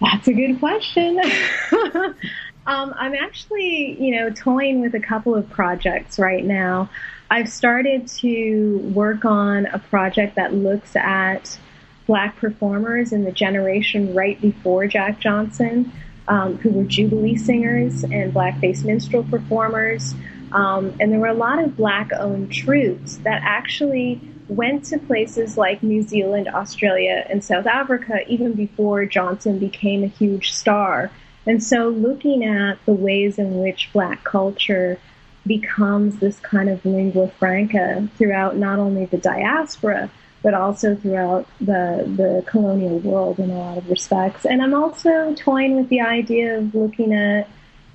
That's 0.00 0.28
a 0.28 0.32
good 0.32 0.58
question. 0.58 1.18
um, 2.66 2.94
I'm 2.96 3.14
actually, 3.14 3.96
you 3.98 4.16
know, 4.16 4.30
toying 4.30 4.80
with 4.80 4.94
a 4.94 5.00
couple 5.00 5.34
of 5.34 5.48
projects 5.48 6.18
right 6.18 6.44
now. 6.44 6.90
I've 7.30 7.48
started 7.48 8.08
to 8.08 8.78
work 8.94 9.24
on 9.24 9.66
a 9.66 9.78
project 9.78 10.36
that 10.36 10.54
looks 10.54 10.96
at 10.96 11.58
black 12.06 12.36
performers 12.36 13.12
in 13.12 13.24
the 13.24 13.32
generation 13.32 14.14
right 14.14 14.40
before 14.40 14.86
Jack 14.86 15.20
Johnson. 15.20 15.92
um, 16.28 16.58
who 16.58 16.70
were 16.70 16.84
Jubilee 16.84 17.36
singers 17.36 18.04
and 18.04 18.32
blackface 18.32 18.84
minstrel 18.84 19.24
performers. 19.24 20.14
Um, 20.52 20.94
and 21.00 21.10
there 21.10 21.18
were 21.18 21.26
a 21.26 21.34
lot 21.34 21.62
of 21.62 21.76
black 21.76 22.12
owned 22.12 22.52
troupes 22.52 23.18
that 23.18 23.40
actually 23.44 24.20
went 24.48 24.84
to 24.86 24.98
places 24.98 25.58
like 25.58 25.82
New 25.82 26.02
Zealand, 26.02 26.48
Australia, 26.48 27.26
and 27.28 27.44
South 27.44 27.66
Africa 27.66 28.20
even 28.28 28.52
before 28.52 29.04
Johnson 29.04 29.58
became 29.58 30.04
a 30.04 30.06
huge 30.06 30.52
star. 30.52 31.10
And 31.46 31.62
so, 31.62 31.88
looking 31.88 32.44
at 32.44 32.78
the 32.84 32.92
ways 32.92 33.38
in 33.38 33.58
which 33.58 33.90
black 33.92 34.22
culture 34.24 34.98
becomes 35.46 36.18
this 36.18 36.38
kind 36.40 36.68
of 36.68 36.84
lingua 36.84 37.28
franca 37.38 38.08
throughout 38.16 38.56
not 38.56 38.78
only 38.78 39.06
the 39.06 39.18
diaspora, 39.18 40.10
but 40.42 40.54
also 40.54 40.94
throughout 40.94 41.46
the, 41.60 42.04
the 42.16 42.44
colonial 42.46 42.98
world 43.00 43.38
in 43.38 43.50
a 43.50 43.58
lot 43.58 43.78
of 43.78 43.88
respects. 43.88 44.44
And 44.44 44.62
I'm 44.62 44.74
also 44.74 45.34
toying 45.34 45.76
with 45.76 45.88
the 45.88 46.00
idea 46.00 46.58
of 46.58 46.74
looking 46.74 47.12
at 47.12 47.48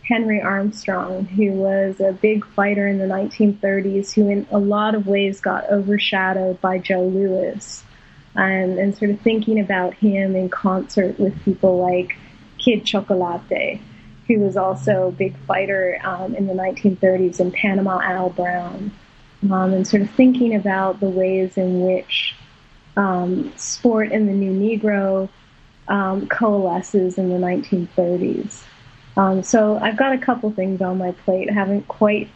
Henry 0.07 0.41
Armstrong, 0.41 1.25
who 1.25 1.51
was 1.53 1.99
a 2.01 2.11
big 2.11 2.45
fighter 2.45 2.87
in 2.87 2.97
the 2.97 3.05
1930s, 3.05 4.13
who 4.13 4.29
in 4.29 4.45
a 4.51 4.59
lot 4.59 4.95
of 4.95 5.07
ways 5.07 5.39
got 5.39 5.69
overshadowed 5.71 6.59
by 6.59 6.77
Joe 6.77 7.05
Louis, 7.05 7.83
and, 8.35 8.73
um, 8.73 8.79
and 8.79 8.97
sort 8.97 9.11
of 9.11 9.21
thinking 9.21 9.59
about 9.59 9.93
him 9.93 10.35
in 10.35 10.49
concert 10.49 11.17
with 11.19 11.39
people 11.43 11.77
like 11.77 12.17
Kid 12.57 12.85
Chocolate, 12.85 13.79
who 14.27 14.39
was 14.39 14.57
also 14.57 15.07
a 15.07 15.11
big 15.11 15.35
fighter 15.45 15.99
um, 16.03 16.35
in 16.35 16.47
the 16.47 16.53
1930s, 16.53 17.39
in 17.39 17.51
Panama 17.51 17.99
Al 18.01 18.29
Brown, 18.29 18.91
um, 19.43 19.73
and 19.73 19.87
sort 19.87 20.01
of 20.01 20.09
thinking 20.11 20.55
about 20.55 20.99
the 20.99 21.09
ways 21.09 21.57
in 21.57 21.81
which 21.81 22.35
um, 22.95 23.51
sport 23.57 24.11
and 24.11 24.27
the 24.27 24.33
new 24.33 24.51
Negro 24.51 25.29
um, 25.87 26.27
coalesces 26.27 27.17
in 27.17 27.29
the 27.29 27.35
1930s. 27.35 28.63
Um, 29.15 29.43
so 29.43 29.77
I've 29.77 29.97
got 29.97 30.13
a 30.13 30.17
couple 30.17 30.51
things 30.51 30.81
on 30.81 30.97
my 30.97 31.11
plate. 31.11 31.49
I 31.49 31.53
haven't 31.53 31.87
quite 31.87 32.29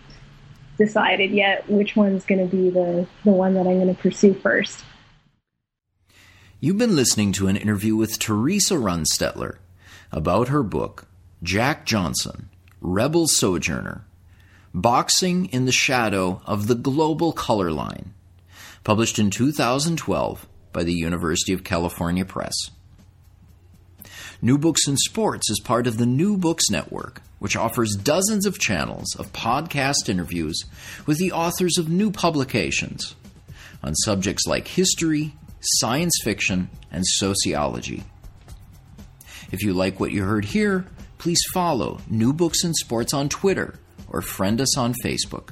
decided 0.77 1.31
yet 1.31 1.67
which 1.69 1.95
one's 1.95 2.25
going 2.25 2.47
to 2.47 2.55
be 2.55 2.69
the, 2.69 3.07
the 3.23 3.31
one 3.31 3.55
that 3.55 3.61
I'm 3.61 3.79
going 3.79 3.93
to 3.93 3.99
pursue 3.99 4.33
first. 4.33 4.83
You've 6.59 6.77
been 6.77 6.95
listening 6.95 7.33
to 7.33 7.47
an 7.47 7.55
interview 7.55 7.95
with 7.95 8.19
Theresa 8.19 8.75
Runstedtler 8.75 9.57
about 10.11 10.47
her 10.49 10.63
book, 10.63 11.06
Jack 11.43 11.85
Johnson, 11.85 12.49
Rebel 12.81 13.27
Sojourner 13.27 14.03
Boxing 14.73 15.45
in 15.45 15.65
the 15.65 15.71
Shadow 15.71 16.41
of 16.45 16.67
the 16.67 16.75
Global 16.75 17.31
Color 17.31 17.71
Line, 17.71 18.13
published 18.83 19.19
in 19.19 19.29
2012 19.29 20.47
by 20.73 20.83
the 20.83 20.93
University 20.93 21.53
of 21.53 21.63
California 21.63 22.25
Press. 22.25 22.53
New 24.41 24.57
Books 24.57 24.87
in 24.87 24.97
Sports 24.97 25.49
is 25.49 25.59
part 25.59 25.85
of 25.85 25.97
the 25.97 26.05
New 26.05 26.37
Books 26.37 26.69
Network, 26.71 27.21
which 27.39 27.55
offers 27.55 27.95
dozens 27.95 28.45
of 28.45 28.59
channels 28.59 29.15
of 29.15 29.31
podcast 29.31 30.09
interviews 30.09 30.65
with 31.05 31.17
the 31.17 31.31
authors 31.31 31.77
of 31.77 31.87
new 31.87 32.11
publications 32.11 33.15
on 33.83 33.93
subjects 33.95 34.47
like 34.47 34.67
history, 34.67 35.35
science 35.59 36.19
fiction, 36.23 36.69
and 36.91 37.05
sociology. 37.05 38.03
If 39.51 39.61
you 39.63 39.73
like 39.73 39.99
what 39.99 40.11
you 40.11 40.23
heard 40.23 40.45
here, 40.45 40.87
please 41.27 41.43
follow 41.53 41.99
New 42.09 42.31
Books 42.31 42.63
and 42.63 42.73
Sports 42.73 43.13
on 43.13 43.27
Twitter 43.27 43.77
or 44.07 44.21
friend 44.21 44.61
us 44.61 44.77
on 44.77 44.93
Facebook. 45.03 45.49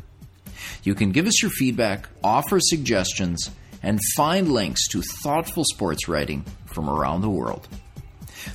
You 0.83 0.95
can 0.95 1.11
give 1.11 1.27
us 1.27 1.41
your 1.41 1.51
feedback, 1.51 2.07
offer 2.23 2.61
suggestions, 2.61 3.51
and 3.83 3.99
find 4.15 4.49
links 4.49 4.87
to 4.87 5.01
thoughtful 5.21 5.65
sports 5.65 6.07
writing 6.07 6.45
from 6.65 6.89
around 6.89 7.19
the 7.19 7.29
world. 7.29 7.67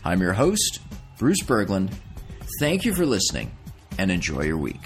I'm 0.02 0.22
your 0.22 0.32
host, 0.32 0.80
Bruce 1.18 1.42
Berglund. 1.42 1.92
Thank 2.58 2.86
you 2.86 2.94
for 2.94 3.04
listening 3.04 3.50
and 3.98 4.10
enjoy 4.10 4.44
your 4.44 4.56
week. 4.56 4.80